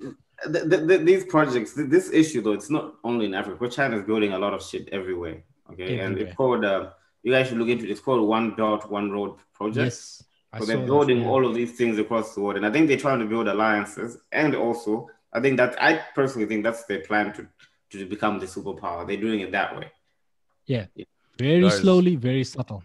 th- 0.53 0.71
th- 0.71 0.89
th- 0.89 1.01
these 1.03 1.25
projects, 1.27 1.73
this 1.75 2.11
issue 2.13 2.41
though, 2.43 2.53
it's 2.53 2.71
not 2.71 2.95
only 3.05 3.27
in 3.27 3.35
Africa. 3.35 3.57
But 3.61 3.73
China's 3.73 4.03
building 4.05 4.33
a 4.33 4.39
lot 4.39 4.55
of 4.55 4.63
shit 4.63 4.89
everywhere. 4.93 5.43
Okay, 5.73 6.01
and 6.01 6.19
it's 6.19 6.35
called. 6.35 6.65
Uh, 6.65 6.91
you 7.23 7.31
guys 7.33 7.47
should 7.49 7.59
look 7.59 7.69
into 7.69 7.85
it. 7.85 7.91
It's 7.91 8.01
called 8.01 8.27
One 8.29 8.55
Dot 8.57 8.91
One 8.91 9.11
Road 9.11 9.37
project. 9.55 9.85
yes, 9.85 10.25
So 10.55 10.61
saw 10.61 10.65
they're 10.67 10.77
that, 10.79 10.87
building 10.87 11.21
yeah. 11.23 11.29
all 11.29 11.47
of 11.47 11.55
these 11.55 11.73
things 11.77 11.99
across 11.99 12.35
the 12.35 12.41
world, 12.41 12.57
and 12.57 12.67
I 12.67 12.71
think 12.73 12.89
they're 12.89 12.97
trying 13.07 13.21
to 13.21 13.27
build 13.27 13.47
alliances. 13.47 14.19
And 14.33 14.55
also, 14.57 15.09
I 15.33 15.39
think 15.41 15.57
that 15.59 15.81
I 15.81 16.01
personally 16.15 16.47
think 16.49 16.65
that's 16.65 16.85
their 16.85 17.01
plan 17.01 17.33
to 17.35 17.47
to 17.91 18.07
become 18.07 18.39
the 18.41 18.47
superpower. 18.47 19.07
They're 19.07 19.25
doing 19.29 19.41
it 19.41 19.53
that 19.53 19.77
way. 19.79 19.93
Yeah. 20.67 20.87
Very 21.39 21.61
Guys. 21.63 21.79
slowly, 21.79 22.17
very 22.17 22.45
subtle. 22.45 22.83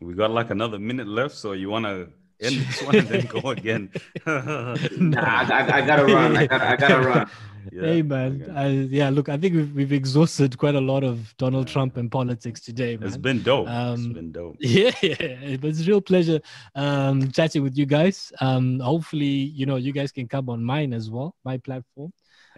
We 0.00 0.14
got 0.14 0.30
like 0.30 0.50
another 0.50 0.78
minute 0.78 1.08
left, 1.08 1.34
so 1.34 1.52
you 1.52 1.70
wanna 1.70 2.08
end 2.40 2.56
this 2.56 2.82
one 2.82 2.96
and 2.96 3.08
then 3.08 3.26
go 3.26 3.50
again. 3.50 3.90
Nah, 4.26 5.20
I, 5.20 5.44
I, 5.50 5.76
I 5.78 5.86
gotta 5.86 6.04
run. 6.04 6.36
I 6.36 6.46
gotta, 6.46 6.68
I 6.70 6.76
gotta 6.76 7.00
run. 7.08 7.30
Yeah, 7.72 7.82
hey 7.82 8.02
man, 8.02 8.42
okay. 8.42 8.52
I, 8.52 8.66
yeah. 8.68 9.10
Look, 9.10 9.28
I 9.28 9.36
think 9.36 9.54
we've, 9.54 9.74
we've 9.74 9.92
exhausted 9.92 10.56
quite 10.56 10.74
a 10.74 10.80
lot 10.80 11.04
of 11.04 11.36
Donald 11.36 11.66
Trump 11.66 11.96
and 11.98 12.10
politics 12.10 12.60
today, 12.62 12.96
man. 12.96 13.06
It's 13.08 13.16
been 13.18 13.42
dope. 13.42 13.66
it's 13.68 13.74
Um, 14.00 14.12
been 14.14 14.32
dope. 14.32 14.56
yeah, 14.60 14.90
yeah, 15.02 15.16
it 15.52 15.62
was 15.62 15.80
a 15.82 15.84
real 15.84 16.00
pleasure 16.00 16.40
um, 16.76 17.30
chatting 17.30 17.62
with 17.62 17.76
you 17.76 17.84
guys. 17.84 18.32
Um, 18.40 18.80
hopefully, 18.80 19.26
you 19.26 19.66
know, 19.66 19.76
you 19.76 19.92
guys 19.92 20.12
can 20.12 20.28
come 20.28 20.48
on 20.48 20.64
mine 20.64 20.94
as 20.94 21.10
well, 21.10 21.34
my 21.44 21.58
platform, 21.58 22.12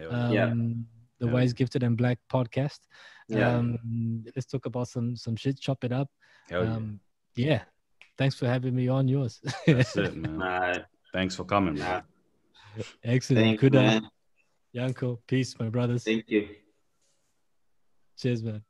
um, 0.09 0.31
yeah. 0.31 0.45
Yeah. 0.47 0.53
the 1.19 1.25
Yeah. 1.25 1.31
Wise, 1.33 1.51
Gifted, 1.53 1.83
and 1.83 1.97
Black 1.97 2.19
podcast. 2.31 2.79
Yeah. 3.27 3.57
Um, 3.57 4.23
let's 4.35 4.45
talk 4.45 4.65
about 4.65 4.87
some 4.87 5.15
some 5.17 5.35
shit, 5.35 5.59
chop 5.59 5.83
it 5.83 5.91
up. 5.91 6.09
Hell 6.49 6.63
yeah. 6.63 6.75
Um, 6.75 6.99
yeah. 7.35 7.63
Thanks 8.17 8.35
for 8.35 8.47
having 8.47 8.75
me 8.75 8.87
on 8.87 9.07
yours. 9.07 9.41
That's 9.65 9.95
it, 9.97 10.15
man. 10.15 10.37
Nah, 10.37 10.73
Thanks 11.13 11.35
for 11.35 11.43
coming, 11.43 11.75
man. 11.75 12.03
Excellent. 13.03 13.43
Thank 13.43 13.61
you, 13.61 13.69
Good 13.69 13.73
man. 13.73 14.09
Yanko. 14.71 15.19
Peace, 15.27 15.59
my 15.59 15.69
brothers. 15.69 16.03
Thank 16.03 16.29
you. 16.29 16.47
Cheers, 18.17 18.43
man. 18.43 18.63